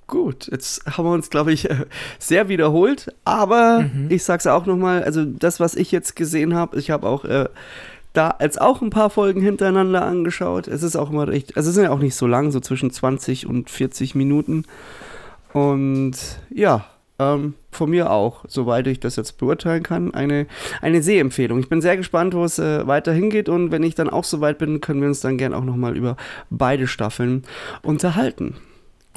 Gut, 0.07 0.49
jetzt 0.51 0.85
haben 0.87 1.05
wir 1.05 1.13
uns, 1.13 1.31
glaube 1.31 1.53
ich, 1.53 1.69
sehr 2.19 2.49
wiederholt, 2.49 3.15
aber 3.25 3.83
mhm. 3.83 4.11
ich 4.11 4.25
sage 4.25 4.41
es 4.41 4.47
auch 4.47 4.67
nochmal, 4.67 5.05
also 5.05 5.25
das, 5.25 5.61
was 5.61 5.77
ich 5.77 5.93
jetzt 5.93 6.17
gesehen 6.17 6.55
habe, 6.55 6.79
ich 6.79 6.91
habe 6.91 7.07
auch 7.07 7.25
äh, 7.25 7.49
da 8.13 8.31
als 8.31 8.59
auch 8.59 8.83
ein 8.83 8.91
paar 8.91 9.11
Folgen 9.11 9.41
hintereinander 9.41 10.05
angeschaut. 10.05 10.67
Es 10.67 10.83
ist 10.83 10.97
auch 10.97 11.11
immer 11.11 11.29
recht, 11.29 11.57
also 11.57 11.69
es 11.69 11.77
sind 11.77 11.85
ja 11.85 11.91
auch 11.91 12.01
nicht 12.01 12.17
so 12.17 12.27
lang, 12.27 12.51
so 12.51 12.59
zwischen 12.59 12.91
20 12.91 13.47
und 13.47 13.71
40 13.71 14.15
Minuten. 14.17 14.65
Und 15.53 16.17
ja, 16.51 16.85
ähm, 17.19 17.55
von 17.71 17.91
mir 17.91 18.11
auch, 18.11 18.45
soweit 18.49 18.87
ich 18.87 18.99
das 18.99 19.17
jetzt 19.17 19.39
beurteilen 19.39 19.83
kann, 19.83 20.15
eine, 20.15 20.47
eine 20.81 21.03
Sehempfehlung. 21.03 21.61
Ich 21.61 21.69
bin 21.69 21.81
sehr 21.81 21.97
gespannt, 21.97 22.35
wo 22.35 22.45
es 22.45 22.59
äh, 22.59 22.87
weiter 22.87 23.13
hingeht 23.13 23.49
und 23.49 23.71
wenn 23.71 23.83
ich 23.83 23.95
dann 23.95 24.11
auch 24.11 24.25
soweit 24.25 24.59
bin, 24.59 24.81
können 24.81 25.01
wir 25.01 25.09
uns 25.09 25.21
dann 25.21 25.39
gern 25.39 25.55
auch 25.55 25.65
nochmal 25.65 25.97
über 25.97 26.17
beide 26.49 26.87
Staffeln 26.87 27.45
unterhalten. 27.83 28.57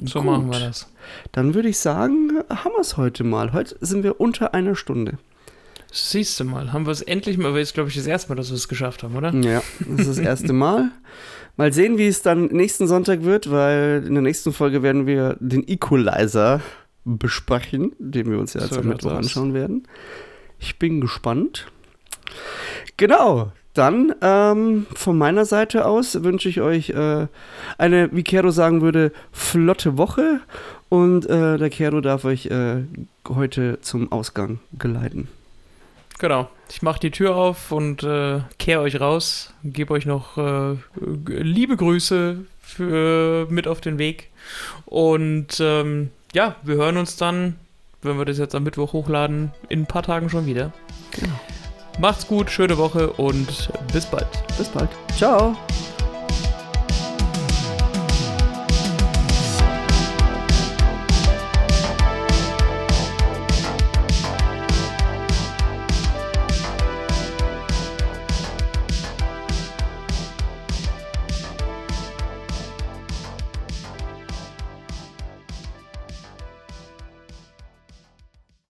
So 0.04 0.20
Gut. 0.20 0.32
machen 0.32 0.52
wir 0.52 0.60
das. 0.60 0.90
Dann 1.32 1.54
würde 1.54 1.70
ich 1.70 1.78
sagen, 1.78 2.32
haben 2.50 2.72
wir 2.74 2.82
es 2.82 2.98
heute 2.98 3.24
mal. 3.24 3.54
Heute 3.54 3.78
sind 3.80 4.04
wir 4.04 4.20
unter 4.20 4.54
einer 4.54 4.76
Stunde. 4.76 5.18
Siehst 5.92 6.40
du 6.40 6.44
mal, 6.46 6.74
haben 6.74 6.88
wir 6.88 6.92
es 6.92 7.04
endlich 7.04 7.38
mal, 7.38 7.50
aber 7.50 7.60
jetzt 7.60 7.76
glaube 7.76 7.90
ich 7.90 7.96
das 7.96 8.08
erste 8.08 8.30
Mal, 8.30 8.36
dass 8.36 8.50
wir 8.50 8.56
es 8.56 8.68
geschafft 8.68 9.04
haben, 9.04 9.16
oder? 9.16 9.32
Ja, 9.36 9.62
das 9.80 10.08
ist 10.08 10.18
das 10.18 10.18
erste 10.18 10.52
Mal. 10.52 10.90
Mal 11.56 11.72
sehen, 11.72 11.98
wie 11.98 12.08
es 12.08 12.22
dann 12.22 12.48
nächsten 12.48 12.88
Sonntag 12.88 13.24
wird, 13.24 13.52
weil 13.52 14.04
in 14.08 14.14
der 14.14 14.24
nächsten 14.24 14.54
Folge 14.54 14.82
werden 14.82 15.06
wir 15.06 15.38
den 15.40 15.68
Equalizer 15.68 16.62
besprechen, 17.06 17.94
den 18.00 18.32
wir 18.32 18.40
uns 18.40 18.54
ja 18.54 18.62
jetzt 18.62 18.78
am 18.78 18.88
Mittwoch 18.88 19.12
anschauen 19.12 19.54
werden. 19.54 19.88
Ich 20.60 20.80
bin 20.80 21.02
gespannt. 21.02 21.68
Genau, 22.98 23.52
dann 23.74 24.14
ähm, 24.22 24.86
von 24.96 25.18
meiner 25.18 25.46
Seite 25.46 25.86
aus 25.86 26.24
wünsche 26.24 26.48
ich 26.48 26.62
euch 26.62 26.92
äh, 26.92 27.28
eine, 27.78 28.10
wie 28.12 28.24
Kero 28.24 28.52
sagen 28.52 28.82
würde, 28.82 29.12
flotte 29.32 29.98
Woche 29.98 30.42
und 30.90 31.26
äh, 31.26 31.58
der 31.58 31.70
Kero 31.70 32.02
darf 32.02 32.24
euch 32.26 32.48
äh, 32.48 32.84
heute 33.28 33.80
zum 33.82 34.12
Ausgang 34.12 34.60
geleiten. 34.78 35.28
Genau. 36.20 36.50
Ich 36.74 36.82
mache 36.82 37.00
die 37.00 37.12
Tür 37.12 37.36
auf 37.36 37.72
und 37.72 38.02
äh, 38.02 38.40
kehre 38.58 38.82
euch 38.82 39.00
raus, 39.00 39.54
gebe 39.64 39.94
euch 39.94 40.08
noch 40.08 40.40
äh, 40.40 40.76
liebe 41.28 41.78
Grüße 41.78 42.40
für, 42.60 43.46
mit 43.48 43.68
auf 43.68 43.80
den 43.80 44.00
Weg. 44.00 44.32
Und 44.86 45.60
ähm, 45.60 46.10
ja, 46.34 46.56
wir 46.64 46.76
hören 46.76 46.98
uns 46.98 47.16
dann, 47.16 47.58
wenn 48.02 48.18
wir 48.18 48.26
das 48.26 48.40
jetzt 48.40 48.56
am 48.56 48.64
Mittwoch 48.64 48.92
hochladen, 48.92 49.52
in 49.70 49.82
ein 49.82 49.86
paar 49.86 50.02
Tagen 50.02 50.32
schon 50.32 50.48
wieder. 50.48 50.74
Genau. 51.12 51.40
Macht's 52.00 52.26
gut, 52.26 52.50
schöne 52.50 52.76
Woche 52.80 53.14
und 53.14 53.70
bis 53.94 54.08
bald. 54.08 54.28
Bis 54.58 54.68
bald. 54.70 54.90
Ciao. 55.16 55.56